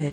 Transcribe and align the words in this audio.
Hey 0.00 0.12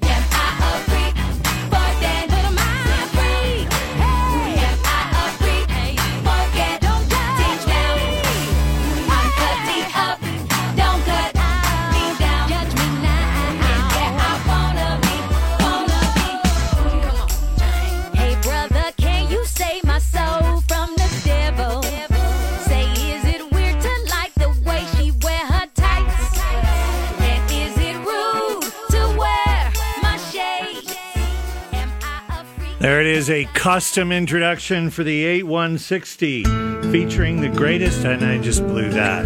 custom 33.65 34.11
introduction 34.11 34.91
for 34.91 35.03
the 35.03 35.23
8160 35.25 36.43
featuring 36.91 37.41
the 37.41 37.49
greatest, 37.49 38.05
and 38.05 38.23
I 38.23 38.37
just 38.37 38.61
blew 38.67 38.91
that. 38.91 39.25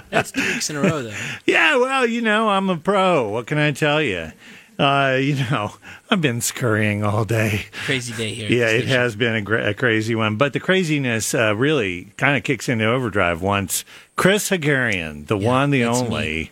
That's 0.10 0.32
two 0.32 0.40
weeks 0.40 0.70
in 0.70 0.76
a 0.76 0.80
row, 0.80 1.02
though. 1.02 1.12
Yeah, 1.44 1.76
well, 1.76 2.06
you 2.06 2.22
know, 2.22 2.48
I'm 2.48 2.70
a 2.70 2.78
pro. 2.78 3.28
What 3.28 3.46
can 3.46 3.58
I 3.58 3.72
tell 3.72 4.00
you? 4.00 4.32
Uh, 4.78 5.18
you 5.20 5.34
know, 5.50 5.74
I've 6.10 6.22
been 6.22 6.40
scurrying 6.40 7.04
all 7.04 7.26
day. 7.26 7.66
Crazy 7.84 8.14
day 8.14 8.32
here. 8.32 8.48
Yeah, 8.50 8.70
it 8.70 8.86
has 8.86 9.16
been 9.16 9.34
a, 9.34 9.42
gra- 9.42 9.68
a 9.68 9.74
crazy 9.74 10.14
one, 10.14 10.36
but 10.36 10.54
the 10.54 10.60
craziness 10.60 11.34
uh, 11.34 11.54
really 11.54 12.04
kind 12.16 12.38
of 12.38 12.42
kicks 12.42 12.70
into 12.70 12.86
overdrive 12.86 13.42
once 13.42 13.84
Chris 14.16 14.48
Hagarian, 14.48 15.26
the 15.26 15.36
Yeah, 15.36 15.46
one, 15.46 15.68
the 15.72 15.84
only, 15.84 16.50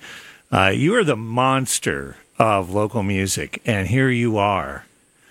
uh, 0.52 0.66
you 0.66 0.94
are 0.96 1.04
the 1.04 1.16
monster 1.16 2.18
of 2.38 2.74
local 2.74 3.02
music, 3.02 3.62
and 3.64 3.88
here 3.88 4.10
you 4.10 4.36
are. 4.36 4.84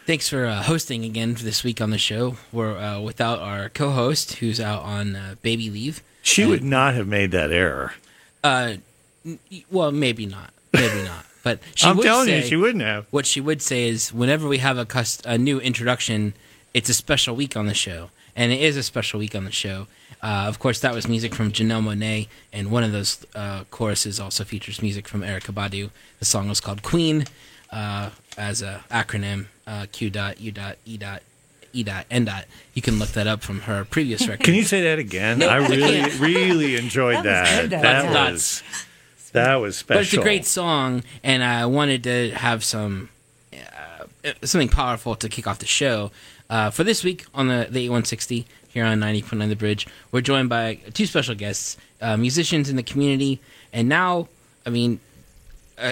Thanks 0.07 0.29
for 0.29 0.45
uh, 0.45 0.63
hosting 0.63 1.03
again 1.03 1.35
for 1.35 1.43
this 1.43 1.65
week 1.65 1.81
on 1.81 1.89
the 1.89 1.97
show. 1.97 2.37
We're 2.53 2.77
uh, 2.77 3.01
without 3.01 3.39
our 3.39 3.67
co-host, 3.67 4.35
who's 4.35 4.57
out 4.57 4.83
on 4.83 5.17
uh, 5.17 5.35
baby 5.41 5.69
leave. 5.69 6.01
She 6.21 6.45
would 6.45 6.63
not 6.63 6.93
have 6.93 7.09
made 7.09 7.31
that 7.31 7.51
error. 7.51 7.93
Uh, 8.41 8.75
n- 9.25 9.39
well, 9.69 9.91
maybe 9.91 10.25
not. 10.25 10.53
Maybe 10.71 11.03
not. 11.03 11.25
But 11.43 11.59
she 11.75 11.87
I'm 11.87 11.97
would 11.97 12.03
telling 12.03 12.27
say, 12.27 12.37
you, 12.37 12.43
she 12.45 12.55
wouldn't 12.55 12.85
have. 12.85 13.05
What 13.11 13.25
she 13.25 13.41
would 13.41 13.61
say 13.61 13.89
is, 13.89 14.13
whenever 14.13 14.47
we 14.47 14.59
have 14.59 14.77
a, 14.77 14.85
cust- 14.85 15.25
a 15.25 15.37
new 15.37 15.59
introduction, 15.59 16.35
it's 16.73 16.87
a 16.87 16.93
special 16.93 17.35
week 17.35 17.57
on 17.57 17.65
the 17.67 17.73
show, 17.73 18.09
and 18.33 18.53
it 18.53 18.61
is 18.61 18.77
a 18.77 18.83
special 18.83 19.19
week 19.19 19.35
on 19.35 19.43
the 19.43 19.51
show. 19.51 19.87
Uh, 20.23 20.45
of 20.47 20.57
course, 20.57 20.79
that 20.79 20.93
was 20.93 21.09
music 21.09 21.35
from 21.35 21.51
Janelle 21.51 21.83
Monáe, 21.83 22.29
and 22.53 22.71
one 22.71 22.85
of 22.85 22.93
those 22.93 23.25
uh, 23.35 23.65
choruses 23.71 24.21
also 24.21 24.45
features 24.45 24.81
music 24.81 25.05
from 25.05 25.19
Erykah 25.19 25.53
Badu. 25.53 25.89
The 26.19 26.25
song 26.25 26.47
was 26.47 26.61
called 26.61 26.81
Queen, 26.81 27.25
uh, 27.73 28.11
as 28.37 28.61
a 28.61 28.85
acronym 28.89 29.47
uh, 29.67 29.85
Q 29.91 30.09
dot 30.09 30.39
U 30.39 30.51
dot 30.51 30.77
E 30.85 30.97
dot 30.97 31.21
E 31.73 31.83
dot 31.83 32.05
N 32.09 32.25
dot. 32.25 32.45
You 32.73 32.81
can 32.81 32.97
look 32.97 33.09
that 33.09 33.27
up 33.27 33.41
from 33.43 33.59
her 33.61 33.85
previous 33.85 34.27
record. 34.27 34.43
Can 34.43 34.55
you 34.55 34.63
say 34.63 34.81
that 34.83 34.97
again? 34.97 35.43
I 35.43 35.57
I 35.63 35.67
really, 35.67 36.09
really 36.17 36.75
enjoyed 36.77 37.17
That 37.17 37.23
that. 37.23 37.41
was 37.43 37.61
good, 37.61 37.69
though. 37.71 37.81
that 37.81 38.11
That's 38.13 38.31
was 38.31 38.63
that 39.33 39.55
was 39.55 39.77
special. 39.77 39.97
But 39.99 40.03
it's 40.05 40.13
a 40.13 40.21
great 40.21 40.45
song, 40.45 41.03
and 41.23 41.43
I 41.43 41.65
wanted 41.67 42.03
to 42.05 42.31
have 42.31 42.63
some 42.63 43.09
uh, 43.53 44.05
something 44.43 44.69
powerful 44.69 45.15
to 45.15 45.29
kick 45.29 45.45
off 45.47 45.59
the 45.59 45.65
show. 45.67 46.11
Uh, 46.49 46.69
for 46.69 46.85
this 46.85 47.03
week 47.03 47.25
on 47.33 47.49
the, 47.49 47.67
the 47.69 47.79
8160 47.81 48.47
here 48.69 48.85
on 48.85 48.99
90.9 49.01 49.49
The 49.49 49.55
Bridge, 49.57 49.85
we're 50.13 50.21
joined 50.21 50.47
by 50.47 50.75
two 50.93 51.05
special 51.05 51.35
guests, 51.35 51.75
uh, 52.01 52.15
musicians 52.15 52.69
in 52.69 52.77
the 52.77 52.83
community, 52.83 53.41
and 53.73 53.89
now, 53.89 54.29
I 54.65 54.69
mean, 54.69 55.01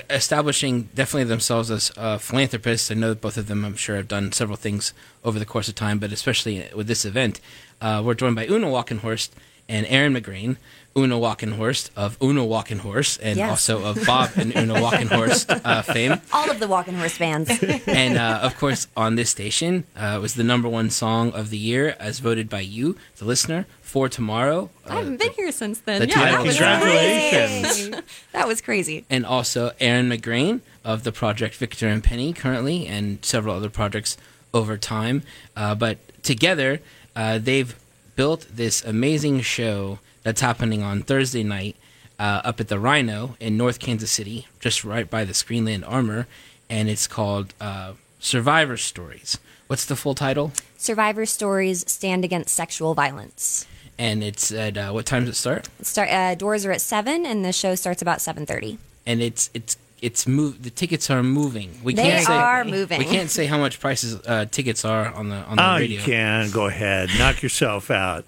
establishing 0.10 0.90
definitely 0.96 1.26
themselves 1.26 1.70
as 1.70 1.92
uh, 1.98 2.18
philanthropists. 2.18 2.90
I 2.90 2.96
know 2.96 3.10
that 3.10 3.22
both 3.22 3.38
of 3.38 3.48
them, 3.48 3.64
I'm 3.64 3.76
sure, 3.76 3.96
have 3.98 4.08
done 4.08 4.32
several 4.32 4.58
things 4.58 4.94
over 5.24 5.38
the 5.38 5.46
course 5.46 5.68
of 5.68 5.76
time, 5.76 6.00
but 6.00 6.12
especially 6.12 6.68
with 6.76 6.88
this 6.88 7.06
event, 7.06 7.40
uh, 7.82 8.02
we're 8.04 8.16
joined 8.16 8.36
by 8.36 8.48
Una 8.48 8.68
Walkenhorst 8.68 9.30
and 9.70 9.86
Erin 9.88 10.14
McGrane. 10.14 10.58
Una 10.98 11.16
Walkenhorst 11.16 11.90
of 11.98 12.18
Una 12.22 12.40
Walkenhorst 12.42 13.20
and 13.22 13.36
Yes. 13.38 13.50
also 13.50 13.84
of 13.84 14.06
Bob 14.06 14.30
and 14.38 14.56
Una 14.56 14.76
Walkenhorst 14.82 15.62
uh, 15.66 15.82
fame. 15.82 16.22
All 16.32 16.50
of 16.50 16.60
the 16.62 16.68
walking 16.70 16.94
horse 16.96 17.18
bands. 17.18 17.50
And 17.88 18.18
uh, 18.18 18.40
of 18.44 18.56
course, 18.58 18.88
on 18.96 19.16
this 19.16 19.30
station, 19.30 19.84
uh, 19.98 20.16
it 20.18 20.22
was 20.22 20.36
the 20.36 20.44
number 20.44 20.70
one 20.70 20.90
song 20.90 21.32
of 21.34 21.50
the 21.50 21.58
year 21.58 21.98
as 22.00 22.20
voted 22.20 22.48
by 22.50 22.62
you, 22.62 22.96
the 23.18 23.26
listener, 23.26 23.66
for 23.82 24.08
tomorrow. 24.08 24.70
I 24.86 24.90
Uh, 24.90 24.96
haven't 25.00 25.18
been 25.20 25.32
here 25.34 25.52
since 25.52 25.80
then. 25.80 26.00
the 26.00 26.08
yeah, 26.08 26.16
title- 26.16 26.38
that 26.38 26.46
was 26.46 26.56
Congratulations. 26.58 27.62
crazy. 27.90 27.94
that 28.32 28.48
was 28.48 28.62
crazy. 28.62 29.06
and 29.10 29.26
also 29.26 29.72
Erin 29.82 30.08
McGrane 30.10 30.62
of 30.86 31.04
the 31.04 31.12
project 31.12 31.56
Victor 31.56 31.90
and 31.90 32.02
Penny 32.02 32.32
currently, 32.32 32.88
and 32.88 33.20
several 33.26 33.54
other 33.54 33.70
projects 33.70 34.16
over 34.54 34.78
time. 34.78 35.24
Uh, 35.58 35.76
but 35.76 35.98
together, 36.24 36.80
uh, 37.18 37.38
they've 37.38 37.76
built 38.16 38.46
this 38.50 38.82
amazing 38.86 39.42
show 39.42 40.00
that's 40.26 40.42
happening 40.42 40.82
on 40.82 41.04
Thursday 41.04 41.44
night 41.44 41.76
uh, 42.20 42.42
up 42.44 42.60
at 42.60 42.68
the 42.68 42.80
Rhino 42.80 43.38
in 43.40 43.56
North 43.58 43.80
Kansas 43.80 44.12
City, 44.12 44.48
just 44.60 44.84
right 44.84 45.08
by 45.10 45.24
the 45.24 45.34
Screenland 45.34 45.84
Armour, 45.88 46.26
and 46.70 46.90
it's 46.90 47.06
called 47.08 47.54
uh, 47.62 47.94
Survivor 48.20 48.76
Stories. 48.76 49.38
What's 49.68 49.86
the 49.86 49.96
full 49.96 50.16
title? 50.16 50.52
Survivor 50.78 51.26
stories 51.26 51.90
stand 51.90 52.24
against 52.26 52.54
sexual 52.56 52.94
violence. 52.96 53.66
And 53.98 54.24
it's 54.24 54.52
at 54.52 54.78
uh, 54.78 54.92
what 54.92 55.06
time 55.06 55.26
does 55.26 55.36
it 55.36 55.38
start? 55.40 55.70
Start 55.82 56.10
uh, 56.10 56.36
doors 56.36 56.66
are 56.66 56.72
at 56.72 56.82
seven, 56.82 57.26
and 57.26 57.46
the 57.46 57.54
show 57.54 57.76
starts 57.76 58.02
about 58.02 58.20
seven 58.22 58.46
thirty. 58.46 58.78
And 59.06 59.22
it's 59.22 59.50
it's 59.54 59.78
it's 60.02 60.28
move. 60.28 60.64
The 60.64 60.70
tickets 60.70 61.10
are 61.10 61.24
moving. 61.24 61.80
We 61.84 61.94
They 61.94 62.04
can't 62.04 62.26
say 62.26 62.34
are 62.34 62.64
moving. 62.66 63.00
We 63.00 63.06
can't 63.06 63.30
say 63.32 63.46
how 63.46 63.58
much 63.58 63.80
prices 63.80 64.20
uh, 64.28 64.46
tickets 64.52 64.84
are 64.86 65.14
on 65.14 65.30
the 65.30 65.38
on 65.38 65.56
the 65.58 65.64
Oh, 65.66 65.76
radio. 65.78 65.98
you 66.00 66.04
can 66.06 66.52
go 66.52 66.66
ahead, 66.66 67.10
knock 67.18 67.42
yourself 67.42 67.90
out. 67.90 68.26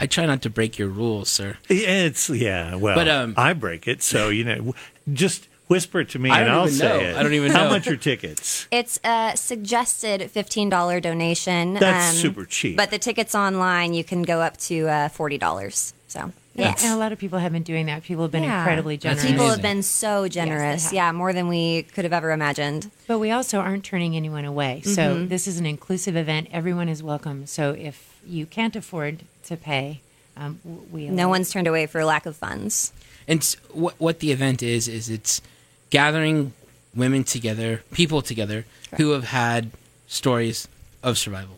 I 0.00 0.06
try 0.06 0.24
not 0.26 0.40
to 0.42 0.50
break 0.50 0.78
your 0.78 0.88
rules, 0.88 1.28
sir. 1.28 1.58
It's 1.68 2.28
yeah. 2.30 2.74
Well, 2.74 2.94
But, 2.96 3.08
um, 3.08 3.34
I 3.36 3.52
break 3.52 3.86
it, 3.86 4.02
so 4.02 4.30
you 4.30 4.44
know. 4.44 4.74
Just 5.12 5.46
whisper 5.68 6.00
it 6.00 6.08
to 6.10 6.18
me, 6.18 6.30
I 6.30 6.40
and 6.40 6.50
I'll 6.50 6.66
say 6.68 6.88
know. 6.88 6.98
it. 6.98 7.16
I 7.16 7.22
don't 7.22 7.34
even 7.34 7.52
know. 7.52 7.58
How 7.58 7.68
much 7.68 7.86
are 7.86 7.96
tickets? 7.96 8.66
It's 8.70 8.98
a 9.04 9.32
suggested 9.36 10.30
fifteen 10.30 10.68
dollar 10.68 11.00
donation. 11.00 11.74
That's 11.74 12.16
super 12.16 12.44
cheap. 12.46 12.76
But 12.76 12.90
the 12.90 12.98
tickets 12.98 13.34
online, 13.34 13.92
you 13.94 14.02
can 14.04 14.22
go 14.22 14.40
up 14.40 14.56
to 14.68 14.88
uh, 14.88 15.08
forty 15.10 15.36
dollars. 15.38 15.92
So 16.08 16.32
Yeah, 16.56 16.70
yes. 16.70 16.82
and 16.84 16.92
a 16.92 16.96
lot 16.96 17.12
of 17.12 17.18
people 17.18 17.38
have 17.38 17.52
been 17.52 17.62
doing 17.62 17.86
that. 17.86 18.02
People 18.02 18.24
have 18.24 18.32
been 18.32 18.42
Yeah. 18.42 18.58
incredibly 18.60 18.96
generous. 18.96 19.24
People 19.24 19.48
have 19.48 19.62
been 19.62 19.82
so 19.84 20.26
generous. 20.28 20.84
have. 20.86 20.92
yeah, 20.92 21.12
more 21.12 21.32
than 21.32 21.46
we 21.46 21.82
could 21.84 22.04
have 22.04 22.12
ever 22.12 22.32
imagined. 22.32 22.90
But 23.06 23.18
we 23.20 23.30
also 23.30 23.58
aren't 23.60 23.84
turning 23.84 24.16
anyone 24.16 24.44
away. 24.44 24.80
Mm-hmm. 24.84 24.94
So 24.94 25.24
this 25.24 25.46
is 25.46 25.58
an 25.58 25.66
inclusive 25.66 26.16
event. 26.16 26.48
Everyone 26.52 26.88
is 26.88 27.00
welcome. 27.02 27.46
So 27.46 27.70
if 27.72 28.18
you 28.26 28.44
can't 28.46 28.74
afford 28.74 29.22
to 29.50 29.56
pay, 29.56 30.00
um, 30.36 30.58
we 30.90 31.08
No 31.08 31.28
one's 31.28 31.50
turned 31.50 31.66
away 31.66 31.86
for 31.86 32.04
lack 32.04 32.24
of 32.26 32.36
funds. 32.36 32.92
And 33.28 33.44
what 33.72 33.94
what 33.98 34.20
the 34.20 34.32
event 34.32 34.62
is 34.62 34.88
is 34.88 35.10
it's 35.10 35.42
gathering 35.90 36.52
women 36.94 37.24
together, 37.24 37.82
people 37.92 38.22
together 38.22 38.64
who 38.96 39.10
have 39.10 39.24
had 39.24 39.70
stories 40.06 40.66
of 41.02 41.18
survival. 41.18 41.56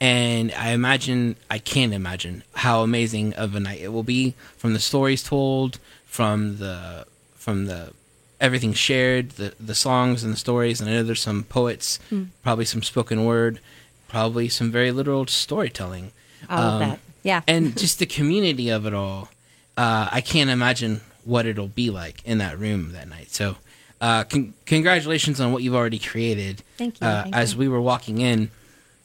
And 0.00 0.52
I 0.52 0.70
imagine, 0.70 1.36
I 1.50 1.58
can't 1.58 1.92
imagine 1.92 2.44
how 2.54 2.82
amazing 2.82 3.34
of 3.34 3.54
a 3.54 3.60
night 3.60 3.80
it 3.80 3.92
will 3.92 4.04
be 4.04 4.34
from 4.56 4.72
the 4.72 4.78
stories 4.78 5.22
told, 5.22 5.78
from 6.06 6.58
the 6.58 7.04
from 7.34 7.66
the 7.66 7.92
everything 8.40 8.72
shared, 8.72 9.30
the 9.32 9.54
the 9.58 9.74
songs 9.74 10.24
and 10.24 10.32
the 10.32 10.38
stories. 10.38 10.80
And 10.80 10.88
I 10.88 10.94
know 10.94 11.02
there's 11.02 11.20
some 11.20 11.44
poets, 11.44 11.98
probably 12.42 12.64
some 12.64 12.82
spoken 12.82 13.24
word, 13.24 13.60
probably 14.08 14.48
some 14.48 14.70
very 14.70 14.92
literal 14.92 15.26
storytelling 15.26 16.12
all 16.48 16.58
of 16.58 16.74
um, 16.74 16.88
that. 16.88 17.00
Yeah. 17.28 17.42
and 17.46 17.76
just 17.76 17.98
the 17.98 18.06
community 18.06 18.70
of 18.70 18.86
it 18.86 18.94
all. 18.94 19.28
Uh, 19.76 20.08
I 20.10 20.22
can't 20.22 20.48
imagine 20.48 21.02
what 21.24 21.44
it'll 21.44 21.68
be 21.68 21.90
like 21.90 22.22
in 22.24 22.38
that 22.38 22.58
room 22.58 22.92
that 22.92 23.06
night. 23.06 23.30
So, 23.30 23.56
uh, 24.00 24.24
con- 24.24 24.54
congratulations 24.64 25.38
on 25.38 25.52
what 25.52 25.62
you've 25.62 25.74
already 25.74 25.98
created. 25.98 26.62
Thank 26.78 27.00
you, 27.00 27.06
Uh, 27.06 27.22
thank 27.24 27.36
as 27.36 27.54
we 27.54 27.68
were 27.68 27.82
walking 27.82 28.22
in, 28.22 28.50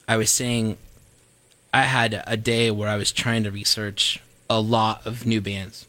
I 0.07 0.15
was 0.15 0.29
saying 0.31 0.77
I 1.73 1.81
had 1.81 2.23
a 2.25 2.37
day 2.37 2.71
where 2.71 2.87
I 2.87 2.95
was 2.95 3.11
trying 3.11 3.43
to 3.43 3.51
research 3.51 4.21
a 4.49 4.61
lot 4.61 5.05
of 5.05 5.25
new 5.25 5.41
bands, 5.41 5.85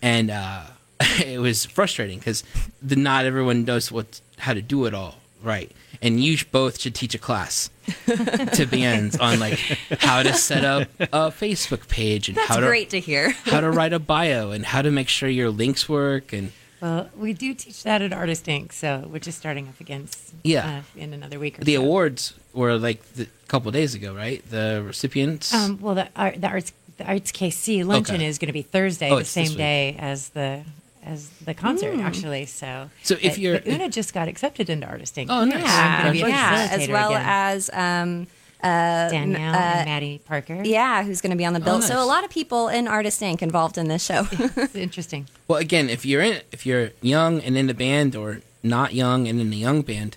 and 0.00 0.30
uh, 0.30 0.62
it 1.22 1.38
was 1.40 1.66
frustrating 1.66 2.18
because 2.18 2.44
not 2.80 3.26
everyone 3.26 3.64
knows 3.66 3.92
what 3.92 4.20
how 4.38 4.54
to 4.54 4.62
do 4.62 4.86
it 4.86 4.94
all 4.94 5.16
right. 5.42 5.70
And 6.00 6.22
you 6.22 6.36
both 6.52 6.80
should 6.80 6.94
teach 6.94 7.14
a 7.14 7.18
class 7.18 7.70
to 8.06 8.66
bands 8.70 9.18
on 9.18 9.40
like 9.40 9.58
how 10.00 10.22
to 10.22 10.32
set 10.34 10.64
up 10.64 10.88
a 11.00 11.30
Facebook 11.30 11.88
page 11.88 12.28
and 12.28 12.36
That's 12.36 12.48
how 12.48 12.60
to 12.60 12.66
great 12.66 12.90
to 12.90 13.00
hear. 13.00 13.30
how 13.44 13.60
to 13.60 13.70
write 13.70 13.92
a 13.92 13.98
bio 13.98 14.50
and 14.52 14.64
how 14.64 14.82
to 14.82 14.90
make 14.90 15.08
sure 15.08 15.28
your 15.28 15.50
links 15.50 15.88
work 15.88 16.32
and 16.32 16.52
Well, 16.80 17.10
we 17.16 17.32
do 17.32 17.54
teach 17.54 17.82
that 17.82 18.02
at 18.02 18.12
Artist 18.12 18.46
Inc. 18.46 18.72
So 18.72 19.08
we're 19.10 19.18
just 19.18 19.38
starting 19.38 19.66
up 19.68 19.80
against 19.80 20.34
Yeah. 20.44 20.82
uh, 20.96 21.00
in 21.00 21.12
another 21.12 21.38
week 21.40 21.58
or 21.58 21.64
the 21.64 21.74
so. 21.74 21.82
awards 21.82 22.34
were 22.52 22.76
like 22.78 23.02
the, 23.14 23.24
a 23.24 23.46
couple 23.48 23.70
days 23.72 23.94
ago, 23.94 24.14
right? 24.14 24.48
The 24.48 24.82
recipients. 24.86 25.52
Um, 25.52 25.78
well, 25.80 25.94
the, 25.96 26.08
art, 26.14 26.40
the 26.40 26.46
arts 26.48 26.72
the 26.98 27.06
arts 27.06 27.30
KC 27.32 27.84
luncheon 27.84 28.16
Okay. 28.16 28.26
is 28.26 28.38
going 28.38 28.48
to 28.48 28.52
be 28.52 28.62
Thursday, 28.62 29.10
Oh, 29.10 29.18
the 29.18 29.24
same 29.24 29.56
day 29.56 29.94
as 29.98 30.30
the 30.30 30.62
as 31.08 31.28
the 31.44 31.54
concert 31.54 31.94
mm. 31.94 32.02
actually. 32.04 32.46
So 32.46 32.90
So 33.02 33.14
if 33.14 33.32
but- 33.32 33.38
you're- 33.38 33.58
but 33.58 33.66
Una 33.66 33.88
just 33.88 34.12
got 34.14 34.28
accepted 34.28 34.68
into 34.70 34.86
Artist 34.86 35.16
Inc. 35.16 35.26
Oh, 35.28 35.44
nice. 35.44 35.62
So 35.62 35.68
I'm 35.68 36.02
gonna 36.02 36.12
be 36.12 36.22
a 36.22 36.28
yeah, 36.28 36.68
as 36.70 36.88
well 36.88 37.10
again. 37.10 37.24
as 37.26 37.70
um, 37.72 38.26
uh, 38.62 39.08
Danielle 39.08 39.54
and 39.54 39.82
uh, 39.82 39.84
Maddie 39.84 40.20
Parker. 40.24 40.62
yeah, 40.64 41.04
who's 41.04 41.20
going 41.20 41.30
to 41.30 41.36
be 41.36 41.44
on 41.44 41.52
the 41.52 41.60
oh, 41.60 41.64
bill. 41.64 41.82
So 41.82 41.94
nice. 41.94 42.02
a 42.02 42.06
lot 42.06 42.24
of 42.24 42.30
people 42.30 42.68
in 42.68 42.88
Artist 42.88 43.20
Inc. 43.20 43.42
involved 43.42 43.78
in 43.78 43.88
this 43.88 44.04
show. 44.04 44.26
it's 44.32 44.74
interesting. 44.88 45.28
Well, 45.46 45.58
again, 45.58 45.88
if 45.88 46.04
you're 46.04 46.22
in, 46.22 46.42
if 46.52 46.66
you're 46.66 46.90
young 47.00 47.40
and 47.40 47.56
in 47.56 47.70
a 47.70 47.74
band, 47.74 48.16
or 48.16 48.40
not 48.62 48.94
young 48.94 49.28
and 49.28 49.40
in 49.40 49.52
a 49.52 49.56
young 49.56 49.82
band, 49.82 50.16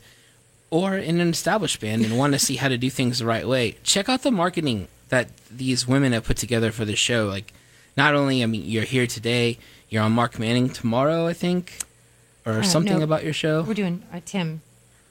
or 0.72 0.98
in 0.98 1.20
an 1.20 1.30
established 1.30 1.80
band 1.82 2.04
and 2.04 2.18
want 2.18 2.34
to 2.34 2.40
see 2.40 2.56
how 2.56 2.68
to 2.68 2.78
do 2.78 2.90
things 2.90 3.20
the 3.20 3.26
right 3.26 3.48
way, 3.48 3.78
check 3.84 4.10
out 4.10 4.24
the 4.24 4.32
marketing 4.32 4.88
that 5.10 5.30
these 5.50 5.88
women 5.88 6.14
have 6.14 6.24
put 6.24 6.38
together 6.38 6.72
for 6.72 6.86
the 6.86 6.96
show. 6.96 7.28
Like, 7.28 7.54
not 7.96 8.16
only 8.16 8.42
I 8.42 8.46
mean, 8.48 8.64
you're 8.66 8.86
here 8.86 9.06
today, 9.06 9.60
you're 9.92 10.02
on 10.02 10.14
Mark 10.14 10.40
Manning 10.40 10.70
tomorrow, 10.70 11.28
I 11.28 11.34
think, 11.34 11.80
or 12.46 12.64
something 12.64 12.98
no. 12.98 13.04
about 13.04 13.24
your 13.24 13.34
show. 13.34 13.62
We're 13.62 13.76
doing 13.76 14.02
uh, 14.12 14.22
Tim. 14.26 14.62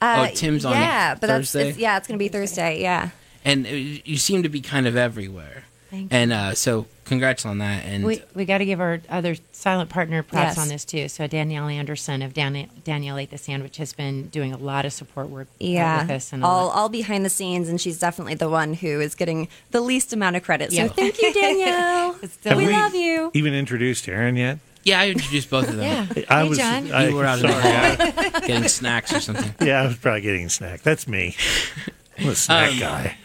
Uh, 0.01 0.27
Oh, 0.29 0.35
Tim's 0.35 0.65
on 0.65 0.73
Yeah, 0.73 1.13
but 1.15 1.27
that's 1.27 1.51
Thursday? 1.51 1.69
it's, 1.69 1.77
yeah, 1.77 1.95
it's 1.97 2.07
going 2.07 2.17
to 2.17 2.23
be 2.23 2.27
Thursday. 2.27 2.81
Yeah. 2.81 3.11
and 3.45 3.65
uh, 3.65 3.69
you 3.69 4.17
seem 4.17 4.43
to 4.43 4.49
be 4.49 4.59
kind 4.59 4.87
of 4.87 4.97
everywhere. 4.97 5.63
Thank 5.91 6.11
you. 6.11 6.17
And 6.17 6.31
uh, 6.33 6.55
so, 6.55 6.87
congrats 7.05 7.45
on 7.45 7.57
that. 7.59 7.83
And 7.85 8.05
We 8.05 8.21
we 8.33 8.45
got 8.45 8.59
to 8.59 8.65
give 8.65 8.79
our 8.79 9.01
other 9.09 9.35
silent 9.51 9.89
partner 9.89 10.23
props 10.23 10.55
Yes. 10.55 10.57
on 10.57 10.69
this 10.69 10.85
too. 10.85 11.09
So 11.09 11.27
Danielle 11.27 11.67
Anderson 11.67 12.21
of 12.21 12.33
Dan- 12.33 12.69
Danielle 12.85 13.17
Ate 13.19 13.29
the 13.29 13.37
Sandwich 13.37 13.75
has 13.77 13.91
been 13.93 14.29
doing 14.29 14.53
a 14.53 14.57
lot 14.57 14.85
of 14.85 14.93
support 14.93 15.27
work 15.29 15.47
uh, 15.49 15.55
Yeah, 15.65 16.01
with 16.03 16.11
us 16.11 16.31
and 16.33 16.43
all, 16.45 16.69
all 16.69 16.87
behind 16.89 17.25
the 17.25 17.29
scenes, 17.29 17.67
and 17.69 17.79
she's 17.79 17.99
definitely 17.99 18.35
the 18.35 18.47
one 18.49 18.73
who 18.73 19.01
is 19.01 19.13
getting 19.15 19.49
the 19.71 19.81
least 19.81 20.13
amount 20.13 20.37
of 20.37 20.43
credit. 20.43 20.71
So 20.71 20.83
Yeah. 20.83 20.87
thank 20.87 21.21
you, 21.21 21.33
Danielle. 21.33 22.13
Have 22.45 22.57
we, 22.57 22.67
love 22.71 22.95
you. 22.95 23.29
Even 23.33 23.53
introduced 23.53 24.07
Erin 24.07 24.37
yet? 24.37 24.57
Yeah, 24.83 24.99
I 24.99 25.09
introduced 25.09 25.49
both 25.49 25.69
of 25.69 25.77
them. 25.77 26.07
yeah. 26.15 26.23
I 26.29 26.43
hey 26.43 26.49
was. 26.49 26.57
John. 26.57 26.91
I, 26.91 27.07
You 27.09 27.15
were 27.15 27.25
out 27.25 27.39
in 27.39 27.45
the 27.47 27.61
sorry, 27.61 28.11
hall 28.31 28.41
getting 28.47 28.67
snacks 28.67 29.13
or 29.13 29.19
something. 29.19 29.53
Yeah, 29.65 29.81
I 29.83 29.87
was 29.87 29.97
probably 29.97 30.21
getting 30.21 30.45
a 30.45 30.49
snack. 30.49 30.81
That's 30.81 31.07
me. 31.07 31.35
I'm 32.17 32.29
a 32.29 32.35
snack 32.35 32.71
Um, 32.73 32.79
guy. 32.79 33.17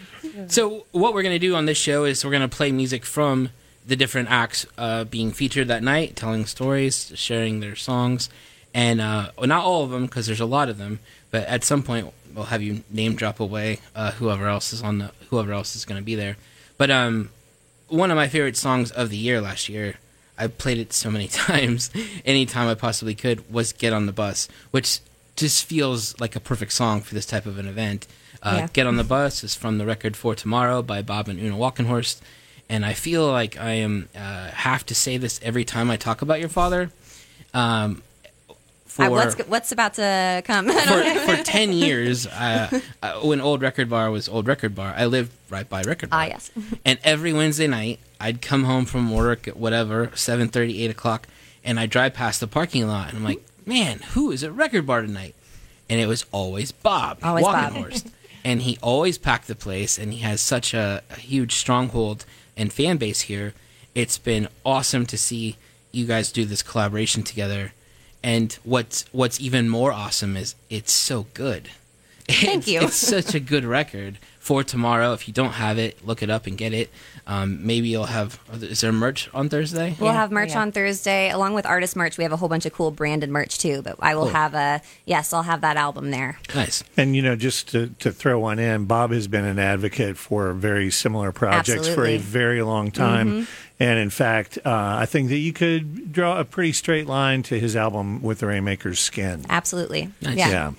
So 0.49 0.85
what 0.93 1.15
we're 1.15 1.23
gonna 1.23 1.39
do 1.39 1.55
on 1.55 1.67
this 1.67 1.79
show 1.79 2.05
is 2.05 2.25
we're 2.25 2.31
gonna 2.33 2.49
play 2.49 2.71
music 2.73 3.05
from 3.07 3.51
the 3.87 3.97
different 3.97 4.31
acts 4.31 4.67
uh, 4.77 5.05
being 5.05 5.31
featured 5.33 5.69
that 5.69 5.83
night, 5.83 6.17
telling 6.17 6.45
stories, 6.47 7.13
sharing 7.15 7.61
their 7.61 7.77
songs, 7.77 8.29
and 8.75 9.01
uh, 9.01 9.31
well, 9.39 9.47
not 9.47 9.65
all 9.65 9.85
of 9.85 9.91
them 9.91 10.07
because 10.07 10.27
there's 10.27 10.41
a 10.41 10.47
lot 10.47 10.69
of 10.69 10.77
them. 10.79 10.99
But 11.31 11.45
at 11.47 11.65
some 11.65 11.83
point, 11.83 12.13
we'll 12.35 12.47
have 12.47 12.63
you 12.63 12.83
name 12.91 13.15
drop 13.17 13.41
away 13.41 13.79
uh, 13.95 14.13
whoever 14.13 14.47
else 14.47 14.73
is 14.73 14.83
on 14.83 14.99
the 14.99 15.11
whoever 15.31 15.53
else 15.53 15.75
is 15.75 15.85
gonna 15.85 16.03
be 16.03 16.15
there. 16.15 16.37
But 16.77 16.91
um, 16.91 17.31
one 17.89 18.11
of 18.11 18.17
my 18.17 18.29
favorite 18.29 18.57
songs 18.57 18.91
of 18.91 19.09
the 19.11 19.17
year 19.17 19.41
last 19.41 19.69
year. 19.69 19.97
I 20.39 20.47
played 20.49 20.79
it 20.79 20.93
so 20.93 21.11
many 21.11 21.29
times, 21.47 21.91
anytime 22.25 22.69
I 22.69 22.75
possibly 22.75 23.15
could, 23.15 23.51
was 23.53 23.73
"Get 23.73 23.93
on 23.93 24.07
the 24.07 24.13
Bus," 24.13 24.49
which 24.71 25.01
just 25.37 25.65
feels 25.65 26.19
like 26.21 26.35
a 26.37 26.41
perfect 26.41 26.73
song 26.73 27.01
for 27.03 27.15
this 27.15 27.27
type 27.27 27.47
of 27.47 27.59
an 27.59 27.67
event. 27.67 28.07
Uh, 28.43 28.57
Yeah. 28.61 28.69
"Get 28.73 28.87
on 28.87 28.97
the 28.97 29.05
Bus" 29.05 29.43
is 29.45 29.55
from 29.55 29.79
the 29.79 29.87
record 29.87 30.17
"For 30.17 30.35
Tomorrow" 30.35 30.83
by 30.83 31.03
Bob 31.03 31.29
and 31.29 31.39
Una 31.41 31.57
Walkenhorst, 31.57 32.19
and 32.69 32.85
I 32.85 32.93
feel 32.93 33.31
like 33.31 33.59
I 33.59 33.73
am 33.73 34.09
uh, 34.15 34.49
have 34.51 34.85
to 34.87 34.95
say 34.95 35.17
this 35.17 35.41
every 35.43 35.65
time 35.65 35.91
I 35.91 35.97
talk 35.97 36.23
about 36.23 36.41
your 36.41 36.49
father. 36.51 36.91
Um, 37.55 38.03
for 38.97 39.05
Uh, 39.05 39.11
what's 39.11 39.37
what's 39.47 39.73
about 39.73 39.95
to 39.95 40.43
come? 40.45 40.69
for, 40.71 41.05
for 41.21 41.37
10 41.43 41.73
years 41.85 42.27
uh, 42.27 42.81
uh, 43.03 43.21
when 43.21 43.41
old 43.41 43.63
record 43.63 43.89
bar 43.89 44.11
was 44.11 44.29
old 44.29 44.47
record 44.49 44.75
bar 44.75 44.93
i 44.97 45.05
lived 45.07 45.31
right 45.51 45.69
by 45.69 45.83
record 45.83 46.11
bar 46.11 46.23
Ah, 46.23 46.25
yes. 46.27 46.51
and 46.85 46.99
every 47.05 47.33
wednesday 47.33 47.67
night 47.67 48.01
i'd 48.21 48.41
come 48.43 48.65
home 48.65 48.85
from 48.87 49.11
work 49.13 49.47
at 49.47 49.57
whatever 49.57 50.09
7.30 50.09 50.81
8 50.81 50.91
o'clock 50.91 51.29
and 51.65 51.79
i'd 51.79 51.91
drive 51.91 52.15
past 52.15 52.41
the 52.41 52.47
parking 52.47 52.87
lot 52.89 53.09
and 53.11 53.19
i'm 53.19 53.25
like 53.25 53.43
man 53.65 53.99
who 54.15 54.31
is 54.33 54.43
at 54.43 54.53
record 54.53 54.87
bar 54.87 55.03
tonight 55.03 55.35
and 55.89 56.01
it 56.01 56.07
was 56.07 56.25
always 56.33 56.73
bob 56.73 57.19
Always 57.23 57.45
Bob. 57.45 57.73
Walkenhorst. 57.75 58.11
and 58.45 58.63
he 58.63 58.79
always 58.83 59.19
packed 59.19 59.47
the 59.47 59.55
place 59.55 59.99
and 59.99 60.13
he 60.13 60.21
has 60.21 60.41
such 60.41 60.75
a, 60.75 61.03
a 61.11 61.17
huge 61.17 61.55
stronghold 61.55 62.25
and 62.57 62.73
fan 62.73 62.97
base 62.97 63.23
here 63.23 63.55
it's 63.95 64.19
been 64.19 64.49
awesome 64.65 65.07
to 65.07 65.17
see 65.19 65.57
you 65.93 66.05
guys 66.07 66.31
do 66.33 66.45
this 66.45 66.63
collaboration 66.63 67.23
together 67.23 67.73
and 68.23 68.55
what's 68.65 69.05
what's 69.13 69.41
even 69.41 69.69
more 69.69 69.93
awesome 69.93 70.37
is 70.37 70.55
it's 70.71 70.93
so 70.93 71.27
good 71.35 71.71
Thank 72.29 72.67
It's- 72.67 72.69
you. 72.69 72.81
it's 72.83 72.97
such 72.97 73.35
a 73.35 73.41
good 73.41 73.65
record 73.65 74.19
for 74.47 74.63
tomorrow 74.63 75.13
if 75.13 75.27
you 75.27 75.35
don't 75.35 75.55
have 75.55 75.77
it 75.77 75.93
look 76.07 76.23
it 76.23 76.31
up 76.31 76.47
and 76.47 76.57
get 76.57 76.73
it 76.73 76.89
um, 77.27 77.67
maybe 77.67 77.89
you'll 77.89 78.05
have 78.19 78.39
is 78.63 78.81
there 78.81 78.93
merch 78.93 79.29
on 79.35 79.49
thursday 79.49 79.97
We'll 79.99 80.13
Yeah. 80.13 80.21
have 80.21 80.31
merch 80.31 80.51
Yeah. 80.51 80.61
on 80.63 80.71
Thursday, 80.73 81.31
along 81.31 81.55
with 81.55 81.67
artist 81.67 81.97
merch. 81.97 82.17
We 82.19 82.23
have 82.23 82.33
a 82.33 82.37
whole 82.37 82.49
bunch 82.49 82.65
of 82.67 82.73
cool 82.73 82.91
branded 82.93 83.29
merch 83.31 83.59
too. 83.59 83.83
But 83.83 83.97
I 84.01 84.15
will 84.15 84.25
Cool. 84.27 84.33
have 84.35 84.55
a 84.55 84.81
yes, 85.07 85.33
I'll 85.33 85.43
have 85.43 85.63
that 85.63 85.77
album 85.77 86.11
there. 86.13 86.39
nice 86.55 86.85
And 86.97 87.17
you 87.17 87.23
know, 87.23 87.35
just 87.35 87.69
to, 87.73 87.89
to 87.99 88.13
throw 88.13 88.39
one 88.39 88.59
in, 88.61 88.85
Bob 88.85 89.11
has 89.11 89.27
been 89.27 89.45
an 89.45 89.59
advocate 89.59 90.17
for 90.17 90.53
very 90.53 90.91
similar 90.93 91.33
projects 91.33 91.89
for 91.89 92.07
a 92.07 92.19
very 92.19 92.63
long 92.63 92.91
time. 92.93 93.49
And 93.81 93.99
in 93.99 94.11
fact, 94.11 94.59
uh, 94.65 94.71
I 95.03 95.07
think 95.07 95.29
that 95.31 95.39
you 95.39 95.53
could 95.53 96.13
draw 96.13 96.39
a 96.39 96.45
pretty 96.45 96.73
straight 96.73 97.07
line 97.09 97.43
to 97.45 97.59
his 97.59 97.75
album 97.75 98.23
with 98.23 98.39
the 98.39 98.47
Rainmaker's 98.47 99.01
Skin. 99.01 99.45
Absolutely. 99.49 100.11
Nice. 100.23 100.37
Yeah. 100.37 100.49
Yeah. 100.51 100.73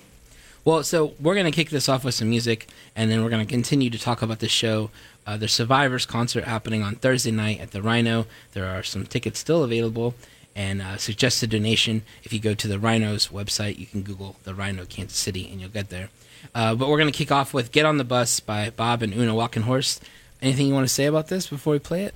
Well, 0.68 0.84
so 0.84 1.14
we're 1.22 1.34
going 1.34 1.50
to 1.50 1.56
kick 1.56 1.70
this 1.70 1.88
off 1.88 2.04
with 2.04 2.14
some 2.14 2.30
music, 2.30 2.68
and 2.94 3.10
then 3.10 3.24
we're 3.24 3.30
going 3.30 3.48
to 3.48 3.50
continue 3.50 3.90
to 3.90 3.98
talk 3.98 4.22
about 4.22 4.40
the 4.40 4.50
show. 4.50 4.92
Uh, 5.26 5.38
the 5.38 5.48
Survivors 5.48 6.06
concert 6.06 6.44
happening 6.44 6.84
on 6.84 6.96
Thursday 6.96 7.32
night 7.32 7.62
at 7.62 7.72
the 7.72 7.82
Rhino. 7.82 8.26
There 8.52 8.66
are 8.66 8.84
some 8.84 9.06
tickets 9.06 9.40
still 9.40 9.64
available, 9.64 10.14
and 10.58 10.82
uh, 10.82 10.98
suggested 10.98 11.52
donation. 11.52 12.02
If 12.26 12.34
you 12.34 12.42
go 12.42 12.54
to 12.54 12.68
the 12.68 12.80
Rhino's 12.80 13.30
website, 13.30 13.80
you 13.80 13.86
can 13.86 14.02
Google 14.02 14.36
the 14.44 14.54
Rhino 14.54 14.84
Kansas 14.84 15.18
City, 15.18 15.50
and 15.50 15.62
you'll 15.62 15.70
get 15.70 15.88
there. 15.88 16.10
Uh, 16.54 16.76
but 16.76 16.90
we're 16.90 16.98
going 16.98 17.14
to 17.14 17.18
kick 17.18 17.32
off 17.32 17.54
with 17.54 17.72
"Get 17.72 17.86
on 17.86 17.98
the 17.98 18.04
Bus" 18.04 18.42
by 18.42 18.70
Bob 18.70 19.02
and 19.02 19.14
Una 19.14 19.36
Walkenhorst. 19.36 20.02
Anything 20.42 20.68
you 20.68 20.74
want 20.74 20.86
to 20.86 20.94
say 20.94 21.06
about 21.06 21.30
this 21.30 21.48
before 21.48 21.72
we 21.72 21.80
play 21.80 22.04
it? 22.04 22.14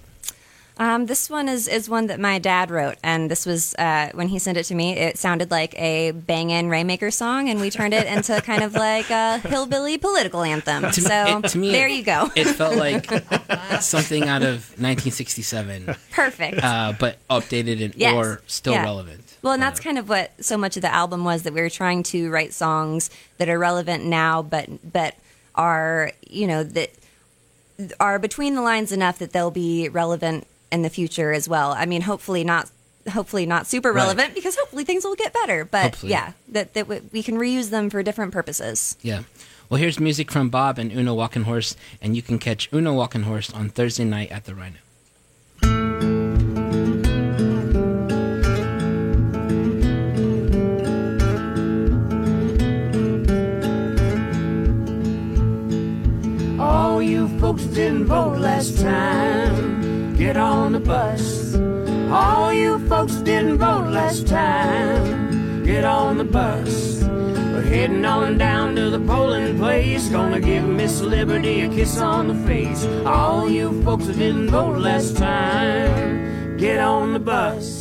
Um, 0.82 1.06
this 1.06 1.30
one 1.30 1.48
is, 1.48 1.68
is 1.68 1.88
one 1.88 2.08
that 2.08 2.20
my 2.20 2.40
dad 2.40 2.72
wrote, 2.72 2.96
and 3.04 3.30
this 3.30 3.46
was 3.46 3.76
uh, 3.76 4.10
when 4.16 4.30
he 4.30 4.40
sent 4.40 4.58
it 4.58 4.64
to 4.64 4.74
me. 4.74 4.98
It 4.98 5.16
sounded 5.20 5.52
like 5.52 5.76
a 5.78 6.10
bangin' 6.10 6.70
Rainmaker 6.70 7.12
song, 7.12 7.50
and 7.50 7.62
we 7.62 7.70
turned 7.70 7.94
it 7.94 8.08
into 8.08 8.42
kind 8.46 8.64
of 8.64 8.74
like 8.74 9.08
a 9.12 9.38
hillbilly 9.38 10.00
political 10.00 10.42
anthem. 10.42 10.92
So 10.92 11.38
It- 11.38 11.50
to 11.50 11.58
me, 11.60 11.72
there 11.72 11.88
you 11.88 12.02
go. 12.02 12.32
It 12.36 12.46
felt 12.46 12.78
like 12.78 13.06
something 13.80 14.24
out 14.28 14.42
of 14.42 14.70
1967, 14.82 15.96
Perfect. 16.10 16.64
uh, 16.64 16.94
but 17.00 17.18
updated 17.30 17.86
and 17.86 17.94
Yes. 17.96 18.16
or 18.16 18.42
still 18.48 18.74
Yeah. 18.74 18.84
relevant. 18.84 19.22
Well, 19.44 19.54
and 19.54 19.62
that's 19.62 19.80
kind 19.80 20.00
of 20.00 20.10
what 20.10 20.32
so 20.44 20.58
much 20.58 20.78
of 20.78 20.82
the 20.82 20.92
album 20.92 21.24
was 21.24 21.44
that 21.44 21.54
we 21.54 21.62
were 21.62 21.70
trying 21.70 22.02
to 22.04 22.32
write 22.32 22.54
songs 22.54 23.12
that 23.38 23.50
are 23.50 23.60
relevant 23.60 24.04
now, 24.06 24.42
but 24.42 24.68
but 24.92 25.14
are 25.54 26.12
you 26.28 26.48
know 26.48 26.64
that 26.64 26.90
are 28.00 28.18
between 28.18 28.56
the 28.56 28.62
lines 28.64 28.92
enough 28.92 29.20
that 29.20 29.32
they'll 29.32 29.52
be 29.52 29.88
relevant 29.90 30.48
in 30.72 30.82
the 30.82 30.90
future 30.90 31.32
as 31.34 31.48
well. 31.50 31.72
I 31.72 31.86
mean, 31.86 32.02
hopefully 32.02 32.44
not. 32.44 32.70
Hopefully 33.12 33.48
not 33.48 33.66
super 33.66 33.92
Right. 33.92 34.04
relevant 34.04 34.36
because 34.36 34.56
hopefully 34.56 34.84
things 34.84 35.04
will 35.04 35.16
get 35.16 35.34
better. 35.34 35.66
But 35.66 35.84
Hopefully. 35.86 36.12
yeah, 36.12 36.34
that 36.50 36.76
that 36.76 36.88
we- 36.88 37.02
we 37.12 37.24
can 37.24 37.36
reuse 37.38 37.72
them 37.72 37.90
for 37.90 38.04
different 38.04 38.32
purposes. 38.32 38.96
Yeah. 39.02 39.24
Well, 39.70 39.80
here's 39.80 40.00
music 40.00 40.30
from 40.32 40.50
Bob 40.50 40.78
and 40.78 40.92
Una 40.92 41.12
Walkenhorst, 41.16 41.76
and 42.02 42.16
you 42.16 42.22
can 42.22 42.38
catch 42.38 42.70
Una 42.72 42.92
Walkenhorst 42.92 43.56
on 43.56 43.70
Thursday 43.70 44.04
night 44.06 44.32
at 44.32 44.46
the 44.46 44.54
Rhino. 44.54 44.78
All 56.60 57.02
you 57.02 57.28
folks 57.40 57.64
didn't 57.64 58.06
vote 58.06 58.38
last 58.38 58.80
time. 58.80 59.82
Get 60.22 60.38
on 60.38 60.74
the 60.74 60.80
bus. 60.80 61.56
All 62.12 62.54
you 62.54 62.78
folks 62.88 63.16
didn't 63.16 63.58
vote 63.58 63.88
last 63.88 64.28
time. 64.28 65.64
Get 65.66 65.84
on 65.84 66.20
the 66.20 66.24
bus. 66.24 67.02
We're 67.02 67.64
heading 67.64 68.06
on 68.06 68.38
down 68.38 68.76
to 68.76 68.92
the 68.92 69.00
polling 69.00 69.58
place. 69.58 70.10
Gonna 70.10 70.40
give 70.40 70.64
Miss 70.64 71.02
Liberty 71.02 71.62
a 71.62 71.70
kiss 71.70 71.98
on 71.98 72.28
the 72.28 72.36
face. 72.48 72.86
All 73.04 73.50
you 73.50 73.82
folks 73.82 74.06
that 74.06 74.18
didn't 74.18 74.52
vote 74.52 74.78
last 74.78 75.18
time. 75.18 76.56
Get 76.56 76.80
on 76.80 77.14
the 77.14 77.20
bus. 77.20 77.81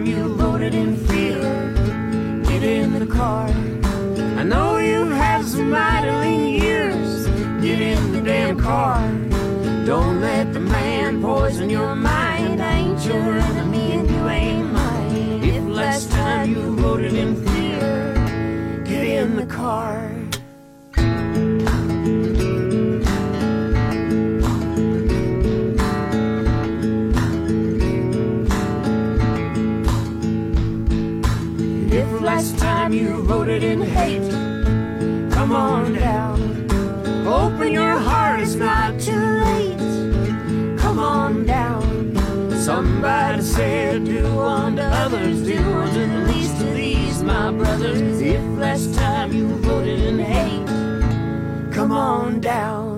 time 0.00 0.06
you 0.06 0.24
loaded 0.26 0.74
in 0.74 0.96
fear. 1.08 1.40
Get 2.44 2.62
in 2.62 2.98
the 2.98 3.06
car. 3.06 3.48
I 4.38 4.42
know 4.44 4.78
you've 4.78 5.12
had 5.12 5.44
some 5.44 5.74
idling 5.74 6.54
years. 6.54 7.26
Get 7.60 7.80
in 7.80 8.12
the 8.12 8.22
damn 8.22 8.58
car. 8.58 9.00
Don't 9.84 10.20
let 10.20 10.52
the 10.52 10.60
man 10.60 11.20
poison 11.20 11.68
your 11.68 11.94
mind. 11.94 12.62
I 12.62 12.78
ain't 12.78 13.04
your 13.04 13.38
enemy 13.38 13.92
and 13.92 14.10
you 14.10 14.28
ain't 14.28 14.72
mine. 14.72 15.44
If 15.44 15.64
last 15.64 16.10
time 16.10 16.50
you 16.50 16.62
loaded 16.62 17.14
in 17.14 17.34
fear, 17.46 18.82
get 18.84 19.04
in 19.04 19.36
the 19.36 19.46
car. 19.46 20.09
time 32.90 32.98
you 32.98 33.22
voted 33.22 33.62
in 33.62 33.80
hate. 33.80 34.30
Come 35.32 35.52
on 35.52 35.92
down. 35.92 36.40
Open 37.26 37.72
your 37.72 37.96
heart, 37.96 38.40
it's 38.40 38.54
not 38.54 38.98
too 39.00 39.12
late. 39.12 39.78
Come 40.78 40.98
on 40.98 41.46
down. 41.46 42.16
Somebody 42.56 43.42
said, 43.42 44.04
do 44.04 44.40
unto 44.40 44.82
others, 44.82 45.42
do 45.42 45.58
unto 45.58 46.06
the 46.06 46.32
least 46.32 46.60
of 46.62 46.74
these, 46.74 47.22
my 47.22 47.52
brothers. 47.52 48.20
If 48.20 48.42
last 48.58 48.94
time 48.94 49.32
you 49.32 49.46
voted 49.58 50.00
in 50.00 50.18
hate, 50.18 51.72
come 51.72 51.92
on 51.92 52.40
down. 52.40 52.89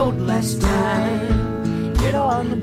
boat 0.00 0.18
last 0.20 0.62
time. 0.62 1.92
Get 2.02 2.14
on 2.14 2.48
the 2.48 2.59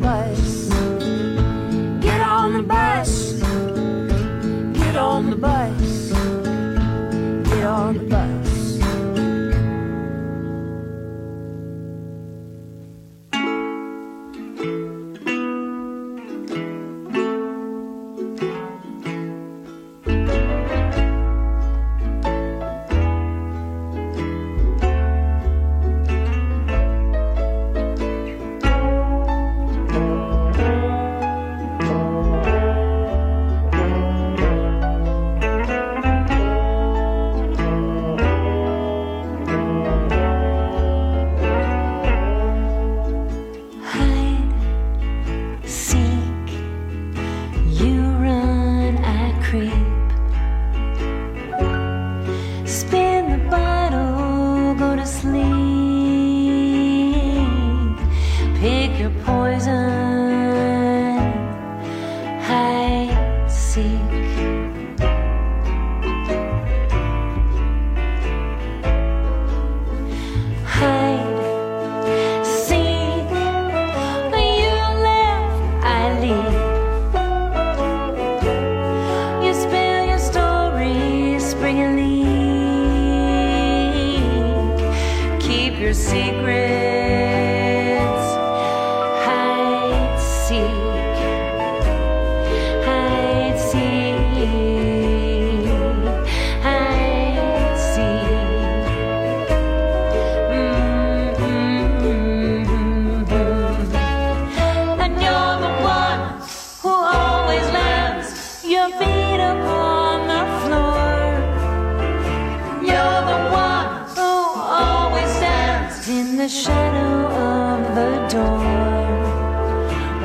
the 116.47 116.53
shadow 116.53 117.27
of 117.27 117.79
the 117.93 118.13
door 118.31 118.63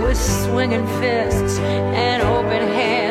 with 0.06 0.16
swinging 0.16 0.86
fists 1.00 1.58
and 1.58 2.22
open 2.22 2.62
hands. 2.68 3.01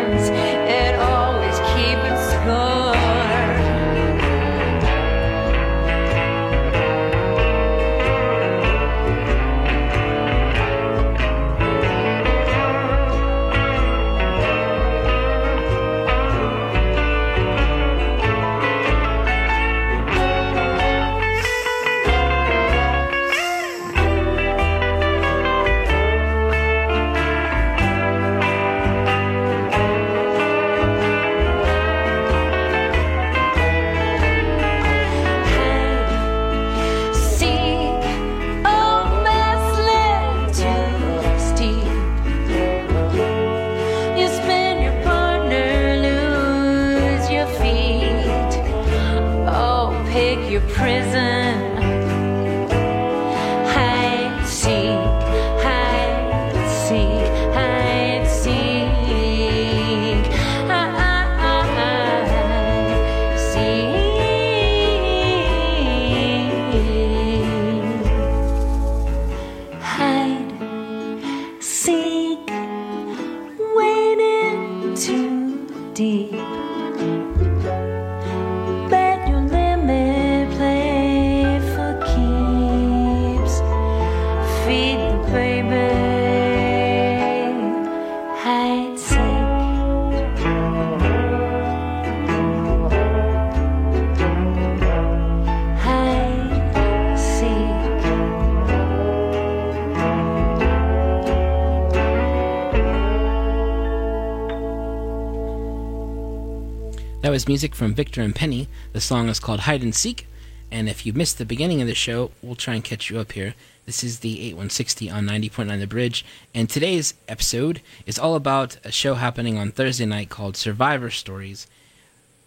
That 107.32 107.36
was 107.36 107.48
music 107.48 107.76
from 107.76 107.94
Victor 107.94 108.22
and 108.22 108.36
Penny. 108.36 108.68
The 108.92 109.00
song 109.00 109.30
is 109.30 109.40
called 109.40 109.62
Hide 109.62 109.84
and 109.84 109.96
Seek. 109.96 110.28
And 110.70 110.90
if 110.90 111.06
you 111.06 111.14
missed 111.14 111.38
the 111.38 111.46
beginning 111.46 111.80
of 111.80 111.88
the 111.88 111.96
show, 111.96 112.32
we'll 112.42 112.56
try 112.56 112.74
and 112.74 112.84
catch 112.84 113.10
you 113.10 113.20
up 113.20 113.32
here. 113.32 113.56
This 113.86 114.04
is 114.04 114.20
the 114.20 114.42
8160 114.48 115.10
on 115.10 115.28
90.9 115.28 115.80
The 115.80 115.88
Bridge. 115.88 116.26
And 116.54 116.70
today's 116.70 117.14
episode 117.30 117.82
is 118.06 118.20
all 118.20 118.36
about 118.36 118.76
a 118.84 118.92
show 118.92 119.14
happening 119.14 119.58
on 119.58 119.72
Thursday 119.72 120.06
night 120.06 120.28
called 120.28 120.58
Survivor 120.58 121.10
Stories 121.10 121.68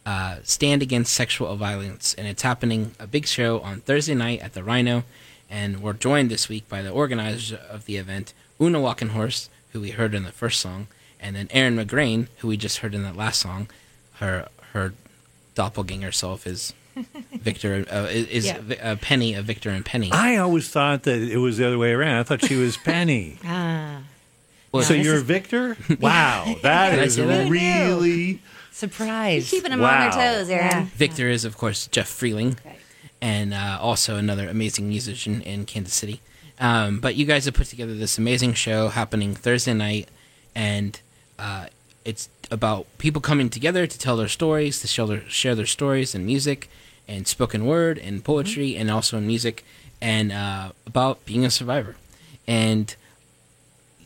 uh, 0.05 0.41
Stand 0.43 0.83
Against 0.83 1.14
Sexual 1.14 1.57
Violence. 1.57 2.12
And 2.12 2.29
it's 2.29 2.43
happening, 2.43 2.95
a 3.00 3.07
big 3.07 3.26
show 3.26 3.61
on 3.61 3.81
Thursday 3.81 4.14
night 4.14 4.43
at 4.43 4.53
the 4.53 4.62
Rhino. 4.62 5.05
And 5.49 5.81
we're 5.81 5.95
joined 5.95 6.31
this 6.31 6.50
week 6.50 6.69
by 6.69 6.83
the 6.83 6.91
organizers 6.91 7.59
of 7.59 7.87
the 7.87 7.97
event, 7.97 8.35
Una 8.61 8.81
Walkenhorst, 8.81 9.49
who 9.73 9.81
we 9.81 9.93
heard 9.93 10.12
in 10.12 10.25
the 10.25 10.31
first 10.31 10.61
song, 10.61 10.88
and 11.19 11.35
then 11.35 11.49
Erin 11.53 11.76
McGrane, 11.76 12.26
who 12.41 12.49
we 12.49 12.59
just 12.59 12.81
heard 12.81 12.95
in 12.95 13.03
that 13.05 13.17
last 13.17 13.41
song. 13.41 13.71
Her, 14.19 14.49
her 14.75 14.93
doppelganger 15.54 16.12
self 16.12 16.47
is 16.47 16.73
Victor, 17.33 17.85
uh, 17.90 18.07
is, 18.11 18.26
is 18.28 18.47
Yeah. 18.47 18.59
uh, 18.83 18.97
Penny 18.97 19.35
of 19.35 19.45
Victor 19.47 19.71
and 19.71 19.85
Penny. 19.85 20.12
I 20.12 20.37
always 20.37 20.69
thought 20.69 21.02
that 21.04 21.21
it 21.23 21.38
was 21.38 21.57
the 21.59 21.66
other 21.66 21.78
way 21.78 21.93
around. 21.93 22.19
I 22.19 22.23
thought 22.23 22.45
she 22.45 22.57
was 22.57 22.76
Penny. 22.85 23.38
Ah, 23.45 24.02
Well, 24.71 24.83
so 24.85 24.95
this 24.95 25.04
you're 25.04 25.16
is- 25.16 25.23
Victor? 25.23 25.76
Wow, 26.00 26.54
that 26.62 26.90
Did 26.90 26.99
I 27.00 27.02
is 27.04 27.14
say 27.16 27.25
that? 27.26 27.50
really. 27.50 28.40
surprise. 28.71 29.50
Keeping 29.50 29.71
them 29.71 29.81
Wow. 29.81 30.11
on 30.11 30.19
their 30.19 30.35
toes, 30.35 30.49
Erin. 30.50 30.66
Yeah. 30.66 30.87
Victor 30.97 31.28
is, 31.28 31.45
of 31.45 31.57
course, 31.57 31.87
Jeff 31.88 32.09
Freeling, 32.09 32.57
Right. 32.64 32.78
and 33.21 33.54
uh, 33.54 33.78
also 33.81 34.16
another 34.16 34.49
amazing 34.49 34.88
musician 34.88 35.40
in 35.43 35.64
Kansas 35.64 35.95
City. 35.95 36.21
Um, 36.61 37.00
but 37.00 37.16
you 37.16 37.25
guys 37.26 37.45
have 37.47 37.54
put 37.54 37.66
together 37.66 37.95
this 37.95 38.19
amazing 38.19 38.54
show 38.54 38.88
happening 38.88 39.35
Thursday 39.35 39.75
night, 39.75 40.09
and 40.54 41.00
uh, 41.38 41.66
it's 42.04 42.28
about 42.50 42.87
people 42.99 43.20
coming 43.20 43.49
together 43.49 43.87
to 43.87 43.99
tell 43.99 44.16
their 44.16 44.28
stories, 44.28 44.80
to 44.80 44.87
share 44.87 45.06
their, 45.06 45.28
share 45.28 45.54
their 45.54 45.66
stories 45.66 46.14
in 46.14 46.26
music, 46.26 46.68
and 47.08 47.26
spoken 47.26 47.64
word, 47.66 47.99
and 47.99 48.25
poetry, 48.25 48.76
and 48.76 48.90
also 48.90 49.18
in 49.18 49.26
music, 49.26 49.64
and 50.00 50.32
uh, 50.32 50.73
about 50.87 51.25
being 51.25 51.44
a 51.44 51.50
survivor. 51.50 51.96
And 52.46 52.94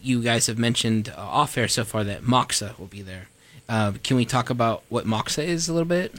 you 0.03 0.23
guys 0.23 0.47
have 0.47 0.59
mentioned 0.59 1.13
uh, 1.17 1.21
off 1.21 1.59
air 1.59 1.69
so 1.69 1.85
far 1.85 2.05
that 2.05 2.23
MOCSA 2.23 2.79
will 2.79 2.87
be 2.87 3.03
there. 3.03 3.29
Uh, 3.69 3.93
can 4.03 4.17
we 4.17 4.25
talk 4.25 4.49
about 4.49 4.83
what 4.89 5.05
MOCSA 5.05 5.45
is 5.45 5.69
a 5.69 5.73
little 5.73 5.89
bit? 5.89 6.15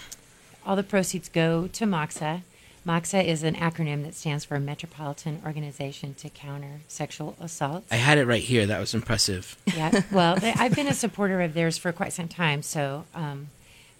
All 0.65 0.75
the 0.75 0.83
proceeds 0.83 1.29
go 1.29 1.67
to 1.67 1.85
MOCSA. 1.85 2.41
MOCSA 2.85 3.25
is 3.25 3.43
an 3.43 3.55
acronym 3.55 4.03
that 4.03 4.15
stands 4.15 4.45
for 4.45 4.59
Metropolitan 4.59 5.41
Organization 5.45 6.13
to 6.15 6.29
Counter 6.29 6.81
Sexual 6.87 7.35
Assault. 7.39 7.83
I 7.91 7.97
had 7.97 8.17
it 8.17 8.25
right 8.25 8.41
here. 8.41 8.65
That 8.65 8.79
was 8.79 8.93
impressive. 8.93 9.57
yeah. 9.75 10.01
Well, 10.11 10.35
they, 10.37 10.53
I've 10.53 10.75
been 10.75 10.87
a 10.87 10.93
supporter 10.93 11.41
of 11.41 11.53
theirs 11.53 11.77
for 11.77 11.91
quite 11.91 12.13
some 12.13 12.27
time. 12.27 12.63
So, 12.63 13.05
um, 13.13 13.47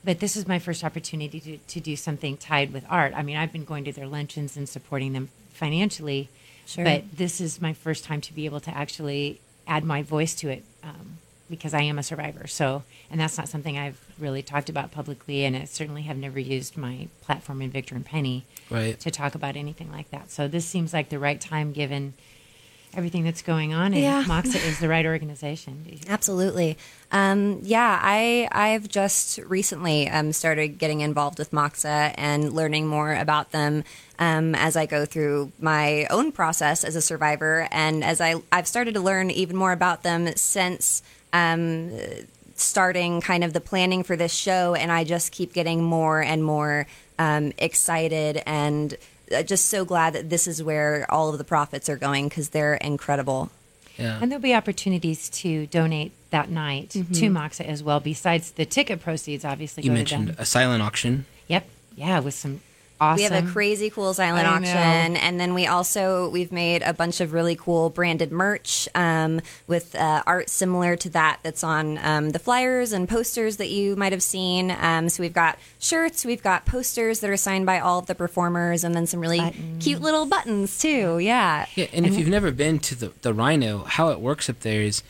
but 0.03 0.19
this 0.21 0.38
is 0.38 0.48
my 0.48 0.59
first 0.59 0.83
opportunity 0.83 1.39
to, 1.41 1.57
to 1.57 1.79
do 1.81 1.95
something 1.95 2.38
tied 2.38 2.71
with 2.74 2.86
art. 2.89 3.13
I 3.15 3.21
mean, 3.21 3.36
I've 3.38 3.51
been 3.51 3.65
going 3.65 3.83
to 3.83 3.91
their 3.91 4.07
luncheons 4.07 4.55
and 4.55 4.67
supporting 4.67 5.13
them 5.13 5.29
financially, 5.51 6.29
Sure. 6.65 6.86
but 6.86 7.03
this 7.17 7.41
is 7.41 7.59
my 7.62 7.74
first 7.74 8.05
time 8.05 8.21
to 8.21 8.33
be 8.33 8.45
able 8.45 8.62
to 8.62 8.75
actually 8.75 9.41
add 9.67 9.83
my 9.83 10.01
voice 10.01 10.33
to 10.36 10.50
it 10.50 10.63
um, 10.83 11.17
because 11.50 11.74
I 11.74 11.82
am 11.82 11.98
a 11.98 12.03
survivor. 12.03 12.48
So, 12.48 12.84
and 13.10 13.20
that's 13.20 13.38
not 13.38 13.50
something 13.50 13.77
I've 13.77 14.00
really 14.20 14.41
talked 14.41 14.70
about 14.70 14.91
publicly, 14.91 15.44
and 15.46 15.56
I 15.56 15.65
certainly 15.65 16.03
have 16.03 16.18
never 16.18 16.39
used 16.39 16.77
my 16.77 17.08
platform 17.22 17.62
in 17.62 17.70
Victor 17.72 17.96
and 17.96 18.06
Penny 18.06 18.46
Right. 18.70 19.00
to 19.00 19.10
talk 19.12 19.34
about 19.36 19.56
anything 19.56 19.91
like 19.91 20.12
that. 20.12 20.29
So 20.32 20.48
this 20.48 20.65
seems 20.65 20.94
like 20.94 21.10
the 21.10 21.20
right 21.20 21.39
time 21.41 21.72
given 21.74 22.13
everything 22.96 23.24
that's 23.24 23.44
going 23.44 23.72
on, 23.74 23.94
and 23.94 24.01
Yeah. 24.01 24.24
MOCSA 24.24 24.56
is 24.68 24.79
the 24.79 24.89
right 24.89 25.06
organization. 25.15 26.00
Absolutely. 26.08 26.75
Um, 27.12 27.60
yeah, 27.62 28.00
I 28.01 28.48
I've 28.51 28.88
just 28.88 29.38
recently 29.46 30.10
um, 30.10 30.34
started 30.34 30.79
getting 30.79 31.01
involved 31.01 31.38
with 31.39 31.51
MOCSA 31.51 32.13
and 32.18 32.51
learning 32.53 32.88
more 32.88 33.13
about 33.13 33.51
them 33.51 33.84
um, 34.18 34.56
as 34.56 34.75
I 34.75 34.86
go 34.88 35.06
through 35.06 35.51
my 35.60 36.06
own 36.10 36.32
process 36.32 36.84
as 36.84 36.96
a 36.96 37.01
survivor, 37.01 37.68
and 37.72 38.03
as 38.03 38.20
I 38.22 38.36
I've 38.51 38.68
started 38.68 38.96
to 38.96 39.00
learn 39.01 39.29
even 39.32 39.56
more 39.56 39.72
about 39.72 40.01
them 40.03 40.27
since. 40.36 41.02
Um, 41.34 41.92
starting 42.56 43.22
kind 43.22 43.44
of 43.44 43.54
the 43.54 43.62
planning 43.62 44.04
for 44.04 44.15
this 44.15 44.34
show, 44.34 44.76
and 44.76 44.92
I 44.92 45.04
just 45.04 45.32
keep 45.32 45.54
getting 45.54 45.84
more 45.84 46.22
and 46.22 46.44
more 46.44 46.88
um, 47.18 47.54
excited 47.58 48.42
and 48.46 48.98
uh, 49.34 49.44
just 49.44 49.68
so 49.68 49.86
glad 49.86 50.13
that 50.13 50.30
this 50.30 50.48
is 50.48 50.62
where 50.62 51.06
all 51.10 51.30
of 51.30 51.38
the 51.38 51.44
profits 51.44 51.89
are 51.89 51.98
going 51.98 52.30
because 52.30 52.50
they're 52.50 52.76
incredible. 52.76 53.50
Yeah. 53.98 54.20
And 54.22 54.32
there'll 54.32 54.42
be 54.42 54.56
opportunities 54.56 55.30
to 55.30 55.68
donate 55.68 56.13
that 56.32 56.50
night 56.50 56.92
to 56.92 57.04
MOCSA 57.04 57.65
as 57.65 57.84
well, 57.84 58.00
besides 58.00 58.52
the 58.52 58.65
ticket 58.65 59.02
proceeds, 59.02 59.44
obviously. 59.44 59.84
You 59.84 59.89
go 59.89 59.96
to 59.96 60.00
mentioned 60.00 60.28
them. 60.30 60.36
a 60.39 60.46
silent 60.46 60.82
auction. 60.82 61.26
Yep. 61.48 61.65
Yeah, 61.96 62.20
with 62.20 62.34
some 62.34 62.62
awesome. 62.99 63.17
We 63.17 63.23
have 63.23 63.47
a 63.47 63.51
crazy 63.51 63.89
cool 63.89 64.13
silent 64.13 64.47
I 64.47 64.55
auction, 64.55 65.13
know. 65.13 65.19
and 65.19 65.39
then 65.39 65.53
we 65.53 65.67
also 65.67 66.29
we've 66.29 66.51
made 66.51 66.81
a 66.81 66.93
bunch 66.93 67.21
of 67.21 67.33
really 67.33 67.55
cool 67.55 67.89
branded 67.89 68.31
merch 68.31 68.88
um, 68.95 69.41
with 69.67 69.95
uh, 69.95 70.23
art 70.25 70.49
similar 70.49 70.95
to 70.97 71.09
that 71.12 71.39
that's 71.43 71.63
on 71.63 71.97
um, 71.99 72.29
the 72.31 72.39
flyers 72.39 72.93
and 72.93 73.07
posters 73.07 73.57
that 73.57 73.69
you 73.69 73.95
might 73.95 74.12
have 74.12 74.23
seen. 74.23 74.71
Um, 74.79 75.09
so 75.09 75.23
we've 75.23 75.33
got 75.33 75.57
shirts, 75.79 76.25
we've 76.25 76.43
got 76.43 76.65
posters 76.65 77.19
that 77.21 77.29
are 77.29 77.38
signed 77.38 77.65
by 77.65 77.79
all 77.79 77.99
of 77.99 78.05
the 78.07 78.15
performers, 78.15 78.83
and 78.83 78.95
then 78.95 79.07
some 79.07 79.19
really 79.19 79.39
Buttons. 79.39 79.83
cute 79.83 80.01
little 80.01 80.25
buttons 80.25 80.77
too. 80.79 81.19
Yeah, 81.19 81.65
Yeah, 81.75 81.88
and 81.93 82.05
if 82.05 82.17
you've 82.17 82.27
never 82.27 82.51
been 82.51 82.79
to 82.79 82.95
the, 82.95 83.12
the 83.21 83.33
Rhino, 83.33 83.83
how 83.83 84.09
it 84.09 84.19
works 84.19 84.49
up 84.49 84.59
there 84.62 84.81
is 84.81 85.03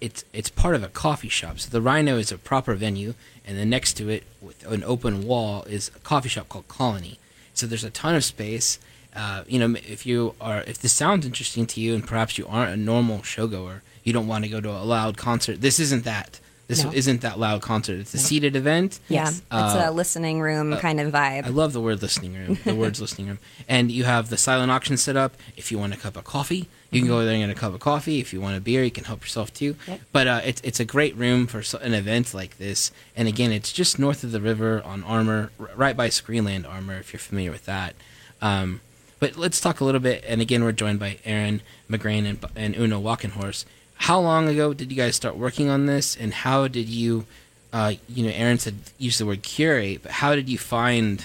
it's 0.00 0.24
it's 0.32 0.48
part 0.48 0.74
of 0.74 0.82
a 0.82 0.88
coffee 0.88 1.28
shop. 1.28 1.58
So 1.60 1.70
the 1.70 1.82
Rhino 1.82 2.16
is 2.16 2.32
a 2.32 2.38
proper 2.38 2.74
venue, 2.74 3.14
and 3.46 3.58
then 3.58 3.68
next 3.70 3.94
to 3.94 4.08
it, 4.08 4.24
with 4.40 4.64
an 4.66 4.82
open 4.84 5.26
wall, 5.26 5.64
is 5.64 5.90
a 5.94 5.98
coffee 6.00 6.28
shop 6.28 6.48
called 6.48 6.68
Colony. 6.68 7.18
So 7.56 7.66
there's 7.66 7.84
a 7.84 7.90
ton 7.90 8.14
of 8.14 8.24
space. 8.24 8.78
Uh, 9.14 9.44
you 9.48 9.58
know, 9.58 9.74
if 9.88 10.04
you 10.06 10.34
are 10.40 10.60
if 10.66 10.78
this 10.78 10.92
sounds 10.92 11.24
interesting 11.24 11.66
to 11.66 11.80
you, 11.80 11.94
and 11.94 12.06
perhaps 12.06 12.36
you 12.38 12.46
aren't 12.46 12.72
a 12.72 12.76
normal 12.76 13.20
showgoer, 13.20 13.80
you 14.04 14.12
don't 14.12 14.26
want 14.28 14.44
to 14.44 14.50
go 14.50 14.60
to 14.60 14.70
a 14.70 14.84
loud 14.84 15.16
concert. 15.16 15.60
This 15.62 15.80
isn't 15.80 16.04
that. 16.04 16.38
This 16.68 16.82
No. 16.84 16.92
isn't 16.92 17.20
that 17.22 17.38
loud 17.38 17.62
concert. 17.62 18.00
It's 18.00 18.12
a 18.12 18.18
seated 18.18 18.56
event. 18.56 18.98
yeah, 19.08 19.24
Yes. 19.26 19.38
it's 19.38 19.44
Uh, 19.52 19.84
a 19.86 19.92
listening 19.92 20.40
room 20.40 20.76
kind 20.78 21.00
of 21.00 21.12
vibe. 21.12 21.46
I 21.46 21.48
love 21.48 21.72
the 21.72 21.80
word 21.80 22.02
listening 22.02 22.34
room. 22.34 22.58
The 22.64 22.74
words 22.74 23.00
listening 23.04 23.28
room. 23.28 23.38
And 23.68 23.90
you 23.92 24.04
have 24.04 24.28
the 24.30 24.36
silent 24.36 24.70
auction 24.72 24.96
set 24.96 25.16
up. 25.16 25.36
If 25.56 25.70
you 25.72 25.78
want 25.78 25.94
a 25.94 25.96
cup 25.96 26.16
of 26.16 26.24
coffee, 26.24 26.68
you 26.96 27.02
can 27.02 27.08
go 27.08 27.24
there 27.24 27.34
and 27.34 27.42
get 27.42 27.56
a 27.56 27.58
cup 27.58 27.74
of 27.74 27.80
coffee. 27.80 28.20
If 28.20 28.32
you 28.32 28.40
want 28.40 28.56
a 28.56 28.60
beer, 28.60 28.82
you 28.82 28.90
can 28.90 29.04
help 29.04 29.20
yourself 29.20 29.52
too. 29.52 29.76
Yep. 29.86 30.00
But 30.12 30.26
uh, 30.26 30.40
it's 30.44 30.60
it's 30.62 30.80
a 30.80 30.84
great 30.84 31.14
room 31.16 31.46
for 31.46 31.62
an 31.78 31.94
event 31.94 32.34
like 32.34 32.58
this. 32.58 32.90
And 33.14 33.28
again, 33.28 33.52
it's 33.52 33.72
just 33.72 33.98
north 33.98 34.24
of 34.24 34.32
the 34.32 34.40
river 34.40 34.82
on 34.84 35.04
Armour, 35.04 35.50
r- 35.60 35.70
right 35.76 35.96
by 35.96 36.08
Screenland 36.08 36.68
Armour, 36.68 36.98
if 36.98 37.12
you're 37.12 37.20
familiar 37.20 37.50
with 37.50 37.66
that. 37.66 37.94
Um, 38.42 38.80
but 39.18 39.36
let's 39.36 39.60
talk 39.60 39.80
a 39.80 39.84
little 39.84 40.00
bit. 40.00 40.24
And 40.26 40.40
again, 40.40 40.62
we're 40.64 40.72
joined 40.72 40.98
by 40.98 41.18
Erin 41.24 41.62
McGrane 41.90 42.26
and, 42.28 42.44
and 42.54 42.76
Una 42.76 42.96
Walkenhorst. 42.96 43.64
How 43.98 44.20
long 44.20 44.48
ago 44.48 44.74
did 44.74 44.90
you 44.90 44.96
guys 44.96 45.16
start 45.16 45.36
working 45.36 45.68
on 45.68 45.86
this? 45.86 46.16
And 46.16 46.34
how 46.34 46.68
did 46.68 46.88
you, 46.88 47.24
uh, 47.72 47.94
you 48.08 48.26
know, 48.26 48.32
Aaron 48.34 48.58
said 48.58 48.74
use 48.98 49.18
the 49.18 49.26
word 49.26 49.42
curate, 49.42 50.02
but 50.02 50.12
how 50.12 50.34
did 50.34 50.48
you 50.48 50.58
find 50.58 51.24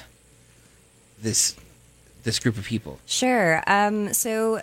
this 1.21 1.55
this 2.23 2.39
group 2.39 2.57
of 2.57 2.65
people? 2.65 2.99
Sure. 3.05 3.63
Um, 3.67 4.13
so 4.13 4.61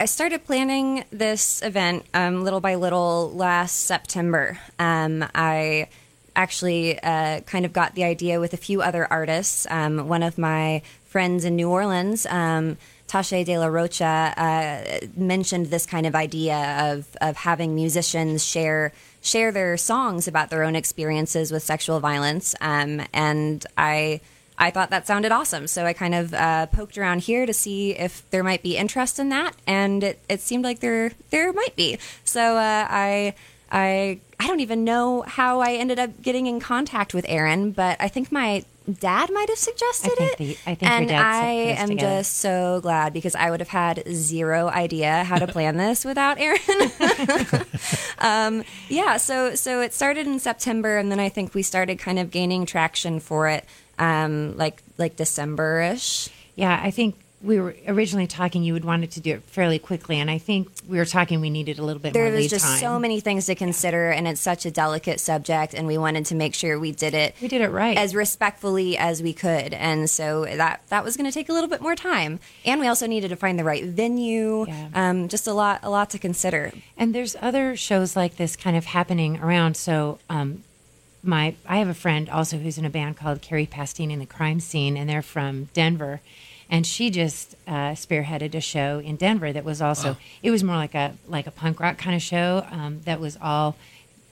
I 0.00 0.06
started 0.06 0.44
planning 0.44 1.04
this 1.10 1.62
event 1.62 2.04
um, 2.12 2.42
little 2.42 2.60
by 2.60 2.74
little 2.74 3.30
last 3.32 3.86
September. 3.86 4.58
Um, 4.78 5.24
I 5.34 5.88
actually 6.34 6.98
uh, 7.00 7.40
kind 7.42 7.64
of 7.64 7.72
got 7.72 7.94
the 7.94 8.04
idea 8.04 8.40
with 8.40 8.52
a 8.52 8.56
few 8.56 8.82
other 8.82 9.06
artists. 9.10 9.66
Um, 9.70 10.08
one 10.08 10.22
of 10.22 10.38
my 10.38 10.82
friends 11.04 11.44
in 11.44 11.56
New 11.56 11.68
Orleans, 11.68 12.26
um, 12.26 12.78
Tasha 13.06 13.44
De 13.44 13.58
La 13.58 13.66
Rocha, 13.66 14.34
uh, 14.36 15.06
mentioned 15.14 15.66
this 15.66 15.86
kind 15.86 16.06
of 16.06 16.14
idea 16.14 16.92
of, 16.92 17.06
of 17.20 17.36
having 17.36 17.74
musicians 17.74 18.44
share 18.44 18.92
share 19.20 19.52
their 19.52 19.76
songs 19.76 20.26
about 20.26 20.50
their 20.50 20.64
own 20.64 20.74
experiences 20.74 21.52
with 21.52 21.62
sexual 21.62 22.00
violence. 22.00 22.56
Um, 22.60 23.02
and 23.12 23.64
I 23.78 24.20
I 24.62 24.70
thought 24.70 24.90
that 24.90 25.06
sounded 25.06 25.32
awesome. 25.32 25.66
So 25.66 25.84
I 25.84 25.92
kind 25.92 26.14
of 26.14 26.32
uh, 26.32 26.66
poked 26.66 26.96
around 26.96 27.22
here 27.22 27.44
to 27.46 27.52
see 27.52 27.92
if 27.96 28.28
there 28.30 28.42
might 28.44 28.62
be 28.62 28.76
interest 28.76 29.18
in 29.18 29.28
that, 29.30 29.52
and 29.66 30.02
it, 30.04 30.20
it 30.28 30.40
seemed 30.40 30.64
like 30.64 30.80
there 30.80 31.12
there 31.30 31.52
might 31.52 31.74
be. 31.76 31.98
So 32.24 32.56
uh, 32.56 32.86
I 32.88 33.34
I 33.70 34.18
I 34.38 34.46
don't 34.46 34.60
even 34.60 34.84
know 34.84 35.22
how 35.22 35.60
I 35.60 35.72
ended 35.74 35.98
up 35.98 36.22
getting 36.22 36.46
in 36.46 36.60
contact 36.60 37.12
with 37.14 37.24
Erin, 37.28 37.72
but 37.72 37.96
I 38.00 38.08
think 38.08 38.30
my 38.32 38.64
dad 38.98 39.30
might 39.32 39.48
have 39.48 39.58
suggested 39.58 40.12
I 40.18 40.24
it. 40.24 40.38
the- 40.38 40.56
I 40.66 40.74
think 40.74 40.82
your 40.82 40.90
and 40.90 41.10
I 41.12 41.46
am 41.78 41.88
together. 41.90 42.18
just 42.18 42.38
so 42.38 42.80
glad 42.82 43.12
because 43.12 43.36
I 43.36 43.50
would 43.50 43.60
have 43.60 43.68
had 43.68 44.02
zero 44.12 44.68
idea 44.68 45.22
how 45.24 45.38
to 45.38 45.46
plan 45.46 45.76
this 45.76 46.04
without 46.04 46.38
Erin. 46.40 46.58
um, 48.18 48.64
yeah, 48.88 49.16
so 49.16 49.54
so 49.54 49.80
it 49.80 49.94
started 49.94 50.26
in 50.26 50.38
September, 50.38 50.98
and 50.98 51.10
then 51.10 51.20
I 51.20 51.28
think 51.28 51.54
we 51.54 51.62
started 51.62 51.98
kind 51.98 52.18
of 52.18 52.30
gaining 52.30 52.66
traction 52.66 53.20
for 53.20 53.48
it, 53.48 53.64
um, 53.98 54.56
like 54.56 54.82
like 54.98 55.16
December 55.16 55.80
ish. 55.80 56.28
Yeah, 56.56 56.78
I 56.82 56.90
think 56.90 57.16
we 57.42 57.60
were 57.60 57.74
originally 57.88 58.26
talking, 58.26 58.62
you 58.62 58.72
would 58.72 58.84
wanted 58.84 59.10
to 59.12 59.20
do 59.20 59.32
it 59.32 59.42
fairly 59.42 59.78
quickly, 59.78 60.20
and 60.20 60.30
I 60.30 60.38
think 60.38 60.68
we 60.88 60.98
were 60.98 61.04
talking 61.04 61.40
we 61.40 61.50
needed 61.50 61.78
a 61.78 61.84
little 61.84 62.00
bit 62.00 62.12
there 62.12 62.30
more 62.30 62.36
was 62.36 62.48
just 62.48 62.64
time. 62.64 62.78
so 62.78 62.98
many 62.98 63.20
things 63.20 63.46
to 63.46 63.54
consider, 63.54 64.10
and 64.10 64.28
it's 64.28 64.40
such 64.40 64.64
a 64.64 64.70
delicate 64.70 65.18
subject, 65.18 65.74
and 65.74 65.86
we 65.86 65.98
wanted 65.98 66.26
to 66.26 66.34
make 66.36 66.54
sure 66.54 66.78
we 66.78 66.92
did 66.92 67.14
it 67.14 67.34
We 67.42 67.48
did 67.48 67.60
it 67.60 67.70
right. 67.70 67.96
as 67.98 68.14
respectfully 68.14 68.96
as 68.96 69.22
we 69.22 69.32
could, 69.32 69.74
and 69.74 70.08
so 70.08 70.44
that 70.44 70.82
that 70.88 71.04
was 71.04 71.16
going 71.16 71.28
to 71.28 71.32
take 71.32 71.48
a 71.48 71.52
little 71.52 71.68
bit 71.68 71.80
more 71.80 71.96
time, 71.96 72.38
and 72.64 72.80
we 72.80 72.86
also 72.86 73.06
needed 73.06 73.28
to 73.28 73.36
find 73.36 73.58
the 73.58 73.64
right 73.64 73.84
venue. 73.84 74.66
Yeah. 74.66 74.88
Um, 74.94 75.28
just 75.28 75.46
a 75.46 75.52
lot, 75.52 75.80
a 75.82 75.90
lot 75.90 76.10
to 76.10 76.18
consider. 76.18 76.72
And 76.96 77.12
there's 77.12 77.34
other 77.40 77.76
shows 77.76 78.14
like 78.14 78.36
this 78.36 78.54
kind 78.54 78.76
of 78.76 78.84
happening 78.84 79.40
around. 79.40 79.76
So, 79.76 80.18
um, 80.30 80.62
my 81.22 81.54
I 81.66 81.78
have 81.78 81.88
a 81.88 81.94
friend 81.94 82.28
also 82.28 82.58
who's 82.58 82.78
in 82.78 82.84
a 82.84 82.90
band 82.90 83.16
called 83.16 83.42
Kerry 83.42 83.66
Pastine 83.66 84.10
in 84.10 84.18
the 84.18 84.26
Crime 84.26 84.60
Scene, 84.60 84.96
and 84.96 85.08
they're 85.08 85.22
from 85.22 85.68
Denver. 85.72 86.20
And 86.70 86.86
she 86.86 87.10
just 87.10 87.54
uh, 87.66 87.92
spearheaded 87.92 88.54
a 88.54 88.60
show 88.60 88.98
in 88.98 89.16
Denver 89.16 89.52
that 89.52 89.64
was 89.64 89.82
also 89.82 90.16
it 90.42 90.50
was 90.50 90.64
more 90.64 90.76
like 90.76 90.94
a 90.94 91.14
like 91.28 91.46
a 91.46 91.50
punk 91.50 91.80
rock 91.80 91.98
kind 91.98 92.16
of 92.16 92.22
show 92.22 92.66
um, 92.70 93.00
that 93.04 93.20
was 93.20 93.36
all 93.42 93.76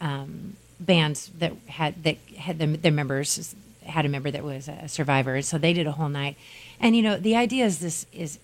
um, 0.01 0.57
bands 0.79 1.31
that 1.39 1.53
had 1.69 2.03
that 2.05 2.17
had 2.39 2.59
the, 2.59 2.67
their 2.67 2.93
members 2.93 3.55
had 3.85 4.07
a 4.07 4.09
member 4.09 4.31
that 4.31 4.43
was 4.43 4.69
a 4.69 4.89
survivor. 4.89 5.43
So 5.43 5.59
they 5.59 5.73
did 5.73 5.87
a 5.87 5.93
whole 5.93 6.09
night. 6.09 6.37
And 6.81 6.97
you 6.97 7.03
know, 7.03 7.17
the 7.19 7.37
idea 7.37 7.67
is 7.67 7.79
this 7.81 8.07
is 8.13 8.39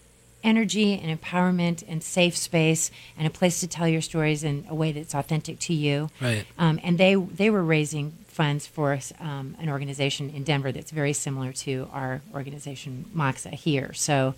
energy 0.44 0.98
and 0.98 1.18
empowerment 1.18 1.82
and 1.88 2.02
safe 2.02 2.36
space 2.36 2.90
and 3.18 3.26
a 3.26 3.30
place 3.30 3.60
to 3.60 3.66
tell 3.66 3.88
your 3.88 4.02
stories 4.02 4.44
in 4.44 4.64
a 4.68 4.74
way 4.74 4.92
that's 4.92 5.14
authentic 5.14 5.58
to 5.58 5.74
you. 5.74 6.10
Right. 6.20 6.44
Um, 6.58 6.78
and 6.82 6.98
they 6.98 7.14
they 7.14 7.50
were 7.50 7.62
raising 7.62 8.12
funds 8.36 8.66
for 8.66 8.98
um, 9.20 9.56
an 9.58 9.68
organization 9.68 10.30
in 10.30 10.44
Denver 10.44 10.70
that's 10.72 10.90
very 10.90 11.14
similar 11.14 11.52
to 11.64 11.88
our 11.92 12.20
organization 12.34 12.92
MOCSA 13.14 13.52
here. 13.54 13.92
So 13.94 14.34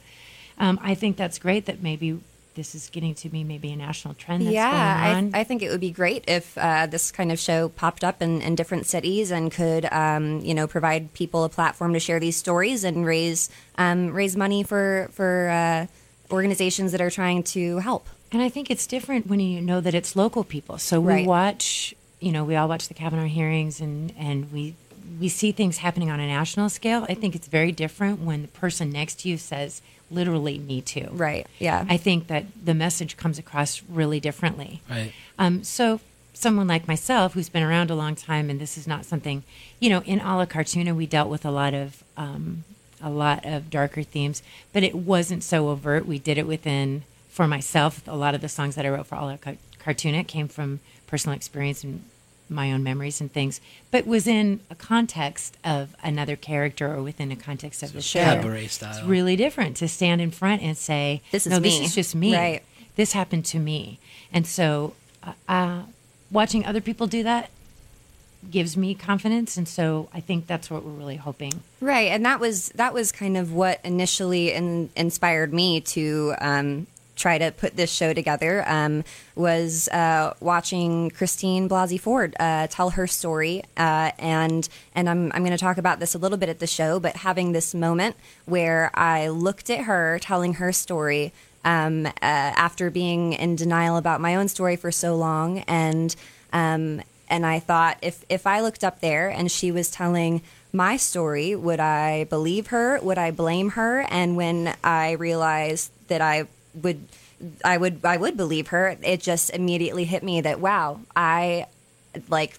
um, 0.58 0.78
I 0.82 0.94
think 0.94 1.16
that's 1.16 1.38
great 1.38 1.66
that 1.66 1.82
maybe 1.82 2.20
this 2.54 2.74
is 2.74 2.88
getting 2.90 3.14
to 3.14 3.28
be 3.28 3.44
maybe 3.44 3.70
a 3.72 3.76
national 3.76 4.14
trend 4.14 4.42
that's 4.42 4.54
yeah, 4.54 4.70
going 4.70 5.16
on. 5.16 5.34
I, 5.34 5.40
I 5.40 5.44
think 5.44 5.62
it 5.62 5.70
would 5.70 5.80
be 5.80 5.92
great 5.92 6.24
if 6.26 6.58
uh, 6.58 6.86
this 6.86 7.12
kind 7.12 7.30
of 7.30 7.38
show 7.38 7.68
popped 7.68 8.02
up 8.02 8.20
in, 8.20 8.42
in 8.42 8.56
different 8.56 8.86
cities 8.86 9.30
and 9.30 9.52
could, 9.52 9.84
um, 9.92 10.40
you 10.40 10.54
know, 10.54 10.66
provide 10.66 11.12
people 11.12 11.44
a 11.44 11.48
platform 11.48 11.92
to 11.92 12.00
share 12.00 12.18
these 12.18 12.36
stories 12.36 12.82
and 12.84 13.06
raise 13.06 13.48
um, 13.76 14.10
raise 14.12 14.36
money 14.36 14.64
for 14.64 15.08
for 15.12 15.48
uh, 15.50 15.86
organizations 16.34 16.92
that 16.92 17.00
are 17.00 17.10
trying 17.10 17.42
to 17.54 17.78
help. 17.78 18.08
And 18.32 18.42
I 18.42 18.48
think 18.50 18.70
it's 18.70 18.86
different 18.86 19.26
when 19.26 19.40
you 19.40 19.60
know 19.60 19.80
that 19.80 19.94
it's 19.94 20.16
local 20.16 20.44
people. 20.44 20.78
So 20.78 21.00
we 21.00 21.12
Right. 21.12 21.26
watch, 21.26 21.94
you 22.20 22.32
know, 22.32 22.44
we 22.44 22.56
all 22.56 22.68
watch 22.68 22.88
the 22.88 22.94
Kavanaugh 22.94 23.24
hearings 23.26 23.80
and, 23.80 24.12
and 24.18 24.52
we 24.52 24.74
we 25.18 25.28
see 25.28 25.52
things 25.52 25.78
happening 25.78 26.10
on 26.10 26.20
a 26.20 26.26
national 26.26 26.68
scale. 26.68 27.06
I 27.08 27.14
think 27.14 27.34
it's 27.34 27.48
very 27.48 27.72
different 27.72 28.20
when 28.20 28.42
the 28.42 28.48
person 28.48 28.90
next 28.90 29.20
to 29.20 29.28
you 29.28 29.38
says 29.38 29.80
literally 30.10 30.58
me 30.58 30.80
too. 30.80 31.08
Right. 31.12 31.46
Yeah. 31.58 31.84
I 31.88 31.96
think 31.96 32.26
that 32.28 32.44
the 32.62 32.74
message 32.74 33.16
comes 33.16 33.38
across 33.38 33.82
really 33.88 34.20
differently. 34.20 34.82
Right. 34.88 35.12
Um, 35.38 35.64
so 35.64 36.00
someone 36.38 36.68
like 36.68 36.86
myself 36.86 37.34
who's 37.34 37.48
been 37.48 37.62
around 37.62 37.90
a 37.90 37.94
long 37.94 38.14
time 38.14 38.48
and 38.48 38.60
this 38.60 38.78
is 38.78 38.86
not 38.86 39.04
something 39.04 39.42
you 39.80 39.90
know 39.90 40.02
in 40.02 40.20
a 40.20 40.36
la 40.36 40.46
cartuna 40.46 40.94
we 40.94 41.04
dealt 41.04 41.28
with 41.28 41.44
a 41.44 41.50
lot 41.50 41.74
of 41.74 42.04
um, 42.16 42.62
a 43.02 43.10
lot 43.10 43.44
of 43.44 43.68
darker 43.70 44.04
themes 44.04 44.40
but 44.72 44.84
it 44.84 44.94
wasn't 44.94 45.42
so 45.42 45.68
overt 45.68 46.06
we 46.06 46.16
did 46.16 46.38
it 46.38 46.46
within 46.46 47.02
for 47.28 47.48
myself 47.48 48.06
a 48.06 48.14
lot 48.14 48.36
of 48.36 48.40
the 48.40 48.48
songs 48.48 48.76
that 48.76 48.86
i 48.86 48.88
wrote 48.88 49.04
for 49.04 49.16
a 49.16 49.24
la 49.24 49.36
Car- 49.36 49.56
cartuna 49.80 50.22
came 50.22 50.46
from 50.46 50.78
personal 51.08 51.34
experience 51.34 51.82
and 51.82 52.04
my 52.50 52.72
own 52.72 52.82
memories 52.82 53.20
and 53.20 53.30
things 53.32 53.60
but 53.90 54.06
was 54.06 54.26
in 54.26 54.60
a 54.70 54.74
context 54.74 55.56
of 55.64 55.94
another 56.02 56.34
character 56.36 56.94
or 56.94 57.02
within 57.02 57.30
a 57.30 57.36
context 57.36 57.82
of 57.82 57.92
the 57.92 58.00
show 58.00 58.20
Cabaret 58.20 58.68
style. 58.68 58.96
it's 58.96 59.04
really 59.06 59.36
different 59.36 59.76
to 59.78 59.88
stand 59.88 60.20
in 60.22 60.30
front 60.30 60.62
and 60.62 60.74
say 60.76 61.20
This 61.30 61.46
is 61.46 61.50
no 61.52 61.60
me." 61.60 61.68
this 61.68 61.80
is 61.90 61.94
just 61.94 62.14
me 62.14 62.34
Right. 62.34 62.62
this 62.96 63.12
happened 63.12 63.44
to 63.46 63.58
me 63.58 63.98
and 64.32 64.46
so 64.46 64.94
uh, 65.22 65.32
uh, 65.46 65.82
watching 66.30 66.64
other 66.64 66.80
people 66.80 67.06
do 67.06 67.22
that 67.24 67.50
gives 68.50 68.76
me 68.78 68.94
confidence 68.94 69.56
and 69.58 69.68
so 69.68 70.08
i 70.14 70.20
think 70.20 70.46
that's 70.46 70.70
what 70.70 70.84
we're 70.84 70.92
really 70.92 71.16
hoping 71.16 71.52
Right, 71.80 72.08
and 72.12 72.24
that 72.24 72.40
was 72.40 72.70
that 72.70 72.94
was 72.94 73.12
kind 73.12 73.36
of 73.36 73.52
what 73.52 73.78
initially 73.84 74.52
in, 74.52 74.88
inspired 74.96 75.52
me 75.52 75.80
to 75.82 76.34
um, 76.40 76.86
try 77.18 77.36
to 77.36 77.52
put 77.52 77.76
this 77.76 77.92
show 77.92 78.14
together. 78.14 78.64
Um, 78.66 79.04
was 79.34 79.88
uh, 79.88 80.34
watching 80.40 81.10
Christine 81.10 81.68
Blasey 81.68 82.00
Ford 82.00 82.34
uh, 82.40 82.68
tell 82.68 82.90
her 82.90 83.06
story, 83.06 83.62
uh, 83.76 84.12
and 84.18 84.68
and 84.94 85.08
I'm 85.08 85.32
I'm 85.32 85.42
going 85.42 85.52
to 85.52 85.58
talk 85.58 85.78
about 85.78 86.00
this 86.00 86.14
a 86.14 86.18
little 86.18 86.38
bit 86.38 86.48
at 86.48 86.60
the 86.60 86.66
show, 86.66 86.98
but 87.00 87.16
having 87.16 87.52
this 87.52 87.74
moment 87.74 88.16
where 88.46 88.90
I 88.94 89.28
looked 89.28 89.68
at 89.70 89.80
her 89.80 90.18
telling 90.20 90.54
her 90.54 90.72
story. 90.72 91.32
Um, 91.64 92.06
uh, 92.06 92.10
after 92.22 92.88
being 92.88 93.32
in 93.32 93.56
denial 93.56 93.96
about 93.96 94.20
my 94.20 94.36
own 94.36 94.46
story 94.48 94.76
for 94.76 94.92
so 94.92 95.16
long, 95.16 95.58
and 95.66 96.14
um, 96.52 97.02
and 97.28 97.44
I 97.44 97.58
thought 97.58 97.98
if 98.00 98.24
if 98.28 98.46
I 98.46 98.60
looked 98.60 98.84
up 98.84 99.00
there 99.00 99.28
and 99.28 99.50
she 99.50 99.72
was 99.72 99.90
telling 99.90 100.42
my 100.72 100.96
story, 100.96 101.54
would 101.54 101.80
I 101.80 102.24
believe 102.24 102.68
her? 102.68 103.00
Would 103.00 103.18
I 103.18 103.30
blame 103.32 103.70
her? 103.70 104.06
And 104.08 104.36
when 104.36 104.74
I 104.84 105.12
realized 105.12 105.90
that 106.08 106.20
I 106.20 106.46
would 106.82 107.06
I 107.64 107.76
would 107.76 108.04
I 108.04 108.16
would 108.16 108.36
believe 108.36 108.68
her, 108.68 108.96
it 109.02 109.20
just 109.20 109.50
immediately 109.50 110.04
hit 110.04 110.22
me 110.22 110.40
that 110.40 110.60
wow, 110.60 111.00
I 111.14 111.66
like 112.28 112.58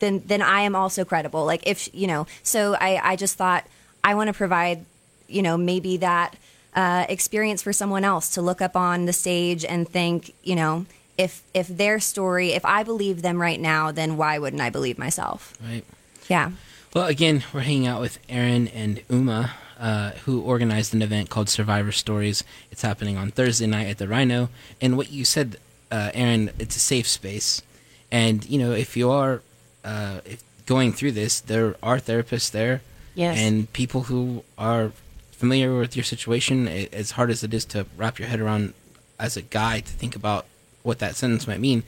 then 0.00 0.22
then 0.26 0.42
I 0.42 0.62
am 0.62 0.74
also 0.74 1.04
credible. 1.04 1.44
Like 1.44 1.66
if 1.66 1.92
you 1.94 2.06
know, 2.06 2.26
so 2.42 2.74
I 2.74 3.00
I 3.02 3.16
just 3.16 3.36
thought 3.36 3.64
I 4.02 4.14
want 4.14 4.28
to 4.28 4.34
provide 4.34 4.84
you 5.28 5.42
know 5.42 5.56
maybe 5.56 5.98
that 5.98 6.36
uh, 6.74 7.06
experience 7.08 7.62
for 7.62 7.72
someone 7.72 8.04
else 8.04 8.30
to 8.30 8.42
look 8.42 8.60
up 8.60 8.76
on 8.76 9.06
the 9.06 9.12
stage 9.12 9.64
and 9.64 9.88
think 9.88 10.34
you 10.42 10.56
know 10.56 10.86
if 11.16 11.42
if 11.54 11.68
their 11.68 11.98
story 11.98 12.52
if 12.52 12.64
I 12.64 12.82
believe 12.82 13.22
them 13.22 13.40
right 13.40 13.60
now 13.60 13.90
then 13.90 14.16
why 14.16 14.38
wouldn't 14.38 14.62
I 14.62 14.70
believe 14.70 14.98
myself? 14.98 15.54
Right. 15.62 15.84
Yeah. 16.28 16.52
Well, 16.94 17.06
again, 17.06 17.44
we're 17.52 17.60
hanging 17.60 17.86
out 17.86 18.00
with 18.00 18.18
Erin 18.28 18.68
and 18.68 19.02
Una, 19.10 19.52
uh, 19.78 20.10
who 20.24 20.40
organized 20.42 20.92
an 20.94 21.02
event 21.02 21.30
called 21.30 21.48
Survivor 21.48 21.92
Stories. 21.92 22.42
It's 22.70 22.82
happening 22.82 23.16
on 23.16 23.30
Thursday 23.30 23.66
night 23.66 23.86
at 23.88 23.98
the 23.98 24.08
Rhino. 24.08 24.48
And 24.80 24.96
what 24.96 25.10
you 25.12 25.24
said, 25.24 25.56
uh, 25.90 26.10
Erin, 26.14 26.50
it's 26.58 26.76
a 26.76 26.80
safe 26.80 27.06
space. 27.08 27.62
And, 28.10 28.44
you 28.48 28.58
know, 28.58 28.72
if 28.72 28.96
you 28.96 29.10
are 29.10 29.42
uh, 29.84 30.20
if 30.24 30.42
going 30.66 30.92
through 30.92 31.12
this, 31.12 31.40
there 31.40 31.76
are 31.82 31.98
therapists 31.98 32.50
there. 32.50 32.82
Yes. 33.14 33.38
And 33.38 33.72
people 33.72 34.02
who 34.02 34.44
are 34.56 34.92
familiar 35.32 35.78
with 35.78 35.96
your 35.96 36.04
situation, 36.04 36.68
a- 36.68 36.88
as 36.92 37.12
hard 37.12 37.30
as 37.30 37.42
it 37.44 37.54
is 37.54 37.64
to 37.66 37.86
wrap 37.96 38.18
your 38.18 38.28
head 38.28 38.40
around 38.40 38.74
as 39.18 39.36
a 39.36 39.42
guy 39.42 39.80
to 39.80 39.92
think 39.92 40.14
about 40.16 40.46
what 40.82 40.98
that 41.00 41.16
sentence 41.16 41.46
might 41.46 41.60
mean, 41.60 41.82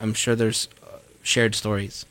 I'm 0.00 0.14
sure 0.14 0.34
there's 0.34 0.68
uh, 0.82 0.98
shared 1.22 1.54
stories 1.54 2.06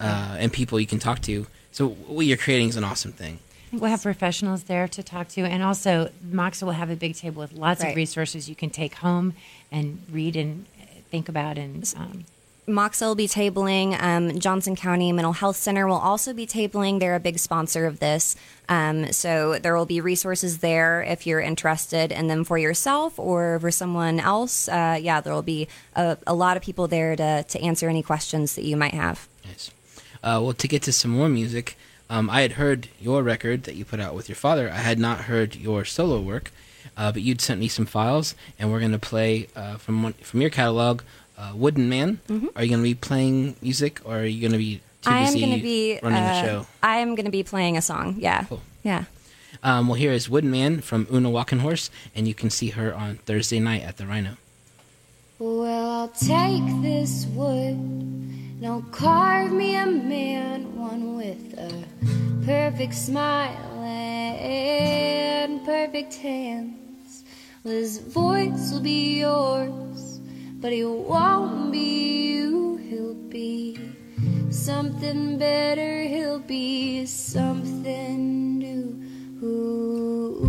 uh, 0.00 0.36
and 0.38 0.52
people 0.52 0.78
you 0.80 0.86
can 0.86 0.98
talk 0.98 1.20
to. 1.22 1.46
So 1.72 1.88
what 1.88 2.24
you're 2.26 2.36
creating 2.36 2.68
is 2.70 2.76
an 2.76 2.84
awesome 2.84 3.12
thing. 3.12 3.38
We'll 3.80 3.90
have 3.90 4.02
professionals 4.02 4.64
there 4.64 4.88
to 4.88 5.02
talk 5.02 5.28
to 5.30 5.42
and 5.42 5.62
also 5.62 6.10
MOCSA 6.26 6.62
will 6.64 6.72
have 6.72 6.90
a 6.90 6.96
big 6.96 7.14
table 7.14 7.40
with 7.42 7.52
lots 7.52 7.82
Right. 7.82 7.90
of 7.90 7.96
resources 7.96 8.48
you 8.48 8.54
can 8.56 8.70
take 8.70 8.94
home 8.96 9.34
and 9.70 10.02
read 10.10 10.36
and 10.36 10.66
think 11.10 11.28
about 11.28 11.58
and 11.58 11.92
um, 11.96 12.24
MOCSA 12.66 13.02
will 13.06 13.14
be 13.14 13.28
tabling. 13.28 13.96
Um, 14.02 14.40
Johnson 14.40 14.74
County 14.74 15.12
Mental 15.12 15.32
Health 15.32 15.54
Center 15.56 15.86
will 15.86 15.94
also 15.98 16.32
be 16.32 16.46
tabling. 16.48 16.98
They're 16.98 17.14
a 17.14 17.20
big 17.20 17.38
sponsor 17.38 17.86
of 17.86 18.00
this. 18.00 18.34
Um, 18.68 19.12
so 19.12 19.58
there 19.60 19.76
will 19.76 19.86
be 19.86 20.00
resources 20.00 20.58
there 20.58 21.00
if 21.02 21.28
you're 21.28 21.40
interested 21.40 22.10
in 22.10 22.26
them 22.26 22.42
for 22.42 22.58
yourself 22.58 23.20
or 23.20 23.60
for 23.60 23.70
someone 23.70 24.18
else. 24.18 24.68
Uh, 24.68 24.98
yeah, 25.00 25.20
there 25.20 25.32
will 25.32 25.42
be 25.42 25.68
a, 25.94 26.18
a 26.26 26.34
lot 26.34 26.56
of 26.56 26.62
people 26.64 26.88
there 26.88 27.14
to, 27.14 27.44
to 27.44 27.60
answer 27.60 27.88
any 27.88 28.02
questions 28.02 28.56
that 28.56 28.64
you 28.64 28.76
might 28.76 28.94
have. 28.94 29.28
Nice. 29.44 29.70
Uh, 30.24 30.40
well, 30.42 30.52
to 30.54 30.66
get 30.66 30.82
to 30.82 30.92
some 30.92 31.12
more 31.12 31.28
music, 31.28 31.76
um, 32.10 32.30
I 32.30 32.42
had 32.42 32.52
heard 32.52 32.88
your 33.00 33.22
record 33.22 33.64
that 33.64 33.74
you 33.74 33.84
put 33.84 34.00
out 34.00 34.14
with 34.14 34.28
your 34.28 34.36
father. 34.36 34.70
I 34.70 34.76
had 34.78 34.98
not 34.98 35.22
heard 35.22 35.56
your 35.56 35.84
solo 35.84 36.20
work, 36.20 36.50
uh, 36.96 37.12
but 37.12 37.22
you'd 37.22 37.40
sent 37.40 37.60
me 37.60 37.68
some 37.68 37.86
files, 37.86 38.34
and 38.58 38.70
we're 38.70 38.80
going 38.80 38.92
to 38.92 38.98
play 38.98 39.48
uh, 39.56 39.76
from 39.76 40.02
one, 40.02 40.12
from 40.14 40.40
your 40.40 40.50
catalog, 40.50 41.02
uh, 41.38 41.52
Wooden 41.54 41.88
Man. 41.88 42.20
Are 42.54 42.62
you 42.62 42.70
going 42.70 42.82
to 42.82 42.88
be 42.88 42.94
playing 42.94 43.56
music, 43.60 44.00
or 44.04 44.18
are 44.18 44.24
you 44.24 44.40
going 44.40 44.52
to 44.52 44.58
be 44.58 44.76
too 45.02 45.10
Mm-hmm. 45.10 45.14
I 45.14 45.18
am 45.20 45.26
busy 45.34 45.40
going 45.46 45.56
to 45.58 45.62
be 45.62 45.98
running 46.02 46.18
uh, 46.22 46.28
the 46.32 46.42
show? 46.46 46.66
I 46.82 46.96
am 46.98 47.14
going 47.14 47.26
to 47.26 47.30
be 47.30 47.42
playing 47.44 47.76
a 47.76 47.82
song. 47.82 48.16
Yeah, 48.18 48.44
Cool. 48.44 48.62
yeah. 48.82 49.04
Um, 49.62 49.88
well, 49.88 49.94
here 49.94 50.12
is 50.12 50.28
Wooden 50.28 50.50
Man 50.50 50.80
from 50.80 51.06
Una 51.12 51.30
Walkenhorst, 51.30 51.90
and 52.14 52.26
you 52.28 52.34
can 52.34 52.50
see 52.50 52.70
her 52.70 52.94
on 52.94 53.16
Thursday 53.18 53.58
night 53.60 53.82
at 53.82 53.96
the 53.98 54.06
Rhino. 54.06 54.36
Well, 55.38 55.90
I'll 55.90 56.08
take 56.08 56.82
this 56.82 57.26
wood 57.26 57.76
I'll 58.64 58.80
carve 58.90 59.52
me 59.52 59.76
a 59.76 59.86
man, 59.86 60.76
one 60.76 61.16
with 61.16 61.58
a 61.58 61.84
perfect 62.44 62.94
smile 62.94 63.82
and 63.82 65.62
perfect 65.64 66.14
hands. 66.14 67.24
Well, 67.62 67.74
his 67.74 67.98
voice 67.98 68.72
will 68.72 68.80
be 68.80 69.20
yours, 69.20 70.20
but 70.60 70.72
he 70.72 70.84
won't 70.84 71.70
be 71.70 72.32
you. 72.32 72.76
He'll 72.76 73.14
be 73.14 73.78
something 74.50 75.36
better. 75.36 76.04
He'll 76.04 76.38
be 76.38 77.04
something 77.04 78.58
new. 78.58 79.46
Ooh. 79.46 80.45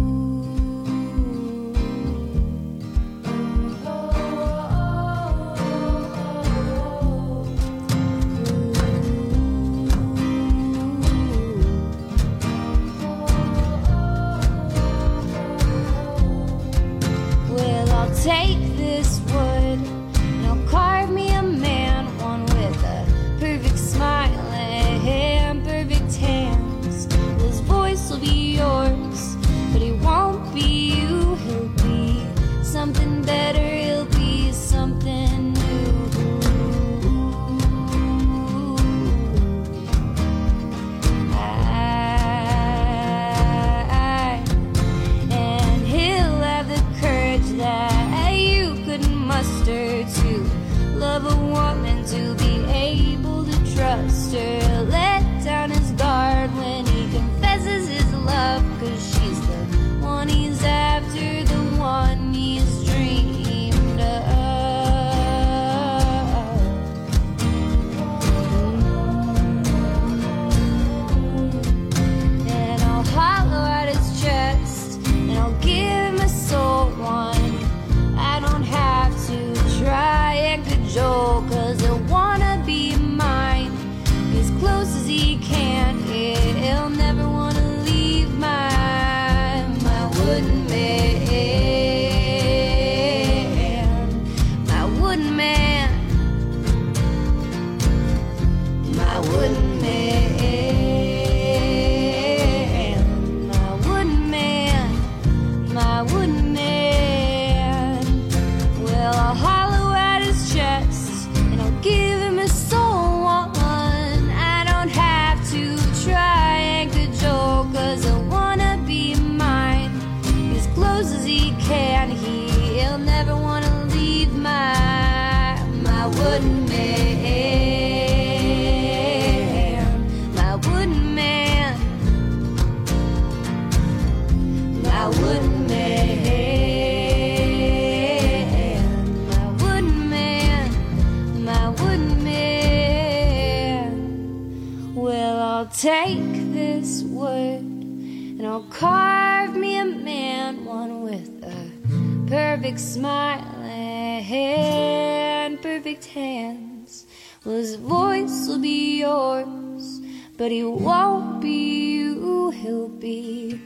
Yours, 159.08 160.02
but 160.38 160.52
he 160.52 160.64
won't 160.66 161.40
be 161.40 161.60
you, 161.92 162.50
he'll 162.50 162.90
be 162.90 163.58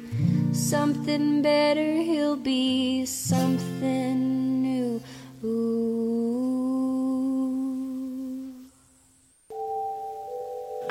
something 0.54 1.42
better, 1.42 1.94
he'll 2.10 2.36
be 2.36 3.06
something 3.08 4.62
new. 4.62 5.02
Ooh. 5.44 5.72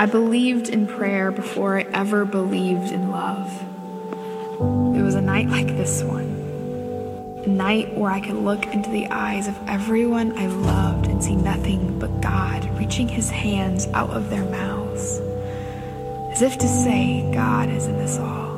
I 0.00 0.06
believed 0.06 0.68
in 0.68 0.88
prayer 0.88 1.30
before 1.30 1.78
I 1.78 1.82
ever 1.92 2.24
believed 2.24 2.90
in 2.90 3.12
love. 3.12 3.48
It 4.98 5.02
was 5.02 5.14
a 5.14 5.20
night 5.20 5.48
like 5.48 5.68
this 5.76 6.02
one. 6.02 6.30
A 7.46 7.48
night 7.48 7.96
where 7.96 8.10
I 8.10 8.20
could 8.20 8.40
look 8.50 8.66
into 8.66 8.90
the 8.90 9.06
eyes 9.06 9.46
of 9.46 9.56
everyone 9.68 10.36
I 10.36 10.46
loved 10.46 10.99
see 11.22 11.36
nothing 11.36 11.98
but 11.98 12.20
God 12.20 12.64
reaching 12.78 13.08
his 13.08 13.30
hands 13.30 13.86
out 13.88 14.10
of 14.10 14.30
their 14.30 14.44
mouths. 14.44 15.20
As 16.32 16.42
if 16.42 16.58
to 16.58 16.68
say, 16.68 17.30
God 17.32 17.68
is 17.68 17.86
in 17.86 17.98
this 17.98 18.18
all. 18.18 18.50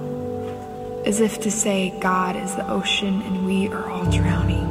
As 1.07 1.21
if 1.21 1.41
to 1.41 1.51
say, 1.51 1.93
God 2.01 2.37
is 2.37 2.55
the 2.55 2.69
ocean 2.71 3.23
and 3.23 3.45
we 3.45 3.69
are 3.69 3.91
all 3.91 4.05
drowning. 4.11 4.71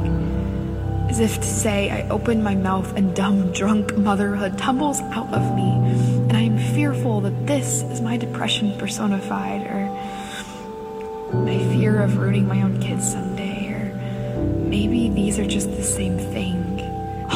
As 1.10 1.20
if 1.20 1.36
to 1.36 1.46
say, 1.46 1.90
I 1.90 2.08
open 2.08 2.42
my 2.42 2.54
mouth 2.54 2.96
and 2.96 3.14
dumb, 3.14 3.52
drunk 3.52 3.94
motherhood 3.98 4.56
tumbles 4.56 4.98
out 5.00 5.30
of 5.34 5.54
me, 5.54 5.70
and 5.70 6.32
I 6.32 6.40
am 6.40 6.56
fearful 6.56 7.20
that 7.20 7.46
this 7.46 7.82
is 7.82 8.00
my 8.00 8.16
depression 8.16 8.78
personified, 8.78 9.60
or 9.66 9.90
my 11.34 11.58
fear 11.74 12.00
of 12.00 12.16
ruining 12.16 12.48
my 12.48 12.62
own 12.62 12.80
kids 12.80 13.12
someday, 13.12 13.72
or 13.74 13.94
maybe 14.70 15.10
these 15.10 15.38
are 15.38 15.46
just 15.46 15.68
the 15.76 15.82
same 15.82 16.16
thing. 16.16 16.51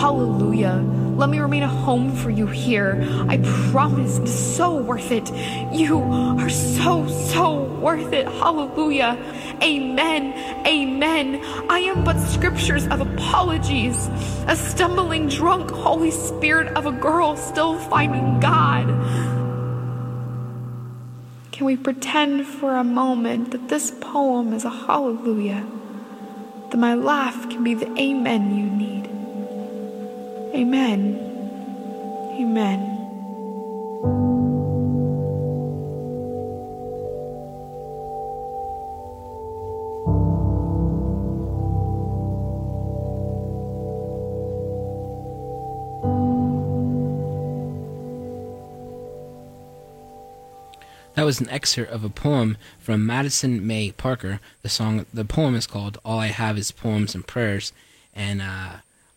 Hallelujah. 0.07 0.85
Let 1.17 1.31
me 1.31 1.41
remain 1.41 1.65
a 1.65 1.69
home 1.69 2.15
for 2.15 2.31
you 2.31 2.47
here. 2.47 3.05
I 3.29 3.39
promise 3.73 4.19
it's 4.19 4.33
so 4.33 4.77
worth 4.77 5.11
it. 5.11 5.29
You 5.73 5.99
are 5.99 6.49
so, 6.49 7.09
so 7.09 7.65
worth 7.81 8.13
it. 8.13 8.29
Hallelujah. 8.29 9.19
Amen. 9.61 10.33
Amen. 10.65 11.43
I 11.69 11.81
am 11.81 12.05
but 12.05 12.21
scriptures 12.21 12.87
of 12.87 13.01
apologies. 13.01 14.09
A 14.47 14.55
stumbling, 14.55 15.27
drunk 15.29 15.73
Holy 15.73 16.13
Spirit 16.13 16.69
of 16.77 16.87
a 16.87 16.93
girl 16.93 17.37
still 17.37 17.77
finding 17.77 18.39
God. 18.39 18.87
Can 21.51 21.67
we 21.67 21.77
pretend 21.77 22.47
for 22.47 22.77
a 22.77 22.85
moment 22.85 23.51
that 23.51 23.69
this 23.69 23.91
poem 23.91 24.53
is 24.53 24.65
a 24.65 24.71
hallelujah? 24.71 25.67
That 26.71 26.77
my 26.77 26.95
laugh 26.95 27.51
can 27.51 27.65
be 27.65 27.75
the 27.75 27.93
amen 28.01 28.57
you 28.57 28.67
need. 28.67 28.96
Amen. 30.57 31.21
Amen. 32.33 32.97
That 51.15 51.25
was 51.25 51.39
an 51.39 51.51
excerpt 51.51 51.93
of 51.93 52.03
a 52.03 52.09
poem 52.09 52.57
from 52.79 53.05
Madison 53.05 53.67
May 53.67 53.93
Parker. 53.93 54.41
The 54.63 54.71
song, 54.71 55.05
the 55.13 55.27
poem 55.27 55.55
is 55.55 55.67
called 55.67 55.99
"All 56.03 56.19
I 56.19 56.29
Have 56.29 56.57
Is 56.57 56.71
Poems 56.71 57.15
and 57.15 57.27
Prayers." 57.27 57.75
And 58.15 58.41
uh, 58.41 58.77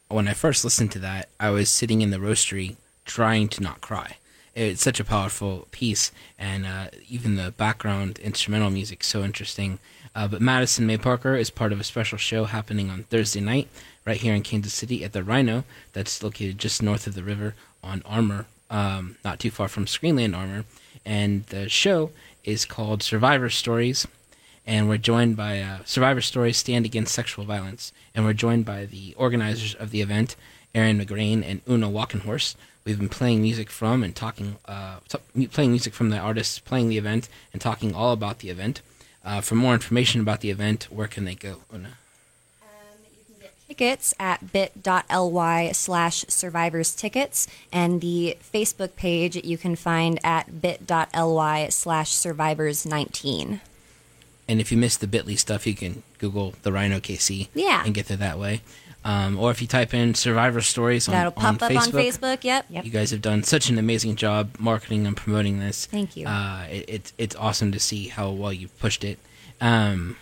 when 0.10 0.28
I 0.28 0.34
first 0.34 0.64
listened 0.64 0.92
to 0.94 1.00
that, 1.00 1.30
I 1.40 1.50
was 1.50 1.70
sitting 1.70 2.02
in 2.02 2.10
the 2.10 2.18
roastery 2.18 2.76
trying 3.06 3.48
to 3.50 3.62
not 3.62 3.82
cry. 3.82 4.18
It's 4.56 4.82
such 4.82 5.00
a 5.00 5.06
powerful 5.06 5.68
piece, 5.72 6.12
and 6.38 6.66
uh, 6.66 6.88
even 7.08 7.36
the 7.36 7.52
background 7.52 8.20
instrumental 8.20 8.70
music 8.70 9.04
so 9.04 9.24
interesting. 9.24 9.80
Uh, 10.16 10.28
but 10.28 10.42
Madison 10.42 10.86
May 10.86 10.98
Parker 10.98 11.36
is 11.36 11.50
part 11.50 11.72
of 11.72 11.80
a 11.80 11.84
special 11.84 12.18
show 12.18 12.46
happening 12.46 12.90
on 12.90 13.04
Thursday 13.04 13.42
night 13.42 13.68
right 14.06 14.18
here 14.18 14.34
in 14.34 14.44
Kansas 14.44 14.74
City 14.74 15.04
at 15.04 15.14
the 15.14 15.24
Rhino, 15.24 15.64
that's 15.94 16.24
located 16.24 16.58
just 16.58 16.82
north 16.82 17.06
of 17.06 17.14
the 17.14 17.24
river 17.24 17.54
on 17.84 18.02
Armour, 18.06 18.48
um, 18.70 19.18
not 19.24 19.40
too 19.40 19.52
far 19.52 19.68
from 19.68 19.86
Screenland 19.86 20.36
Armour 20.36 20.66
and 21.06 21.46
the 21.48 21.68
show 21.68 22.12
is 22.44 22.66
called 22.66 23.04
Survivor 23.04 23.50
Stories. 23.50 24.08
And 24.70 24.88
we're 24.88 24.98
joined 24.98 25.36
by 25.36 25.62
uh, 25.62 25.80
Survivor 25.84 26.22
Stories 26.22 26.58
Stand 26.58 26.86
Against 26.86 27.16
Sexual 27.16 27.46
Violence. 27.46 27.92
And 28.14 28.24
we're 28.24 28.34
joined 28.34 28.66
by 28.66 28.86
the 28.86 29.16
organizers 29.18 29.74
of 29.74 29.90
the 29.90 30.00
event, 30.00 30.36
Erin 30.76 31.00
McGrane 31.00 31.44
and 31.44 31.62
Una 31.68 31.90
Walkenhorst. 31.90 32.54
We've 32.86 33.00
been 33.00 33.10
playing 33.10 33.42
music 33.42 33.72
from 33.72 34.04
and 34.04 34.16
talking, 34.16 34.58
uh, 34.66 35.00
t- 35.08 35.48
playing 35.48 35.72
music 35.72 35.96
from 35.96 36.12
the 36.12 36.20
artists 36.20 36.60
playing 36.60 36.90
the 36.90 37.00
event 37.00 37.30
and 37.52 37.60
talking 37.60 37.96
all 37.96 38.14
about 38.14 38.40
the 38.40 38.52
event. 38.52 38.84
Uh, 39.26 39.42
for 39.42 39.56
more 39.56 39.74
information 39.74 40.22
about 40.22 40.42
the 40.42 40.52
event, 40.52 40.84
where 40.92 41.08
can 41.08 41.26
they 41.26 41.34
go, 41.34 41.62
Una? 41.74 41.98
Um 42.62 42.68
you 43.12 43.26
can 43.26 43.42
get 43.42 43.68
tickets 43.68 44.14
at 44.20 44.54
bit.ly 44.54 45.72
slash 45.72 46.26
survivors 46.28 46.94
tickets 46.94 47.48
and 47.74 48.02
the 48.02 48.38
facebook 48.54 48.96
page 48.96 49.36
you 49.36 49.58
can 49.58 49.76
find 49.76 50.20
at 50.24 50.62
bit.ly 50.62 51.70
slash 51.70 52.12
survivors 52.12 52.86
19 52.86 53.62
And 54.50 54.60
if 54.60 54.72
you 54.72 54.78
miss 54.78 54.98
the 54.98 55.08
Bitly 55.08 55.38
stuff, 55.38 55.66
you 55.68 55.76
can 55.76 56.04
Google 56.18 56.56
the 56.64 56.72
Rhino 56.74 57.00
KC 57.00 57.48
Yeah. 57.54 57.84
and 57.86 57.94
get 57.94 58.08
there 58.08 58.18
that 58.18 58.38
way. 58.40 58.62
Um, 59.06 59.40
or 59.40 59.50
if 59.52 59.62
you 59.62 59.68
type 59.68 59.94
in 59.94 60.14
Survivor 60.16 60.60
Stories 60.60 61.08
on, 61.08 61.14
that'll 61.14 61.34
on 61.38 61.58
pop 61.58 61.72
up 61.72 61.78
on 61.78 61.90
facebook 61.92 62.44
yep 62.44 62.66
Yep. 62.70 62.84
You 62.84 62.92
guys 62.92 63.12
have 63.12 63.22
done 63.22 63.44
such 63.44 63.70
an 63.70 63.78
amazing 63.78 64.18
job 64.18 64.56
marketing 64.60 65.08
and 65.08 65.16
promoting 65.16 65.60
this. 65.60 65.86
Thank 65.86 66.18
you. 66.18 66.28
Uh, 66.28 66.66
it, 66.70 66.86
it's 66.90 67.14
it's 67.18 67.36
awesome 67.38 67.72
to 67.72 67.80
see 67.80 68.10
how 68.10 68.30
well 68.32 68.52
you've 68.52 68.78
pushed 68.80 69.06
it. 69.06 69.18
Um, 69.62 70.18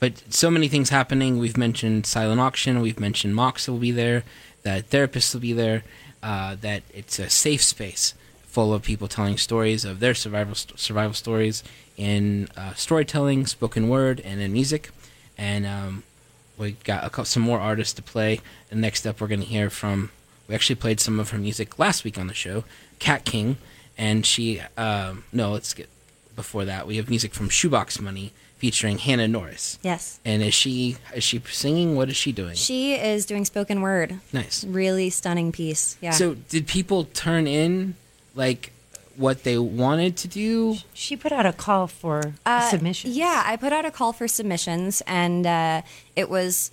but 0.00 0.22
so 0.28 0.50
many 0.50 0.66
things 0.68 0.88
happening. 0.90 1.38
We've 1.38 1.56
mentioned 1.56 2.04
silent 2.06 2.40
auction. 2.40 2.80
We've 2.80 2.98
mentioned 2.98 3.36
Mox 3.36 3.68
will 3.68 3.78
be 3.78 3.92
there. 3.92 4.24
That 4.64 4.90
therapists 4.90 5.32
will 5.32 5.40
be 5.42 5.52
there. 5.52 5.84
Uh, 6.22 6.56
that 6.62 6.82
it's 6.92 7.20
a 7.20 7.30
safe 7.30 7.62
space 7.62 8.14
full 8.44 8.74
of 8.74 8.82
people 8.82 9.06
telling 9.06 9.36
stories 9.36 9.84
of 9.84 10.00
their 10.00 10.14
survival 10.14 10.54
survival 10.54 11.14
stories 11.14 11.62
in 11.96 12.48
uh, 12.56 12.74
storytelling, 12.74 13.46
spoken 13.46 13.88
word, 13.88 14.20
and 14.20 14.40
in 14.40 14.52
music. 14.52 14.90
And 15.38 15.66
um, 15.66 16.02
we 16.58 16.72
got 16.84 17.04
a 17.04 17.10
couple, 17.10 17.24
some 17.24 17.42
more 17.42 17.58
artists 17.60 17.94
to 17.94 18.02
play. 18.02 18.40
And 18.70 18.80
next 18.80 19.06
up, 19.06 19.20
we're 19.20 19.28
going 19.28 19.40
to 19.40 19.46
hear 19.46 19.70
from. 19.70 20.10
We 20.48 20.54
actually 20.54 20.76
played 20.76 21.00
some 21.00 21.18
of 21.18 21.30
her 21.30 21.38
music 21.38 21.78
last 21.78 22.04
week 22.04 22.18
on 22.18 22.28
the 22.28 22.34
show, 22.34 22.64
Cat 22.98 23.24
King, 23.24 23.56
and 23.98 24.24
she. 24.24 24.60
Um, 24.76 25.24
no, 25.32 25.52
let's 25.52 25.74
get 25.74 25.88
before 26.34 26.64
that. 26.66 26.86
We 26.86 26.96
have 26.96 27.08
music 27.08 27.34
from 27.34 27.48
Shoebox 27.48 28.00
Money 28.00 28.32
featuring 28.58 28.98
Hannah 28.98 29.28
Norris. 29.28 29.78
Yes. 29.82 30.20
And 30.24 30.42
is 30.42 30.54
she 30.54 30.96
is 31.14 31.24
she 31.24 31.42
singing? 31.50 31.96
What 31.96 32.08
is 32.08 32.16
she 32.16 32.32
doing? 32.32 32.54
She 32.54 32.94
is 32.94 33.26
doing 33.26 33.44
spoken 33.44 33.82
word. 33.82 34.20
nice. 34.32 34.64
Really 34.64 35.10
stunning 35.10 35.52
piece. 35.52 35.96
Yeah. 36.00 36.12
So 36.12 36.34
did 36.34 36.66
people 36.66 37.04
turn 37.04 37.46
in 37.46 37.94
like 38.34 38.72
what 39.16 39.44
they 39.44 39.58
wanted 39.58 40.16
to 40.18 40.28
do? 40.28 40.76
She 40.94 41.16
put 41.16 41.32
out 41.32 41.46
a 41.46 41.52
call 41.52 41.86
for 41.86 42.34
Uh, 42.44 42.68
submissions. 42.70 43.16
Yeah, 43.16 43.42
I 43.46 43.56
put 43.56 43.72
out 43.72 43.84
a 43.84 43.90
call 43.90 44.12
for 44.12 44.28
submissions, 44.28 45.02
and 45.06 45.46
uh, 45.46 45.82
it 46.14 46.28
was 46.30 46.70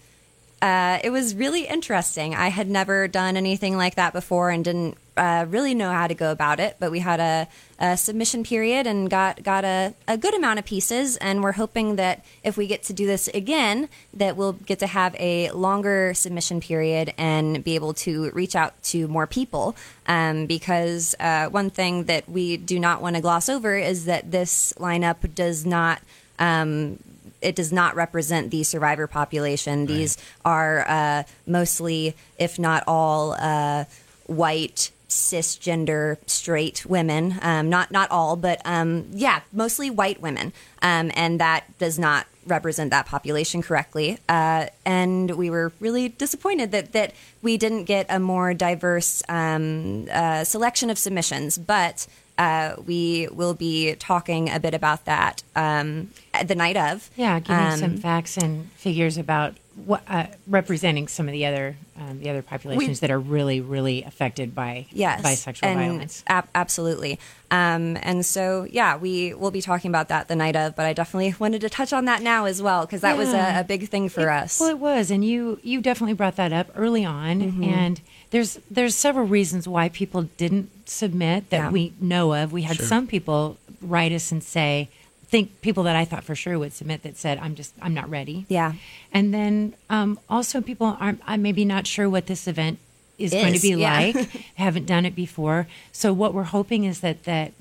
uh, 0.64 0.98
it 1.04 1.10
was 1.10 1.36
really 1.36 1.68
interesting. 1.68 2.34
I 2.34 2.48
had 2.48 2.70
never 2.70 3.10
done 3.10 3.36
anything 3.36 3.76
like 3.76 3.96
that 3.96 4.14
before, 4.14 4.50
and 4.50 4.64
didn't 4.64 4.98
uh, 5.18 5.46
really 5.50 5.76
know 5.76 5.92
how 5.92 6.08
to 6.08 6.16
go 6.16 6.32
about 6.32 6.62
it. 6.62 6.78
But 6.80 6.90
we 6.90 7.00
had 7.00 7.20
a, 7.20 7.50
a 7.80 7.98
submission 7.98 8.46
period 8.46 8.88
and 8.88 9.10
got 9.10 9.44
got 9.44 9.66
a, 9.66 9.94
a 10.08 10.18
good 10.18 10.34
amount 10.34 10.60
of 10.60 10.66
pieces, 10.66 11.18
and 11.18 11.44
we're 11.44 11.52
hoping 11.52 11.98
that 11.98 12.24
if 12.46 12.56
we 12.56 12.66
get 12.66 12.84
to 12.84 12.94
do 12.94 13.06
this 13.06 13.28
again, 13.28 13.90
that 14.14 14.38
we'll 14.38 14.54
get 14.54 14.80
to 14.80 14.88
have 14.88 15.18
a 15.20 15.52
longer 15.52 16.14
submission 16.14 16.62
period 16.62 17.14
and 17.18 17.62
be 17.62 17.76
able 17.76 17.94
to 17.96 18.32
reach 18.32 18.56
out 18.56 18.82
to 18.84 19.10
more 19.10 19.28
people. 19.28 19.76
Um, 20.08 20.46
because 20.46 21.14
uh, 21.20 21.48
one 21.48 21.72
thing 21.72 22.06
that 22.06 22.30
we 22.30 22.56
do 22.56 22.80
not 22.80 23.02
want 23.02 23.18
to 23.18 23.22
gloss 23.22 23.50
over 23.50 23.78
is 23.78 24.06
that 24.06 24.32
this 24.32 24.72
lineup 24.78 25.36
does 25.36 25.66
not 25.66 26.02
um, 26.40 27.00
it 27.44 27.56
does 27.56 27.72
not 27.72 27.96
represent 27.96 28.52
the 28.52 28.64
survivor 28.64 29.08
population. 29.08 29.86
These 29.86 30.18
are 30.46 30.86
uh, 30.88 31.24
mostly, 31.46 32.16
if 32.38 32.58
not 32.58 32.84
all, 32.88 33.34
uh, 33.34 33.86
white 34.28 34.92
cisgender 35.10 36.18
straight 36.26 36.86
women. 36.86 37.38
Um, 37.42 37.70
not 37.70 37.92
not 37.92 38.10
all, 38.12 38.36
but 38.36 38.62
um, 38.66 39.08
yeah, 39.12 39.42
mostly 39.52 39.90
white 39.90 40.22
women, 40.22 40.54
um, 40.82 41.12
and 41.16 41.40
that 41.40 41.78
does 41.78 42.00
not 42.00 42.26
represent 42.46 42.90
that 42.92 43.06
population 43.06 43.62
correctly. 43.62 44.18
Uh, 44.28 44.68
and 44.86 45.32
we 45.32 45.50
were 45.50 45.72
really 45.80 46.10
disappointed 46.10 46.72
that 46.72 46.92
that 46.94 47.14
we 47.42 47.58
didn't 47.58 47.86
get 47.86 48.06
a 48.10 48.20
more 48.20 48.54
diverse 48.54 49.22
um, 49.30 50.08
uh, 50.12 50.44
selection 50.44 50.90
of 50.90 50.98
submissions, 50.98 51.58
but. 51.58 52.08
Uh, 52.38 52.76
we 52.86 53.28
will 53.32 53.54
be 53.54 53.94
talking 53.96 54.50
a 54.50 54.60
bit 54.60 54.74
about 54.74 55.06
that 55.06 55.44
um, 55.56 56.10
the 56.46 56.56
night 56.56 56.78
of. 56.78 57.10
Yeah, 57.16 57.40
giving 57.40 57.66
Um, 57.74 57.80
some 57.80 57.98
facts 57.98 58.38
and 58.38 58.72
figures 58.72 59.18
about 59.18 59.56
what 59.86 60.04
uh, 60.08 60.28
representing 60.48 61.08
some 61.08 61.28
of 61.28 61.32
the 61.32 61.46
other 61.48 61.76
um, 61.98 62.20
the 62.20 62.30
other 62.30 62.42
populations 62.44 63.00
that 63.02 63.10
are 63.12 63.20
really 63.20 63.60
really 63.62 64.04
affected 64.04 64.54
by 64.56 64.86
yes, 64.92 65.22
by 65.22 65.34
sexual 65.36 65.70
and 65.70 65.80
violence. 65.80 66.24
ab- 66.28 66.48
absolutely. 66.56 67.20
Um, 67.52 67.98
and 68.02 68.26
so, 68.26 68.66
yeah, 68.72 68.98
we 68.98 69.34
will 69.36 69.52
be 69.52 69.62
talking 69.62 69.90
about 69.90 70.08
that 70.10 70.28
the 70.28 70.36
night 70.36 70.56
of. 70.56 70.76
But 70.76 70.86
I 70.88 70.94
definitely 70.94 71.36
wanted 71.40 71.62
to 71.62 71.70
touch 71.70 71.94
on 71.94 72.06
that 72.06 72.22
now 72.24 72.46
as 72.46 72.62
well 72.64 72.86
because 72.86 73.02
that 73.02 73.16
was 73.18 73.30
a, 73.32 73.60
a 73.60 73.64
big 73.64 73.90
thing 73.90 74.10
for 74.10 74.30
us. 74.30 74.60
Well, 74.60 74.70
it 74.70 74.80
was, 74.80 75.12
and 75.12 75.24
you 75.24 75.60
you 75.64 75.82
definitely 75.82 76.14
brought 76.16 76.36
that 76.38 76.52
up 76.54 76.68
early 76.76 77.06
on, 77.06 77.42
Mm-hmm. 77.42 77.64
and 77.64 78.02
there's 78.34 78.60
there's 78.70 78.96
several 78.96 79.26
reasons 79.28 79.68
why 79.68 79.88
people 79.90 80.24
didn't 80.38 80.70
submit 80.90 81.50
that 81.52 81.58
Yeah. 81.58 81.70
we 81.72 81.94
know 82.02 82.34
of. 82.34 82.52
We 82.52 82.64
had 82.64 82.78
some 82.78 83.06
people 83.08 83.58
write 83.82 84.12
us 84.12 84.32
and 84.34 84.44
say, 84.44 84.90
think 85.34 85.62
people 85.62 85.84
that 85.84 85.96
I 85.96 86.04
thought 86.06 86.24
for 86.24 86.36
sure 86.36 86.58
would 86.60 86.74
submit 86.74 87.04
that 87.04 87.16
said, 87.18 87.38
I'm 87.38 87.56
just 87.56 87.74
I'm 87.82 87.94
not 87.94 88.10
ready. 88.10 88.46
Yeah. 88.50 88.74
and 89.12 89.34
then 89.34 89.74
um, 89.90 90.20
also 90.30 90.62
people 90.62 90.98
aren't 91.00 91.22
I'm 91.26 91.42
maybe 91.42 91.64
not 91.64 91.86
sure 91.88 92.10
what 92.10 92.26
this 92.26 92.48
event 92.48 92.80
is, 93.20 93.32
going 93.32 93.54
to 93.54 93.60
be 93.62 93.70
yeah. 93.80 93.94
like. 94.00 94.16
haven't 94.56 94.88
done 94.88 95.06
it 95.06 95.16
before, 95.16 95.68
so 95.92 96.12
what 96.12 96.34
we're 96.34 96.52
hoping 96.58 96.84
is 96.84 97.00
that 97.02 97.24
that 97.26 97.52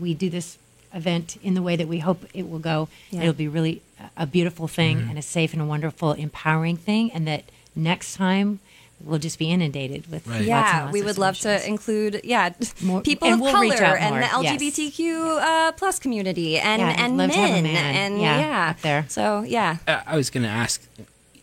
we 0.00 0.14
do 0.14 0.28
this 0.30 0.58
event 0.94 1.36
in 1.42 1.52
the 1.54 1.62
way 1.62 1.76
that 1.76 1.88
we 1.88 1.98
hope 1.98 2.20
it 2.32 2.48
will 2.50 2.58
go. 2.72 2.88
Yeah. 3.10 3.20
It'll 3.22 3.34
be 3.46 3.48
really 3.48 3.82
a- 4.00 4.22
a 4.24 4.26
beautiful 4.26 4.66
thing 4.68 4.96
Mm-hmm. 4.98 5.10
and 5.10 5.18
a 5.18 5.22
safe 5.22 5.52
and 5.52 5.60
a 5.62 5.66
wonderful, 5.66 6.12
empowering 6.12 6.78
thing, 6.78 7.12
and 7.12 7.26
that 7.28 7.42
next 7.76 8.14
time 8.16 8.60
we'll 9.04 9.18
just 9.18 9.38
be 9.38 9.50
inundated 9.50 10.10
with 10.10 10.26
Right. 10.26 10.36
lots 10.36 10.40
and 10.40 10.46
yeah, 10.48 10.80
lots 10.84 10.92
we 10.92 11.00
of 11.00 11.06
would 11.06 11.18
love 11.18 11.38
to 11.40 11.66
include 11.68 12.20
yeah 12.24 12.52
More- 12.82 13.02
people 13.02 13.28
of 13.32 13.40
we'll 13.40 13.52
color 13.52 13.74
and 13.96 14.14
more, 14.14 14.20
the 14.40 14.42
yes. 14.44 14.60
LGBTQ 14.60 15.40
uh, 15.40 15.72
plus 15.72 15.98
community 15.98 16.58
and 16.58 16.80
Yeah, 16.80 17.04
and 17.04 17.16
love 17.16 17.28
men, 17.28 17.36
to 17.36 17.54
have 17.54 17.62
man. 17.64 17.94
and 17.96 18.20
Yeah, 18.20 18.38
yeah, 18.38 18.70
up 18.70 18.80
there. 18.80 19.04
So 19.08 19.42
yeah, 19.42 19.76
Uh, 19.86 20.00
I 20.06 20.16
was 20.16 20.30
going 20.30 20.44
to 20.44 20.48
ask, 20.50 20.82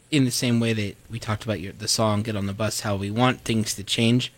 in 0.09 0.25
the 0.25 0.31
same 0.31 0.59
way 0.59 0.73
that 0.73 0.95
we 1.09 1.19
talked 1.19 1.43
about 1.45 1.59
your 1.61 1.73
the 1.73 1.87
song 1.87 2.21
"Get 2.23 2.35
on 2.35 2.45
the 2.47 2.53
Bus," 2.53 2.81
how 2.81 2.95
we 2.95 3.09
want 3.11 3.41
things 3.41 3.73
to 3.75 3.83
change, 3.83 4.31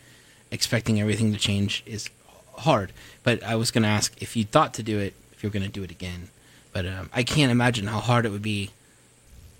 expecting 0.52 1.00
everything 1.02 1.32
to 1.34 1.40
change 1.40 1.82
is 1.86 2.10
hard. 2.58 2.92
But 3.24 3.42
I 3.44 3.56
was 3.56 3.72
going 3.72 3.84
to 3.84 3.90
ask 3.90 4.14
if 4.22 4.36
you 4.36 4.44
thought 4.44 4.74
to 4.76 4.84
do 4.84 5.00
it, 5.00 5.14
if 5.32 5.42
you're 5.42 5.52
going 5.52 5.64
to 5.66 5.72
do 5.72 5.82
it 5.84 5.92
again. 5.92 6.30
But 6.74 6.86
um, 6.86 7.10
I 7.14 7.24
can't 7.24 7.52
imagine 7.52 7.88
how 7.88 8.00
hard 8.00 8.26
it 8.26 8.32
would 8.32 8.42
be. 8.42 8.72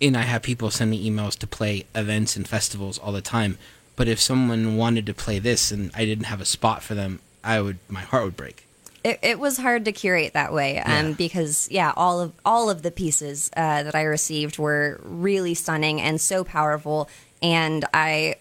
And 0.04 0.18
I 0.18 0.22
have 0.24 0.42
people 0.44 0.70
sending 0.70 1.00
emails 1.02 1.38
to 1.40 1.48
play 1.48 1.86
events 1.96 2.36
and 2.36 2.48
festivals 2.48 2.98
all 3.00 3.12
the 3.14 3.22
time. 3.22 3.58
But 3.96 4.08
if 4.08 4.20
someone 4.20 4.76
wanted 4.78 5.06
to 5.06 5.14
play 5.14 5.40
this 5.40 5.72
and 5.72 5.92
I 5.96 6.04
didn't 6.06 6.26
have 6.26 6.42
a 6.42 6.46
spot 6.46 6.84
for 6.84 6.94
them, 6.96 7.20
I 7.44 7.62
would 7.62 7.78
my 7.88 8.02
heart 8.02 8.26
would 8.26 8.38
break. 8.38 8.66
it, 9.04 9.20
it 9.22 9.40
was 9.40 9.58
hard 9.58 9.86
to 9.86 9.92
curate 9.92 10.34
that 10.34 10.52
way 10.54 10.80
um, 10.80 11.08
Yeah. 11.10 11.14
because 11.18 11.68
yeah 11.72 11.92
all 11.96 12.20
of 12.22 12.32
all 12.46 12.70
of 12.70 12.82
the 12.84 12.92
pieces 12.92 13.50
uh, 13.58 13.84
that 13.84 13.96
i 13.96 14.04
received 14.04 14.58
were 14.58 15.00
really 15.04 15.54
stunning 15.54 16.00
and 16.00 16.22
so 16.22 16.46
powerful 16.46 17.10
and 17.42 17.84
i 17.94 18.36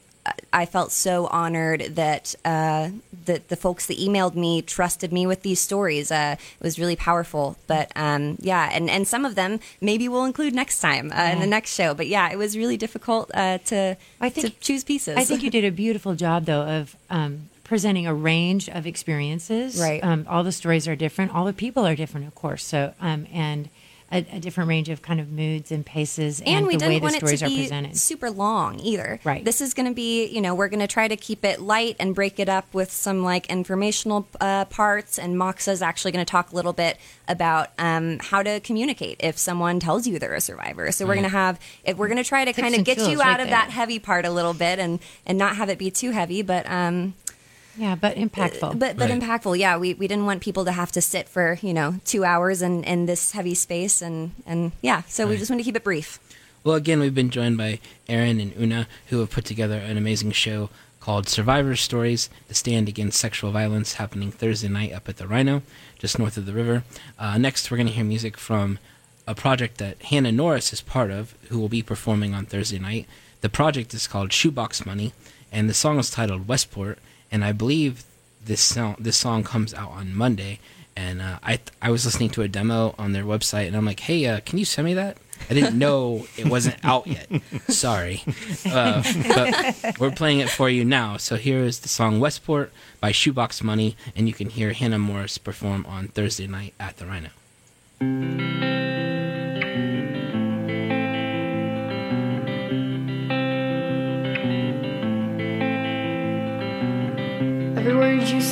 i 0.53 0.65
felt 0.65 0.93
so 0.93 1.27
honored 1.27 1.81
that 1.97 2.35
uh, 2.45 2.91
that 3.25 3.49
the 3.49 3.57
folks 3.57 3.87
that 3.87 3.99
emailed 3.99 4.35
me 4.35 4.63
trusted 4.63 5.13
me 5.13 5.27
with 5.27 5.43
these 5.43 5.61
stories 5.61 6.11
uh, 6.11 6.37
it 6.39 6.65
was 6.65 6.79
really 6.79 6.97
powerful 6.97 7.57
but 7.67 7.91
um, 7.97 8.37
yeah 8.41 8.71
and, 8.73 8.89
and 8.91 9.07
some 9.09 9.25
of 9.25 9.35
them 9.35 9.59
maybe 9.81 10.09
we'll 10.09 10.25
include 10.25 10.55
next 10.55 10.81
time 10.81 11.11
uh, 11.13 11.31
in 11.33 11.41
the 11.41 11.47
next 11.47 11.75
show 11.75 11.95
but 11.95 12.07
yeah 12.07 12.31
it 12.31 12.37
was 12.37 12.57
really 12.57 12.77
difficult 12.77 13.31
uh, 13.35 13.59
to, 13.59 13.97
I 14.21 14.29
think- 14.29 14.47
to 14.55 14.61
choose 14.61 14.85
pieces 14.85 15.17
I 15.17 15.25
think 15.25 15.43
you 15.43 15.51
did 15.51 15.65
a 15.65 15.71
beautiful 15.71 16.15
job, 16.15 16.45
though, 16.45 16.63
of 16.63 16.97
um, 17.11 17.49
presenting 17.65 18.07
a 18.07 18.15
range 18.15 18.69
of 18.69 18.87
experiences. 18.87 19.81
Right. 19.81 20.03
Um, 20.03 20.27
all 20.29 20.45
the 20.45 20.53
stories 20.53 20.87
are 20.89 20.97
different. 20.97 21.35
All 21.35 21.45
the 21.45 21.53
people 21.53 21.87
are 21.87 21.95
different, 21.97 22.27
of 22.27 22.35
course. 22.35 22.65
So, 22.65 22.95
um, 23.01 23.27
and 23.33 23.69
a, 24.13 24.27
a 24.33 24.41
different 24.41 24.69
range 24.69 24.91
of 24.91 25.01
kind 25.01 25.19
of 25.21 25.31
moods 25.31 25.73
and 25.73 25.85
paces, 25.85 26.41
and, 26.41 26.49
and 26.49 26.67
we 26.67 26.77
the 26.77 26.87
way 26.87 26.99
the 26.99 27.03
want 27.03 27.15
it 27.17 27.19
stories 27.19 27.41
to 27.41 27.47
are 27.47 27.49
presented. 27.49 27.97
super 27.97 28.31
long 28.31 28.79
either. 28.81 29.19
Right. 29.25 29.45
This 29.45 29.61
is 29.61 29.73
going 29.73 29.89
to 29.89 29.95
be, 29.95 30.27
you 30.27 30.41
know, 30.41 30.55
we're 30.55 30.69
going 30.69 30.81
to 30.81 30.87
try 30.87 31.09
to 31.09 31.17
keep 31.17 31.45
it 31.45 31.61
light 31.61 31.97
and 31.99 32.15
break 32.15 32.39
it 32.39 32.49
up 32.49 32.73
with 32.75 32.93
some 32.93 33.25
like 33.25 33.47
informational 33.47 34.29
uh, 34.41 34.67
parts. 34.67 35.19
And 35.19 35.37
MOCSA 35.37 35.73
is 35.73 35.83
actually 35.83 36.13
going 36.13 36.25
to 36.25 36.31
talk 36.31 36.53
a 36.53 36.55
little 36.55 36.75
bit 36.75 36.99
about 37.27 37.71
um, 37.79 38.19
how 38.21 38.43
to 38.43 38.61
communicate 38.61 39.17
if 39.21 39.39
someone 39.39 39.81
tells 39.81 40.07
you 40.07 40.19
they're 40.19 40.35
a 40.35 40.41
survivor. 40.41 40.93
So 40.93 41.07
we're 41.07 41.15
going 41.15 41.25
to 41.25 41.31
have, 41.31 41.59
if 41.85 41.97
we're 41.97 42.09
going 42.09 42.19
to 42.19 42.25
try 42.25 42.45
to 42.45 42.53
kind 42.53 42.75
of 42.75 42.85
get 42.85 42.99
you 42.99 43.19
right 43.19 43.29
out 43.35 43.41
of 43.41 43.49
that 43.49 43.71
heavy 43.71 43.99
part 43.99 44.27
a 44.27 44.31
little 44.31 44.55
bit 44.55 44.79
and 44.79 45.01
and 45.25 45.39
not 45.39 45.57
have 45.57 45.71
it 45.71 45.79
be 45.79 45.91
too 45.91 46.11
heavy, 46.11 46.43
but 46.43 46.71
um, 46.71 47.15
Yeah, 47.77 47.95
but 47.95 48.17
impactful. 48.17 48.79
but 48.79 48.97
but 48.97 49.09
Right. 49.11 49.21
impactful. 49.21 49.59
Yeah, 49.59 49.79
we, 49.79 49.95
we 49.95 50.07
didn't 50.07 50.27
want 50.27 50.43
people 50.43 50.65
to 50.67 50.73
have 50.73 50.93
to 50.93 51.01
sit 51.01 51.29
for 51.29 51.59
you 51.63 51.73
know 51.73 52.01
two 52.05 52.25
hours 52.25 52.61
in, 52.63 52.85
in 52.85 53.07
this 53.07 53.33
heavy 53.33 53.55
space 53.55 54.03
and 54.03 54.33
and 54.47 54.73
yeah. 54.83 55.03
So 55.09 55.27
we 55.27 55.37
just 55.37 55.51
want 55.51 55.61
to 55.61 55.65
keep 55.65 55.77
it 55.77 55.85
brief. 55.85 56.19
Well, 56.65 56.77
again, 56.77 57.01
we've 57.01 57.15
been 57.15 57.31
joined 57.31 57.57
by 57.59 57.81
Erin 58.09 58.39
and 58.41 58.55
Una, 58.57 58.87
who 59.09 59.19
have 59.21 59.31
put 59.31 59.45
together 59.45 59.79
an 59.79 59.97
amazing 59.97 60.31
show 60.33 60.71
called 61.01 61.29
Survivor 61.29 61.75
Stories 61.75 62.31
The 62.47 62.55
Stand 62.55 62.89
Against 62.89 63.19
Sexual 63.19 63.51
Violence, 63.51 63.95
happening 63.95 64.31
Thursday 64.31 64.69
night 64.69 64.93
up 64.93 65.09
at 65.09 65.17
the 65.17 65.27
Rhino, 65.27 65.63
just 65.99 66.21
north 66.21 66.37
of 66.37 66.47
the 66.47 66.53
river. 66.53 66.85
Uh, 67.19 67.37
next, 67.39 67.69
we're 67.71 67.79
going 67.79 67.89
to 67.89 67.93
hear 67.93 68.05
music 68.05 68.37
from 68.37 68.79
a 69.27 69.35
project 69.35 69.79
that 69.79 70.01
Hannah 70.05 70.31
Norris 70.31 70.73
is 70.73 70.81
part 70.81 71.11
of, 71.11 71.35
who 71.49 71.59
will 71.59 71.69
be 71.69 71.83
performing 71.83 72.33
on 72.33 72.47
Thursday 72.47 72.79
night. 72.79 73.07
The 73.41 73.49
project 73.49 73.93
is 73.95 74.07
called 74.07 74.33
Shoebox 74.33 74.87
Money, 74.87 75.13
and 75.51 75.69
the 75.69 75.75
song 75.75 75.99
is 75.99 76.11
titled 76.11 76.47
Westport, 76.47 76.99
and 77.33 77.45
I 77.45 77.53
believe 77.53 78.05
this 78.45 78.61
song, 78.61 78.97
this 78.99 79.17
song 79.17 79.43
comes 79.43 79.75
out 79.75 79.91
on 79.91 80.15
Monday. 80.15 80.61
And 80.95 81.23
uh, 81.23 81.39
I 81.43 81.59
I 81.81 81.91
was 81.91 82.05
listening 82.05 82.29
to 82.31 82.43
a 82.43 82.49
demo 82.49 82.95
on 82.99 83.13
their 83.13 83.25
website, 83.25 83.67
and 83.67 83.75
I'm 83.75 83.87
like, 83.87 84.01
hey, 84.01 84.27
uh, 84.27 84.41
can 84.45 84.59
you 84.59 84.67
send 84.67 84.85
me 84.85 84.93
that? 84.93 85.17
I 85.51 85.55
didn't 85.55 85.79
know 85.79 86.27
it 86.37 86.47
wasn't 86.47 86.77
out 86.85 87.07
yet. 87.07 87.29
Sorry. 87.69 88.23
Uh, 88.65 89.03
but 89.35 89.99
we're 89.99 90.11
playing 90.11 90.41
it 90.41 90.51
for 90.51 90.69
you 90.69 90.85
now. 90.85 91.17
So 91.17 91.37
here 91.37 91.61
is 91.61 91.81
the 91.81 91.89
song 91.89 92.21
Westport 92.21 92.73
by 93.01 93.11
Shoebox 93.13 93.63
Money, 93.63 93.97
and 94.15 94.29
you 94.29 94.35
can 94.35 94.51
hear 94.51 94.73
Hannah 94.73 94.99
Norris 94.99 95.39
perform 95.39 95.87
on 95.87 96.09
Thursday 96.09 96.47
night 96.47 96.75
at 96.79 96.99
the 96.99 97.07
Rhino. 97.07 97.31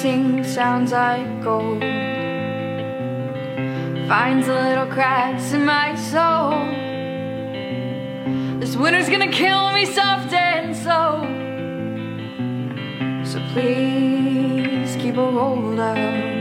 sing 0.01 0.43
sounds 0.43 0.93
like 0.93 1.43
gold. 1.45 1.83
Finds 4.09 4.47
the 4.47 4.55
little 4.55 4.87
cracks 4.87 5.53
in 5.53 5.67
my 5.67 5.95
soul. 5.95 6.53
This 8.61 8.77
winter's 8.77 9.11
gonna 9.11 9.31
kill 9.31 9.73
me 9.73 9.85
soft 9.85 10.33
and 10.33 10.75
slow. 10.75 11.21
So 13.25 13.41
please 13.53 14.97
keep 14.97 15.19
a 15.19 15.31
hold 15.31 15.79
of. 15.79 16.40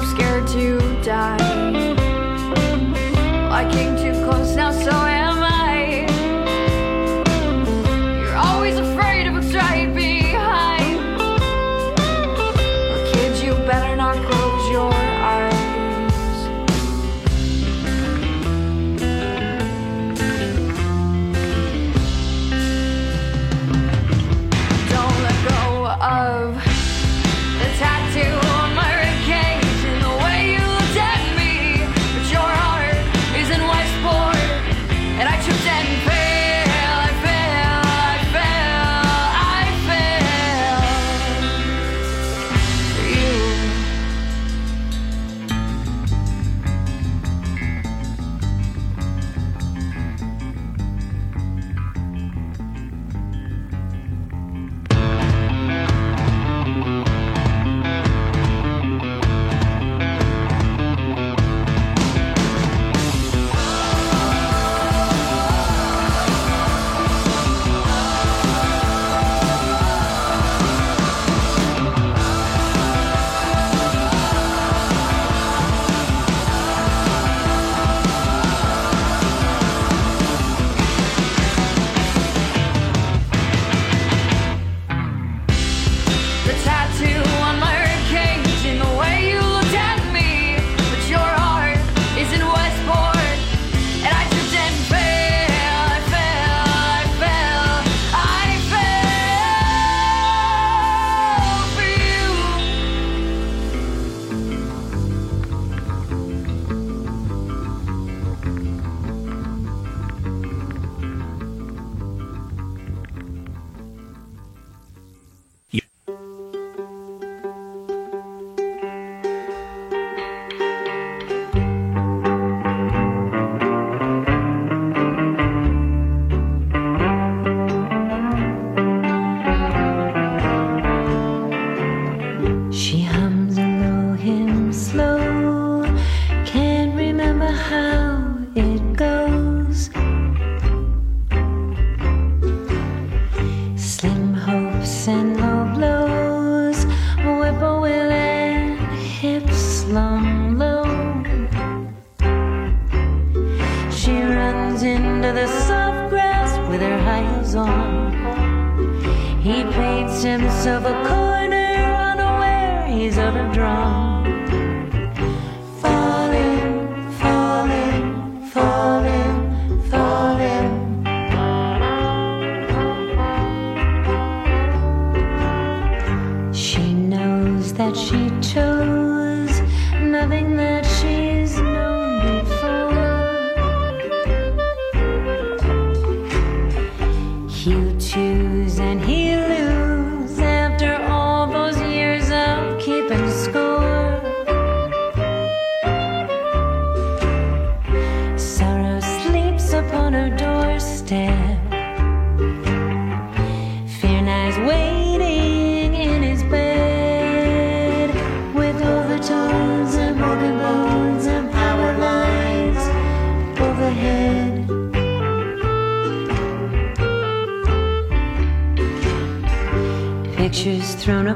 so 0.00 0.06
scared 0.06 0.46
to 0.46 0.78
die. 1.02 1.65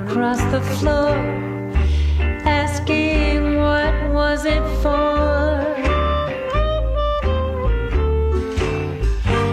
Across 0.04 0.40
the 0.50 0.60
floor, 0.76 1.14
asking 2.44 3.56
what 3.56 3.94
was 4.12 4.44
it 4.44 4.64
for. 4.82 5.60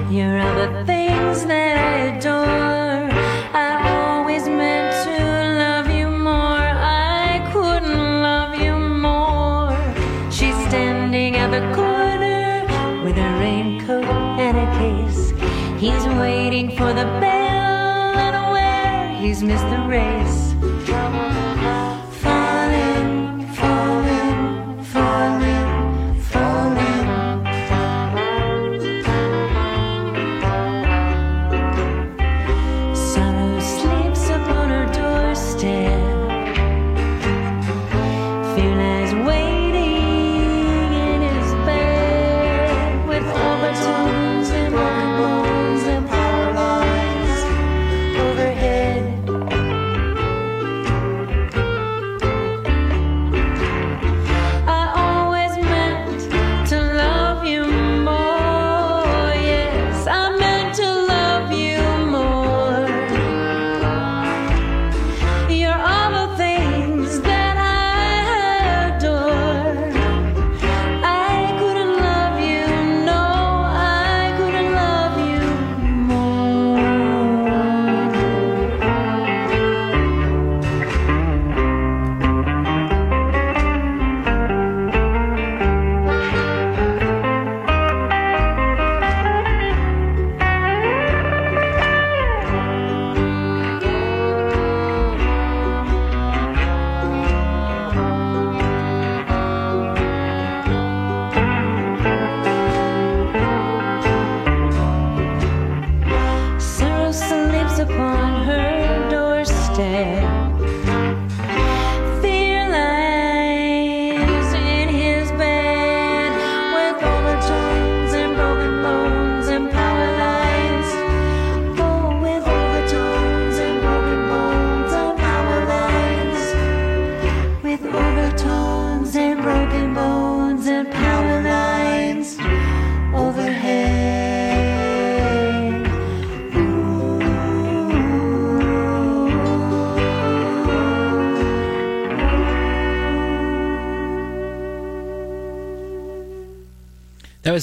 You're 0.10 0.40
all 0.40 0.56
the 0.56 0.86
things 0.86 1.46
that 1.46 1.76
I 1.92 1.96
adore. 2.12 3.10
I 3.66 3.70
always 3.98 4.48
meant 4.48 4.92
to 5.06 5.16
love 5.64 5.90
you 5.90 6.10
more. 6.10 6.70
I 7.30 7.50
couldn't 7.54 8.22
love 8.22 8.56
you 8.56 8.76
more. 8.78 9.76
She's 10.32 10.58
standing 10.70 11.36
at 11.36 11.50
the 11.52 11.64
corner 11.76 12.66
with 13.04 13.18
a 13.18 13.32
raincoat 13.42 14.06
and 14.46 14.56
a 14.66 14.68
case. 14.82 15.32
He's 15.82 16.06
waiting 16.22 16.70
for 16.72 16.94
the 16.94 17.08
bell 17.22 18.16
and 18.26 18.36
aware 18.48 19.10
he's 19.22 19.44
missed 19.44 19.70
the 19.70 19.82
race. 19.88 20.17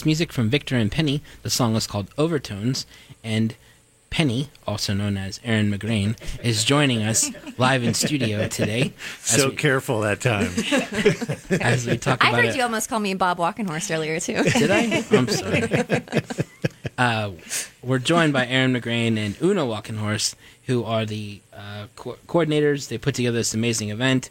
Was 0.04 0.06
music 0.06 0.32
from 0.34 0.50
Victor 0.50 0.76
and 0.76 0.92
Penny. 0.92 1.22
The 1.42 1.48
song 1.48 1.76
is 1.76 1.86
called 1.86 2.08
Overtones, 2.18 2.84
and 3.24 3.54
Penny, 4.10 4.50
also 4.66 4.92
known 4.92 5.16
as 5.16 5.40
Erin 5.42 5.72
McGrane, 5.72 6.14
is 6.44 6.62
joining 6.62 7.02
us 7.02 7.30
live 7.56 7.82
in 7.82 7.94
studio 7.94 8.46
today 8.46 8.92
So 9.20 9.48
we, 9.48 9.56
careful 9.56 10.00
that 10.02 10.20
time. 10.20 10.50
as 11.62 11.86
we 11.86 11.96
talk 11.96 12.22
I 12.22 12.28
about 12.28 12.40
heard 12.42 12.50
it. 12.50 12.56
you 12.56 12.62
almost 12.62 12.90
call 12.90 13.00
me 13.00 13.14
Bob 13.14 13.38
Walkenhorst 13.38 13.90
earlier 13.94 14.20
too. 14.20 14.42
Did 14.58 14.70
I? 14.70 15.02
I'm 15.10 15.26
sorry. 15.26 15.62
Uh, 16.98 17.30
we're 17.82 17.98
joined 17.98 18.34
by 18.34 18.46
Erin 18.46 18.74
McGrane 18.74 19.16
and 19.16 19.40
Una 19.40 19.62
Walkenhorst, 19.62 20.34
who 20.66 20.84
are 20.84 21.06
the 21.06 21.40
uh, 21.54 21.86
co- 21.96 22.18
coordinators. 22.28 22.88
They 22.88 22.98
put 22.98 23.14
together 23.14 23.38
this 23.38 23.54
amazing 23.54 23.88
event 23.88 24.28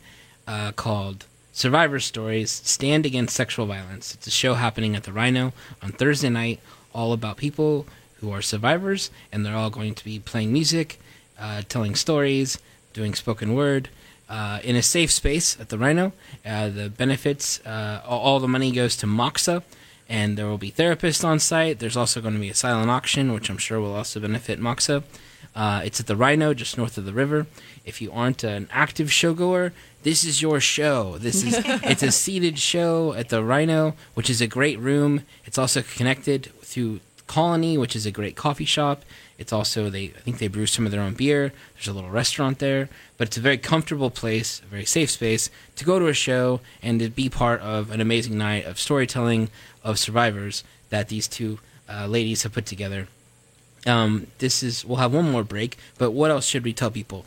uh, 0.47 0.71
called 0.74 1.26
Survivor 1.56 1.99
Stories 1.99 2.49
Stand 2.49 3.06
Against 3.06 3.36
Sexual 3.36 3.68
Violence. 3.68 4.16
It's 4.16 4.26
a 4.26 4.32
show 4.32 4.56
happening 4.56 4.95
at 4.95 5.04
the 5.04 5.14
Rhino 5.14 5.54
on 5.84 5.91
Thursday 5.91 6.30
night, 6.30 6.60
all 6.95 7.14
about 7.14 7.38
people 7.38 7.86
who 8.16 8.32
are 8.32 8.41
survivors, 8.41 9.12
and 9.32 9.45
they're 9.45 9.56
all 9.56 9.70
going 9.70 9.93
to 9.93 10.04
be 10.04 10.18
playing 10.18 10.51
music, 10.51 10.99
uh, 11.39 11.62
telling 11.70 11.93
stories, 11.93 12.58
doing 12.93 13.14
spoken 13.14 13.54
word. 13.54 13.89
Uh, 14.28 14.62
in 14.64 14.76
a 14.76 14.82
safe 14.82 15.12
space 15.12 15.60
at 15.60 15.70
the 15.70 15.78
Rhino, 15.78 16.12
uh, 16.43 16.70
the 16.70 16.89
benefits, 16.89 17.64
uh, 17.68 18.01
all, 18.04 18.39
the 18.39 18.47
money 18.47 18.72
goes 18.72 18.95
to 18.97 19.06
MOCSA, 19.06 19.62
and 20.10 20.36
there 20.38 20.47
will 20.47 20.58
be 20.58 20.72
therapists 20.72 21.24
on 21.24 21.38
site. 21.38 21.78
There's 21.78 21.97
also 21.97 22.20
going 22.20 22.34
to 22.34 22.39
be 22.39 22.49
a 22.49 22.56
silent 22.56 22.89
auction, 22.89 23.32
which 23.32 23.51
I'm 23.51 23.60
sure 23.60 23.80
will 23.80 23.95
also 23.95 24.20
benefit 24.20 24.60
MOCSA. 24.60 25.04
Uh, 25.56 25.82
it's 25.86 25.99
at 25.99 26.08
the 26.08 26.16
Rhino, 26.16 26.56
just 26.56 26.80
north 26.80 26.97
of 26.97 27.06
the 27.06 27.14
river. 27.14 27.45
If 27.86 28.01
you 28.01 28.12
aren't 28.12 28.43
an 28.43 28.68
active 28.72 29.10
showgoer, 29.10 29.72
this 30.04 30.24
is 30.24 30.41
your 30.41 30.60
show. 30.60 31.18
This 31.18 31.43
is 31.43 31.56
it's 31.66 32.04
a 32.04 32.12
seated 32.12 32.60
show 32.60 33.14
at 33.14 33.30
the 33.30 33.43
Rhino, 33.43 33.95
which 34.14 34.30
is 34.30 34.41
a 34.41 34.47
great 34.47 34.80
room. 34.80 35.24
It's 35.45 35.58
also 35.58 35.82
connected 35.82 36.51
through 36.62 36.99
Colony, 37.28 37.78
which 37.78 37.95
is 37.95 38.06
a 38.06 38.12
great 38.12 38.36
coffee 38.36 38.66
shop. 38.66 39.04
It's 39.38 39.51
also 39.51 39.89
they 39.89 40.06
I 40.16 40.20
think 40.20 40.38
they 40.38 40.47
brew 40.47 40.66
some 40.68 40.86
of 40.86 40.91
their 40.91 41.01
own 41.01 41.14
beer. 41.14 41.54
There's 41.74 41.88
a 41.88 41.93
little 41.93 42.10
restaurant 42.10 42.60
there, 42.60 42.89
but 43.18 43.28
it's 43.28 43.38
a 43.38 43.41
very 43.41 43.58
comfortable 43.58 44.10
place, 44.10 44.62
a 44.62 44.66
very 44.68 44.86
safe 44.86 45.10
space 45.10 45.49
to 45.76 45.86
go 45.86 45.99
to 45.99 46.08
a 46.08 46.14
show 46.14 46.62
and 46.82 46.99
to 46.99 47.10
be 47.10 47.30
part 47.30 47.62
of 47.62 47.91
an 47.91 48.01
amazing 48.01 48.38
night 48.38 48.66
of 48.66 48.80
storytelling 48.80 49.49
of 49.84 49.99
survivors 49.99 50.64
that 50.89 51.10
these 51.10 51.28
two 51.28 51.60
uh, 51.89 52.08
ladies 52.08 52.43
have 52.43 52.54
put 52.54 52.66
together. 52.66 53.08
Um, 53.86 54.28
this 54.38 54.64
is 54.64 54.86
we'll 54.86 54.97
have 54.97 55.14
one 55.14 55.32
more 55.32 55.43
break, 55.43 55.78
but 55.97 56.12
what 56.12 56.32
else 56.32 56.45
should 56.45 56.64
we 56.64 56.74
tell 56.74 56.91
people? 56.91 57.26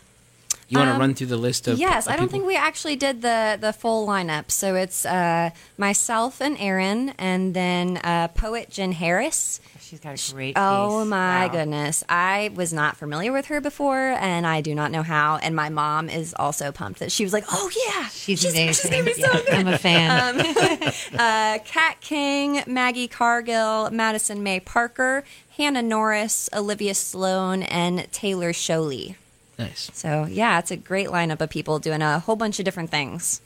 You 0.68 0.78
want 0.78 0.88
to 0.88 0.94
Um, 0.94 1.00
run 1.00 1.14
through 1.14 1.28
the 1.28 1.36
list 1.36 1.68
of 1.68 1.78
yes, 1.78 2.06
of 2.06 2.12
I 2.12 2.16
don't 2.16 2.26
people? 2.26 2.40
think 2.40 2.48
we 2.48 2.56
actually 2.56 2.96
did 2.96 3.22
the 3.22 3.56
the 3.60 3.72
full 3.72 4.06
lineup. 4.06 4.50
So 4.50 4.74
it's 4.74 5.06
uh, 5.06 5.50
myself 5.78 6.40
and 6.40 6.56
Erin, 6.58 7.14
and 7.18 7.54
then 7.54 7.98
uh, 7.98 8.28
poet 8.28 8.68
Jen 8.70 8.90
Harris. 8.92 9.60
She's 9.80 10.00
got 10.00 10.18
a 10.20 10.32
great. 10.34 10.54
Oh 10.56 11.04
my 11.04 11.46
Wow. 11.46 11.52
goodness. 11.52 12.02
I 12.08 12.50
was 12.56 12.72
not 12.72 12.96
familiar 12.96 13.32
with 13.32 13.46
her 13.46 13.60
before 13.60 13.96
and 14.18 14.44
I 14.44 14.60
do 14.60 14.74
not 14.74 14.90
know 14.90 15.04
how. 15.04 15.36
And 15.36 15.54
my 15.54 15.68
mom 15.68 16.08
is 16.08 16.34
also 16.36 16.72
pumped 16.72 16.98
that 16.98 17.12
she 17.12 17.22
was 17.22 17.32
like, 17.32 17.44
Oh 17.52 17.70
yeah. 17.86 18.08
She's, 18.08 18.40
she's, 18.40 18.52
amazing. 18.52 18.72
She's 18.72 18.90
gonna 18.90 19.04
be 19.04 19.12
so 19.12 19.30
Yeah, 19.32 19.42
good. 19.44 19.54
I'm 19.54 19.68
a 19.68 19.78
fan. 19.78 20.92
Uh, 21.16 21.58
Kat 21.64 22.00
King, 22.00 22.64
Maggie 22.66 23.06
Cargill, 23.06 23.90
Madison 23.92 24.42
May 24.42 24.58
Parker, 24.58 25.22
Hannah 25.56 25.82
Norris, 25.82 26.48
Olivia 26.52 26.94
Sloan, 26.94 27.62
and 27.62 28.10
Taylor 28.12 28.52
Sholey. 28.52 29.14
Nice. 29.58 29.90
So 29.94 30.26
yeah, 30.26 30.58
it's 30.58 30.70
a 30.70 30.76
great 30.76 31.08
lineup 31.08 31.40
of 31.40 31.50
people 31.50 31.78
doing 31.78 32.02
a 32.02 32.18
whole 32.18 32.36
bunch 32.36 32.58
of 32.58 32.64
different 32.64 32.90
things. 32.90 33.40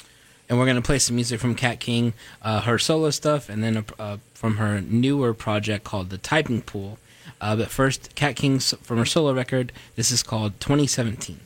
and 0.48 0.58
we're 0.58 0.66
gonna 0.66 0.82
play 0.82 0.98
some 0.98 1.14
music 1.14 1.38
from 1.40 1.54
Cat 1.54 1.78
King, 1.78 2.12
uh, 2.42 2.62
her 2.62 2.78
solo 2.78 3.10
stuff, 3.10 3.48
and 3.48 3.62
then 3.62 3.84
uh, 3.98 4.16
from 4.34 4.56
her 4.56 4.80
newer 4.80 5.32
project 5.32 5.84
called 5.84 6.10
the 6.10 6.18
Typing 6.18 6.62
Pool. 6.62 6.98
Uh, 7.40 7.56
but 7.56 7.68
first, 7.68 8.14
Cat 8.16 8.36
King 8.36 8.58
from 8.58 8.98
her 8.98 9.04
solo 9.04 9.32
record. 9.32 9.72
This 9.94 10.10
is 10.10 10.22
called 10.22 10.58
2017. 10.60 11.40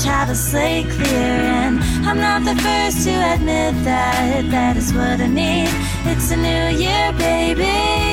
Have 0.00 0.30
a 0.30 0.34
slate 0.34 0.88
clear. 0.88 1.36
And 1.64 1.78
I'm 2.06 2.18
not 2.18 2.44
the 2.44 2.60
first 2.62 3.04
to 3.04 3.12
admit 3.34 3.74
that 3.84 4.50
that 4.50 4.76
is 4.76 4.92
what 4.92 5.20
I 5.20 5.26
need. 5.26 5.68
It's 6.06 6.30
a 6.30 6.36
new 6.36 6.78
year, 6.78 7.12
baby. 7.12 8.12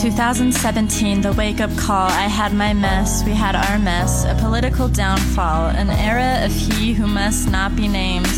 2017, 0.00 1.22
the 1.22 1.32
wake 1.32 1.60
up 1.60 1.76
call. 1.76 2.08
I 2.08 2.28
had 2.28 2.54
my 2.54 2.72
mess, 2.72 3.24
we 3.24 3.32
had 3.32 3.56
our 3.56 3.78
mess, 3.80 4.24
a 4.24 4.34
political 4.36 4.88
downfall, 4.88 5.70
an 5.70 5.90
era 5.90 6.46
of 6.46 6.52
he 6.52 6.92
who 6.92 7.08
must 7.08 7.50
not 7.50 7.74
be 7.74 7.88
named, 7.88 8.28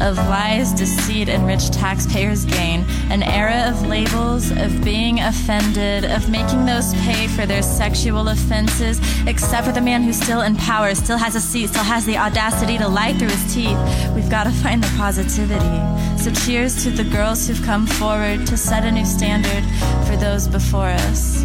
of 0.00 0.16
lies, 0.16 0.72
deceit, 0.72 1.28
and 1.28 1.46
rich 1.46 1.70
taxpayers' 1.70 2.44
gain, 2.44 2.84
an 3.10 3.22
era 3.22 3.68
of 3.68 3.86
labels, 3.86 4.50
of 4.50 4.84
being 4.84 5.20
offended, 5.20 6.04
of 6.04 6.28
making 6.30 6.66
those 6.66 6.94
pay 6.94 7.26
for 7.28 7.46
their 7.46 7.62
sexual 7.62 8.28
offenses, 8.28 9.00
except 9.26 9.66
for 9.66 9.72
the 9.72 9.80
man 9.80 10.02
who's 10.02 10.20
still 10.20 10.42
in 10.42 10.56
power, 10.56 10.94
still 10.94 11.18
has 11.18 11.34
a 11.34 11.40
seat, 11.40 11.68
still 11.68 11.84
has 11.84 12.04
the 12.06 12.16
audacity 12.16 12.78
to 12.78 12.88
lie 12.88 13.12
through 13.14 13.28
his 13.28 13.54
teeth. 13.54 13.78
We've 14.14 14.30
got 14.30 14.44
to 14.44 14.50
find 14.50 14.82
the 14.82 14.92
positivity. 14.96 15.98
So 16.18 16.32
cheers 16.32 16.82
to 16.84 16.90
the 16.90 17.04
girls 17.04 17.46
who've 17.46 17.62
come 17.62 17.86
forward 17.86 18.46
to 18.48 18.56
set 18.56 18.84
a 18.84 18.90
new 18.90 19.04
standard 19.04 19.64
for 20.06 20.16
those 20.16 20.48
before 20.48 20.88
us. 20.88 21.44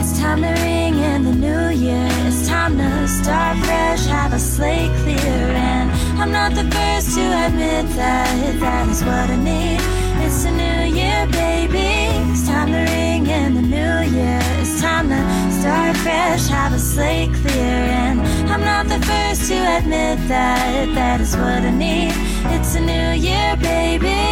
It's 0.00 0.18
time 0.20 0.42
to 0.42 0.50
ring 0.62 0.98
in 0.98 1.24
the 1.24 1.32
new 1.32 1.68
year. 1.70 2.08
It's 2.26 2.46
time 2.46 2.76
to 2.76 3.08
start 3.08 3.58
fresh, 3.58 4.04
have 4.06 4.32
a 4.32 4.38
slate 4.38 4.90
clear. 5.02 5.16
And 5.16 5.81
I'm 6.22 6.30
not 6.30 6.54
the 6.54 6.62
first 6.70 7.16
to 7.16 7.20
admit 7.46 7.84
that 7.96 8.60
that 8.60 8.88
is 8.88 9.02
what 9.02 9.28
I 9.28 9.34
need. 9.34 9.80
It's 10.24 10.44
a 10.44 10.52
new 10.52 10.94
year, 10.94 11.26
baby. 11.26 12.30
It's 12.30 12.46
time 12.46 12.68
to 12.70 12.78
ring 12.92 13.26
in 13.26 13.54
the 13.54 13.62
new 13.62 14.16
year. 14.16 14.40
It's 14.60 14.80
time 14.80 15.08
to 15.08 15.20
start 15.60 15.96
fresh, 15.96 16.46
have 16.46 16.74
a 16.74 16.78
slate 16.78 17.34
clear. 17.34 17.74
And 18.06 18.20
I'm 18.48 18.60
not 18.60 18.86
the 18.86 19.04
first 19.04 19.48
to 19.48 19.56
admit 19.78 20.16
that 20.28 20.94
that 20.94 21.20
is 21.20 21.36
what 21.36 21.64
I 21.64 21.70
need. 21.70 22.12
It's 22.54 22.76
a 22.76 22.80
new 22.80 23.20
year, 23.20 23.56
baby. 23.56 24.31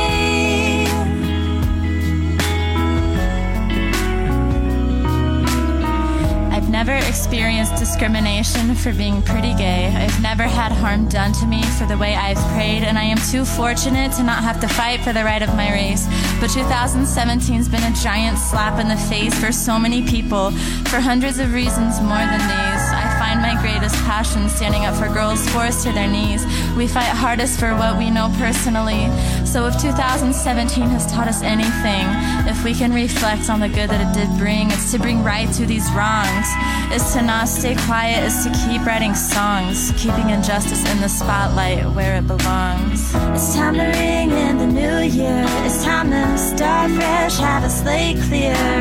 Never 6.86 7.06
experienced 7.08 7.76
discrimination 7.76 8.74
for 8.74 8.90
being 8.94 9.20
pretty 9.20 9.52
gay. 9.52 9.88
I've 9.94 10.18
never 10.22 10.44
had 10.44 10.72
harm 10.72 11.10
done 11.10 11.30
to 11.34 11.46
me 11.46 11.62
for 11.78 11.84
the 11.84 11.98
way 11.98 12.14
I've 12.14 12.38
prayed, 12.54 12.84
and 12.84 12.96
I 12.96 13.02
am 13.02 13.18
too 13.18 13.44
fortunate 13.44 14.12
to 14.12 14.22
not 14.22 14.42
have 14.42 14.60
to 14.60 14.68
fight 14.68 15.00
for 15.00 15.12
the 15.12 15.22
right 15.22 15.42
of 15.42 15.54
my 15.54 15.70
race. 15.70 16.06
But 16.40 16.48
2017's 16.48 17.68
been 17.68 17.82
a 17.82 17.94
giant 17.96 18.38
slap 18.38 18.80
in 18.80 18.88
the 18.88 18.96
face 18.96 19.38
for 19.38 19.52
so 19.52 19.78
many 19.78 20.00
people, 20.08 20.52
for 20.88 21.00
hundreds 21.00 21.38
of 21.38 21.52
reasons 21.52 22.00
more 22.00 22.24
than 22.32 22.40
these. 22.48 22.79
Find 23.30 23.42
my 23.42 23.62
greatest 23.62 23.94
passion 24.02 24.48
standing 24.48 24.86
up 24.86 24.96
for 24.96 25.06
girls 25.06 25.48
forced 25.50 25.84
to 25.84 25.92
their 25.92 26.08
knees. 26.08 26.44
We 26.76 26.88
fight 26.88 27.14
hardest 27.14 27.60
for 27.60 27.76
what 27.76 27.96
we 27.96 28.10
know 28.10 28.28
personally. 28.38 29.06
So 29.46 29.68
if 29.68 29.80
2017 29.80 30.82
has 30.88 31.06
taught 31.12 31.28
us 31.28 31.40
anything, 31.40 32.06
if 32.50 32.64
we 32.64 32.74
can 32.74 32.92
reflect 32.92 33.48
on 33.48 33.60
the 33.60 33.68
good 33.68 33.88
that 33.88 34.00
it 34.02 34.12
did 34.18 34.36
bring, 34.36 34.72
it's 34.72 34.90
to 34.90 34.98
bring 34.98 35.22
right 35.22 35.48
to 35.54 35.64
these 35.64 35.88
wrongs. 35.92 36.48
It's 36.90 37.12
to 37.12 37.22
not 37.22 37.46
stay 37.46 37.76
quiet, 37.86 38.24
it's 38.26 38.42
to 38.46 38.50
keep 38.66 38.84
writing 38.84 39.14
songs, 39.14 39.92
keeping 39.96 40.30
injustice 40.30 40.82
in 40.90 41.00
the 41.00 41.08
spotlight 41.08 41.86
where 41.94 42.16
it 42.16 42.26
belongs. 42.26 43.14
It's 43.14 43.54
time 43.54 43.74
to 43.74 43.86
ring 43.94 44.32
in 44.32 44.58
the 44.58 44.66
new 44.66 44.98
year. 45.06 45.44
It's 45.64 45.84
time 45.84 46.10
to 46.10 46.36
start 46.36 46.90
fresh, 46.90 47.38
have 47.38 47.62
a 47.62 47.70
slate 47.70 48.18
clear. 48.22 48.79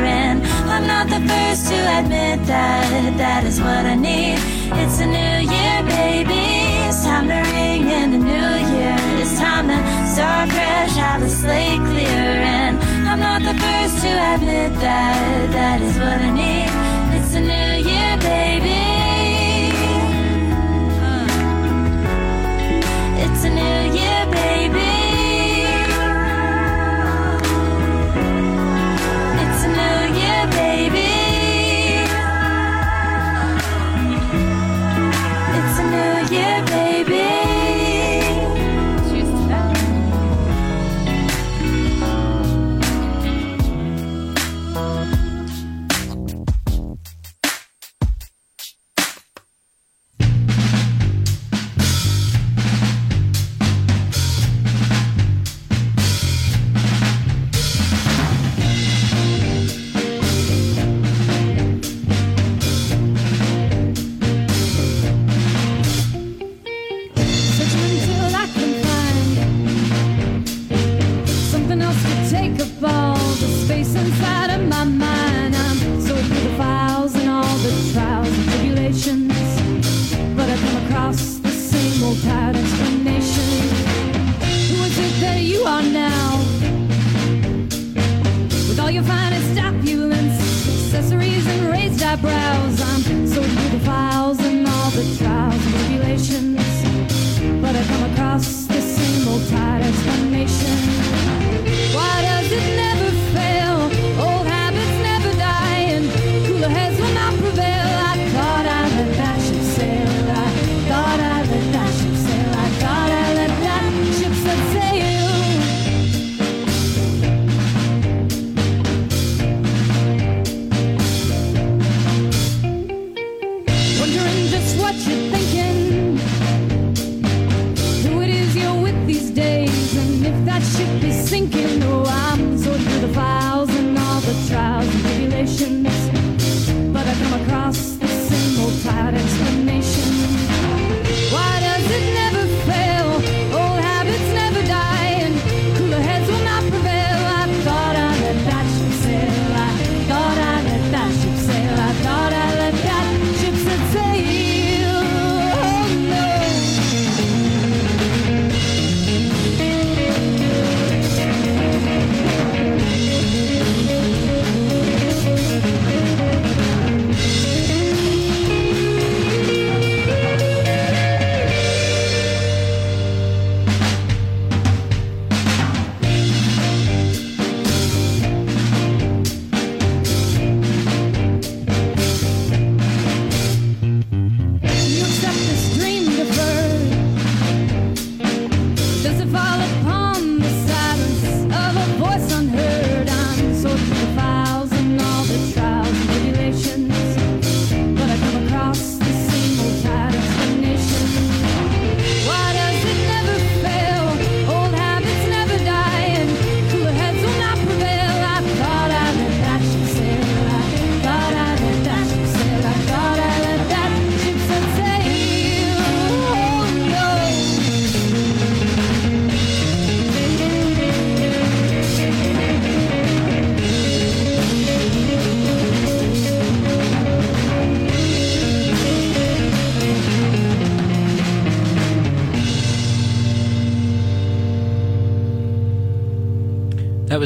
First 1.28 1.68
to 1.68 1.78
admit 1.98 2.46
that 2.46 3.14
that 3.18 3.44
is 3.44 3.60
what 3.60 3.84
I 3.84 3.94
need. 3.94 4.38
It's 4.80 5.00
a 5.00 5.06
new 5.06 5.36
year, 5.54 5.82
baby. 5.84 6.44
It's 6.88 7.04
time 7.04 7.28
to 7.28 7.40
ring 7.52 7.88
in 7.88 8.10
the 8.12 8.18
new 8.18 8.52
year. 8.74 8.96
It's 9.20 9.38
time 9.38 9.68
to 9.68 9.78
start 10.06 10.48
fresh, 10.50 10.94
have 10.96 11.22
a 11.22 11.28
slate 11.28 11.82
clear. 11.90 12.26
And 12.56 12.78
I'm 13.08 13.20
not 13.20 13.42
the 13.42 13.54
first 13.58 14.02
to 14.02 14.10
admit 14.34 14.72
that 14.80 15.50
that 15.52 15.80
is 15.82 15.96
what 15.98 16.20
I 16.20 16.30
need. 16.30 16.70
It's 17.18 17.34
a 17.34 17.40
new 17.40 17.90
year, 17.90 18.16
baby. 18.18 18.99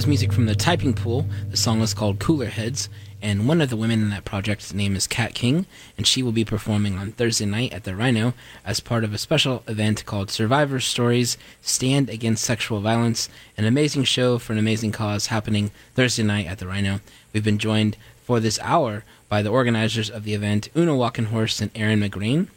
Was 0.05 0.09
music 0.11 0.35
from 0.35 0.45
the 0.45 0.55
Typing 0.55 0.93
Pool. 0.93 1.25
The 1.49 1.57
song 1.57 1.81
is 1.81 1.95
called 1.95 2.19
Cooler 2.19 2.45
Heads, 2.49 2.91
and 3.23 3.49
one 3.49 3.63
of 3.63 3.71
the 3.71 3.77
women 3.77 4.03
in 4.03 4.11
that 4.11 4.27
project's 4.27 4.75
name 4.75 4.97
is 4.97 5.07
Kat 5.07 5.33
King, 5.33 5.65
and 5.97 6.07
she 6.07 6.23
will 6.23 6.31
be 6.31 6.45
performing 6.45 6.99
on 6.99 7.13
Thursday 7.13 7.47
night 7.47 7.73
at 7.73 7.85
the 7.85 7.97
Rhino 7.97 8.35
as 8.67 8.81
part 8.81 9.03
of 9.03 9.15
a 9.15 9.19
special 9.19 9.63
event 9.67 10.05
called 10.05 10.31
Survivor 10.31 10.79
Stories 10.79 11.39
Stand 11.63 12.11
Against 12.11 12.45
Sexual 12.45 12.81
Violence, 12.83 13.31
an 13.57 13.65
amazing 13.65 14.05
show 14.05 14.37
for 14.37 14.53
an 14.53 14.59
amazing 14.59 14.93
cause 14.93 15.29
happening 15.29 15.71
Thursday 15.95 16.23
night 16.23 16.49
at 16.49 16.59
the 16.59 16.67
Rhino. 16.67 17.01
We've 17.33 17.43
been 17.43 17.59
joined 17.59 17.97
for 18.25 18.41
this 18.41 18.59
hour 18.61 19.05
by 19.31 19.41
the 19.41 19.49
organizers 19.49 20.11
of 20.11 20.25
the 20.25 20.35
event, 20.35 20.69
Una 20.77 20.93
Walkenhorst 20.93 21.63
and 21.63 21.71
Erin 21.75 22.01
McGrane. 22.01 22.49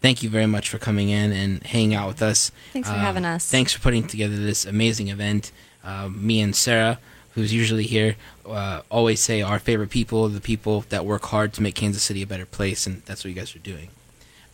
Thank 0.00 0.22
you 0.22 0.30
very 0.30 0.46
much 0.46 0.70
for 0.70 0.78
coming 0.78 1.10
in 1.10 1.32
and 1.32 1.62
hanging 1.64 1.94
out 1.94 2.08
with 2.08 2.22
us. 2.22 2.50
Thanks 2.72 2.88
for 2.88 2.94
Uh, 2.94 2.98
having 3.00 3.26
us. 3.26 3.46
Thanks 3.50 3.74
for 3.74 3.80
putting 3.80 4.06
together 4.06 4.36
this 4.36 4.64
amazing 4.64 5.08
event. 5.08 5.52
Uh, 5.84 6.08
me 6.08 6.40
and 6.40 6.56
Sarah, 6.56 6.98
who's 7.34 7.52
usually 7.52 7.84
here, 7.84 8.16
uh, 8.46 8.80
always 8.90 9.20
say 9.20 9.42
our 9.42 9.58
favorite 9.58 9.90
people 9.90 10.28
the 10.28 10.40
people 10.40 10.84
that 10.88 11.04
work 11.04 11.24
hard 11.26 11.52
to 11.54 11.62
make 11.62 11.74
Kansas 11.74 12.02
City 12.02 12.22
a 12.22 12.26
better 12.26 12.46
place, 12.46 12.86
and 12.86 13.02
that's 13.02 13.24
what 13.24 13.30
you 13.30 13.36
guys 13.36 13.54
are 13.54 13.60
doing. 13.60 13.90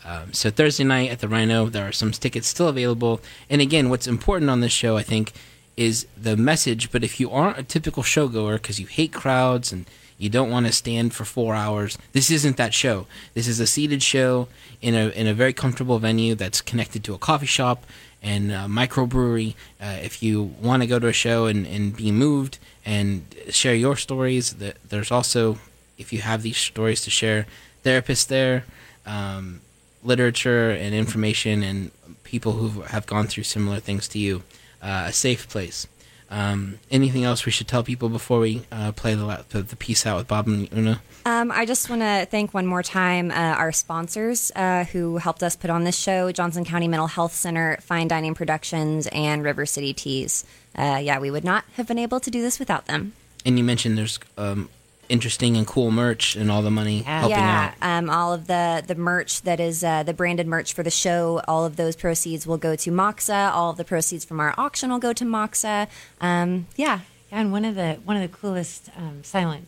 Um, 0.05 0.33
so 0.33 0.51
Thursday 0.51 0.85
night 0.85 1.11
at 1.11 1.21
the 1.21 1.29
Rhino, 1.29 1.67
there 1.67 1.87
are 1.87 1.93
some 1.93 2.11
tickets 2.13 2.49
still 2.49 2.69
available. 2.69 3.21
And 3.49 3.61
again, 3.61 3.91
what's 3.91 4.07
important 4.07 4.51
on 4.51 4.61
this 4.61 4.73
show, 4.73 4.97
I 4.97 5.03
think, 5.03 5.33
is 5.77 6.07
the 6.17 6.37
message. 6.37 6.91
But 6.91 7.05
if 7.05 7.21
you 7.21 7.31
aren't 7.31 7.59
a 7.59 7.63
typical 7.63 8.03
showgoer 8.03 8.55
because 8.55 8.81
you 8.81 8.87
hate 8.87 9.13
crowds 9.13 9.73
and 9.73 9.87
you 10.19 10.29
don't 10.29 10.51
want 10.51 10.67
to 10.67 10.73
stand 10.73 11.15
for 11.15 11.25
four 11.25 11.55
hours, 11.55 11.97
this 12.13 12.31
isn't 12.31 12.57
that 12.57 12.75
show. 12.75 13.07
This 13.35 13.49
is 13.49 13.61
a 13.61 13.67
seated 13.67 14.03
show 14.03 14.49
in 14.83 14.95
a 14.95 15.09
in 15.09 15.27
a 15.27 15.35
very 15.35 15.53
comfortable 15.53 15.99
venue 15.99 16.35
that's 16.35 16.61
connected 16.61 17.05
to 17.05 17.15
a 17.15 17.19
coffee 17.19 17.47
shop 17.47 17.85
and 18.23 18.51
a 18.51 18.67
microbrewery. 18.67 19.55
Uh, 19.81 19.99
if 20.03 20.23
you 20.23 20.43
want 20.43 20.83
to 20.83 20.87
go 20.87 20.99
to 20.99 21.09
a 21.09 21.13
show 21.13 21.47
and, 21.47 21.67
and 21.67 21.97
be 21.97 22.11
moved 22.11 22.59
and 22.85 23.25
share 23.49 23.75
your 23.75 23.97
stories, 23.97 24.55
there's 24.89 25.11
also 25.11 25.59
if 25.99 26.13
you 26.13 26.21
have 26.21 26.43
these 26.43 26.57
stories 26.57 27.03
to 27.03 27.11
share, 27.11 27.47
therapists 27.85 28.27
there. 28.27 28.65
Um, 29.07 29.61
literature 30.03 30.71
and 30.71 30.95
information 30.95 31.63
and 31.63 31.91
people 32.25 32.53
who 32.53 32.83
have 32.83 33.07
gone 33.07 33.27
through 33.27 33.45
similar 33.45 33.81
things 33.81 34.09
to 34.09 34.19
you. 34.19 34.43
Uh, 34.83 35.05
a 35.09 35.13
safe 35.13 35.49
place. 35.49 35.87
Um, 36.31 36.79
anything 36.91 37.25
else 37.25 37.45
we 37.45 37.53
should 37.53 37.67
tell 37.67 37.83
people 37.83 38.09
before 38.09 38.39
we 38.39 38.63
uh, 38.71 38.93
play 38.93 39.15
the, 39.15 39.45
the 39.49 39.63
the 39.63 39.77
piece 39.77 40.07
out 40.07 40.17
with 40.17 40.29
Bob 40.29 40.47
and 40.47 40.73
Una? 40.73 41.03
Um, 41.27 41.51
I 41.51 41.67
just 41.67 41.91
want 41.91 42.03
to 42.03 42.27
thank 42.31 42.55
one 42.55 42.67
more 42.67 42.83
time 42.83 43.31
uh, 43.31 43.35
our 43.35 43.73
sponsors 43.73 44.53
uh, 44.55 44.85
who 44.85 45.17
helped 45.17 45.43
us 45.43 45.57
put 45.57 45.71
on 45.71 45.85
this 45.85 45.99
show 45.99 46.31
Johnson 46.31 46.65
County 46.65 46.87
Mental 46.89 47.09
Health 47.09 47.35
Center, 47.35 47.79
Fine 47.81 48.09
Dining 48.09 48.35
Productions, 48.35 49.09
and 49.09 49.43
River 49.43 49.67
City 49.67 49.93
Teas. 49.93 50.45
Uh, 50.77 51.01
yeah, 51.03 51.19
we 51.19 51.31
would 51.31 51.45
not 51.45 51.65
have 51.75 51.89
been 51.89 51.99
able 51.99 52.21
to 52.21 52.31
do 52.31 52.41
this 52.41 52.59
without 52.59 52.87
them. 52.87 53.13
And 53.45 53.59
you 53.59 53.65
mentioned 53.65 53.99
there's 53.99 54.21
um, 54.39 54.69
interesting 55.11 55.57
and 55.57 55.67
cool 55.67 55.91
merch 55.91 56.37
and 56.37 56.51
all 56.51 56.63
the 56.63 56.71
money 56.71 57.03
helping 57.03 57.31
yeah, 57.37 57.75
out. 57.81 57.99
um, 57.99 58.09
all 58.09 58.33
of 58.33 58.47
the 58.47 58.83
the 58.87 58.95
merch 58.95 59.43
that 59.43 59.61
is 59.61 59.83
uh, 59.85 60.03
the 60.03 60.15
branded 60.15 60.47
merch 60.47 60.73
for 60.73 60.83
the 60.83 60.91
show. 60.91 61.41
All 61.49 61.65
of 61.65 61.77
those 61.77 61.97
proceeds 61.97 62.47
will 62.47 62.59
go 62.59 62.77
to 62.77 62.91
MOCSA. 62.91 63.51
All 63.53 63.71
of 63.71 63.77
the 63.77 63.85
proceeds 63.85 64.25
from 64.25 64.41
our 64.41 64.55
auction 64.57 64.91
will 64.91 64.99
go 64.99 65.13
to 65.13 65.25
MOCSA. 65.25 65.89
Um, 66.21 66.67
yeah, 66.77 67.01
Yeah, 67.31 67.41
and 67.41 67.53
one 67.53 67.65
of 67.65 67.75
the 67.75 67.99
one 68.05 68.17
of 68.17 68.23
the 68.23 68.37
coolest 68.37 68.89
um, 68.97 69.23
silent 69.25 69.67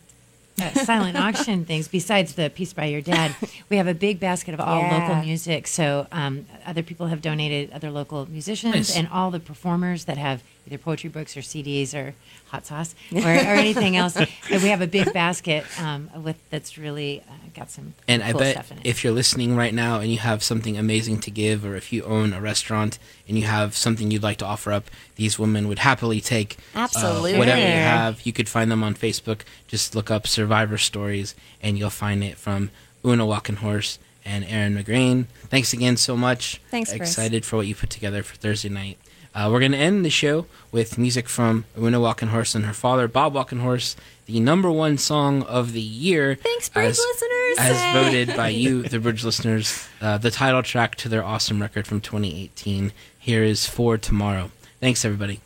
uh, 0.61 0.69
silent 0.85 1.17
auction 1.27 1.65
things, 1.65 1.87
besides 1.87 2.35
the 2.35 2.49
piece 2.49 2.73
by 2.73 2.85
your 2.85 3.01
dad, 3.01 3.35
we 3.69 3.77
have 3.77 3.87
a 3.87 3.93
big 3.95 4.19
basket 4.19 4.53
of 4.53 4.59
all 4.59 4.79
Yeah. 4.79 4.99
local 4.99 5.15
music. 5.23 5.67
So 5.67 6.05
um, 6.11 6.45
other 6.65 6.83
people 6.83 7.07
have 7.07 7.21
donated 7.21 7.71
other 7.71 7.89
local 7.91 8.29
musicians 8.29 8.75
Nice. 8.75 8.95
and 8.97 9.07
all 9.09 9.31
the 9.31 9.39
performers 9.39 10.05
that 10.05 10.17
have 10.17 10.43
either 10.67 10.77
poetry 10.77 11.09
books 11.09 11.35
or 11.35 11.41
CDs 11.41 11.93
or 11.93 12.13
hot 12.47 12.65
sauce 12.65 12.95
or, 13.11 13.19
or 13.21 13.23
anything 13.25 13.95
else. 13.97 14.15
And 14.49 14.61
we 14.61 14.69
have 14.69 14.81
a 14.81 14.87
big 14.87 15.11
basket 15.13 15.65
um, 15.81 16.09
with 16.23 16.37
that's 16.49 16.77
really 16.77 17.21
uh, 17.27 17.33
got 17.55 17.71
some 17.71 17.93
And 18.07 18.21
I 18.21 18.33
bet 18.33 18.53
stuff 18.53 18.71
in 18.71 18.77
it. 18.79 18.85
if 18.85 19.03
you're 19.03 19.13
listening 19.13 19.55
right 19.55 19.73
now 19.73 19.99
and 19.99 20.11
you 20.11 20.19
have 20.19 20.43
something 20.43 20.77
amazing 20.77 21.19
to 21.21 21.31
give, 21.31 21.65
or 21.65 21.75
if 21.75 21.91
you 21.91 22.03
own 22.03 22.33
a 22.33 22.41
restaurant 22.41 22.99
and 23.27 23.37
you 23.37 23.45
have 23.45 23.75
something 23.75 24.11
you'd 24.11 24.23
like 24.23 24.37
to 24.37 24.45
offer 24.45 24.71
up, 24.71 24.89
these 25.15 25.39
women 25.39 25.67
would 25.67 25.79
happily 25.79 26.21
take 26.21 26.57
uh, 26.75 26.79
Absolutely. 26.79 27.37
whatever 27.37 27.59
you 27.61 27.65
have. 27.67 28.21
You 28.25 28.33
could 28.33 28.47
find 28.49 28.69
them 28.71 28.83
on 28.83 28.93
Facebook. 28.95 29.41
Just 29.67 29.95
look 29.95 30.11
up 30.11 30.27
Survivor 30.27 30.77
Stories, 30.77 31.35
and 31.61 31.77
you'll 31.77 31.89
find 31.89 32.23
it 32.23 32.37
from 32.37 32.69
Una 33.05 33.25
Walkenhorst 33.25 33.97
and 34.25 34.45
Erin 34.45 34.75
McGrane. 34.75 35.25
Thanks 35.49 35.73
again 35.73 35.97
so 35.97 36.15
much. 36.15 36.61
Thanks, 36.69 36.91
Chris. 36.91 37.09
Excited 37.09 37.45
for 37.45 37.57
what 37.57 37.67
you 37.67 37.75
put 37.75 37.89
together 37.89 38.23
for 38.23 38.35
Thursday 38.35 38.69
night. 38.69 38.97
Uh, 39.35 39.49
we're 39.51 39.59
going 39.59 39.71
to 39.71 39.77
end 39.77 40.05
the 40.05 40.09
show 40.09 40.45
with 40.71 40.97
music 40.97 41.27
from 41.27 41.65
Una 41.77 41.99
Walkenhorst 41.99 42.53
and 42.55 42.65
her 42.65 42.73
father, 42.73 43.07
Bob 43.07 43.33
Walkenhorst, 43.33 43.95
the 44.27 44.39
number 44.39 44.71
one 44.71 44.97
song 44.97 45.41
of 45.43 45.73
the 45.73 45.81
year. 45.81 46.35
Thanks, 46.35 46.69
Bridge 46.69 46.91
as- 46.91 46.99
listeners. 46.99 47.57
as 47.59 47.93
voted 48.05 48.37
by 48.37 48.49
you, 48.63 48.83
the 48.83 48.99
Bridge 48.99 49.23
listeners, 49.25 49.87
uh, 50.01 50.17
the 50.19 50.29
title 50.31 50.61
track 50.61 50.95
to 50.97 51.09
their 51.09 51.23
awesome 51.23 51.61
record 51.61 51.87
from 51.87 51.99
2018. 51.99 52.91
Here 53.17 53.43
is 53.43 53.65
For 53.67 53.97
Tomorrow. 53.97 54.51
Thanks, 54.79 55.03
everybody. 55.03 55.39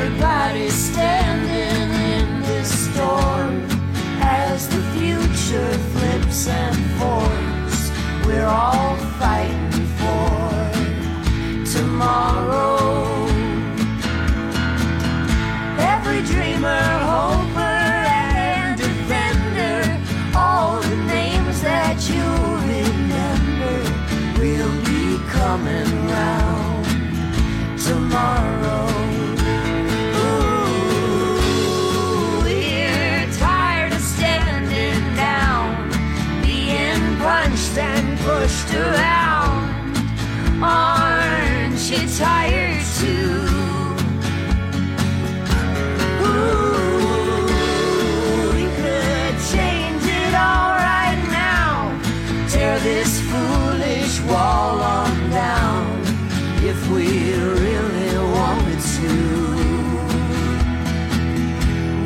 everybody 0.00 0.70
stay. 0.70 1.19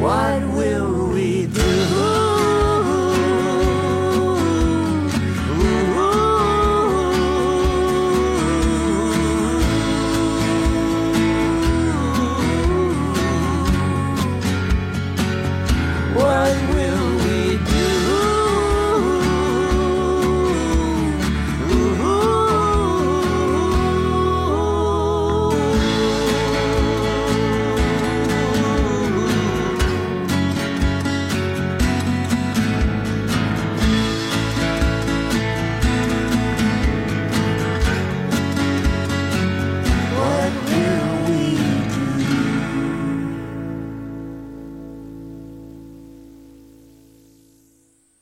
What 0.05 0.44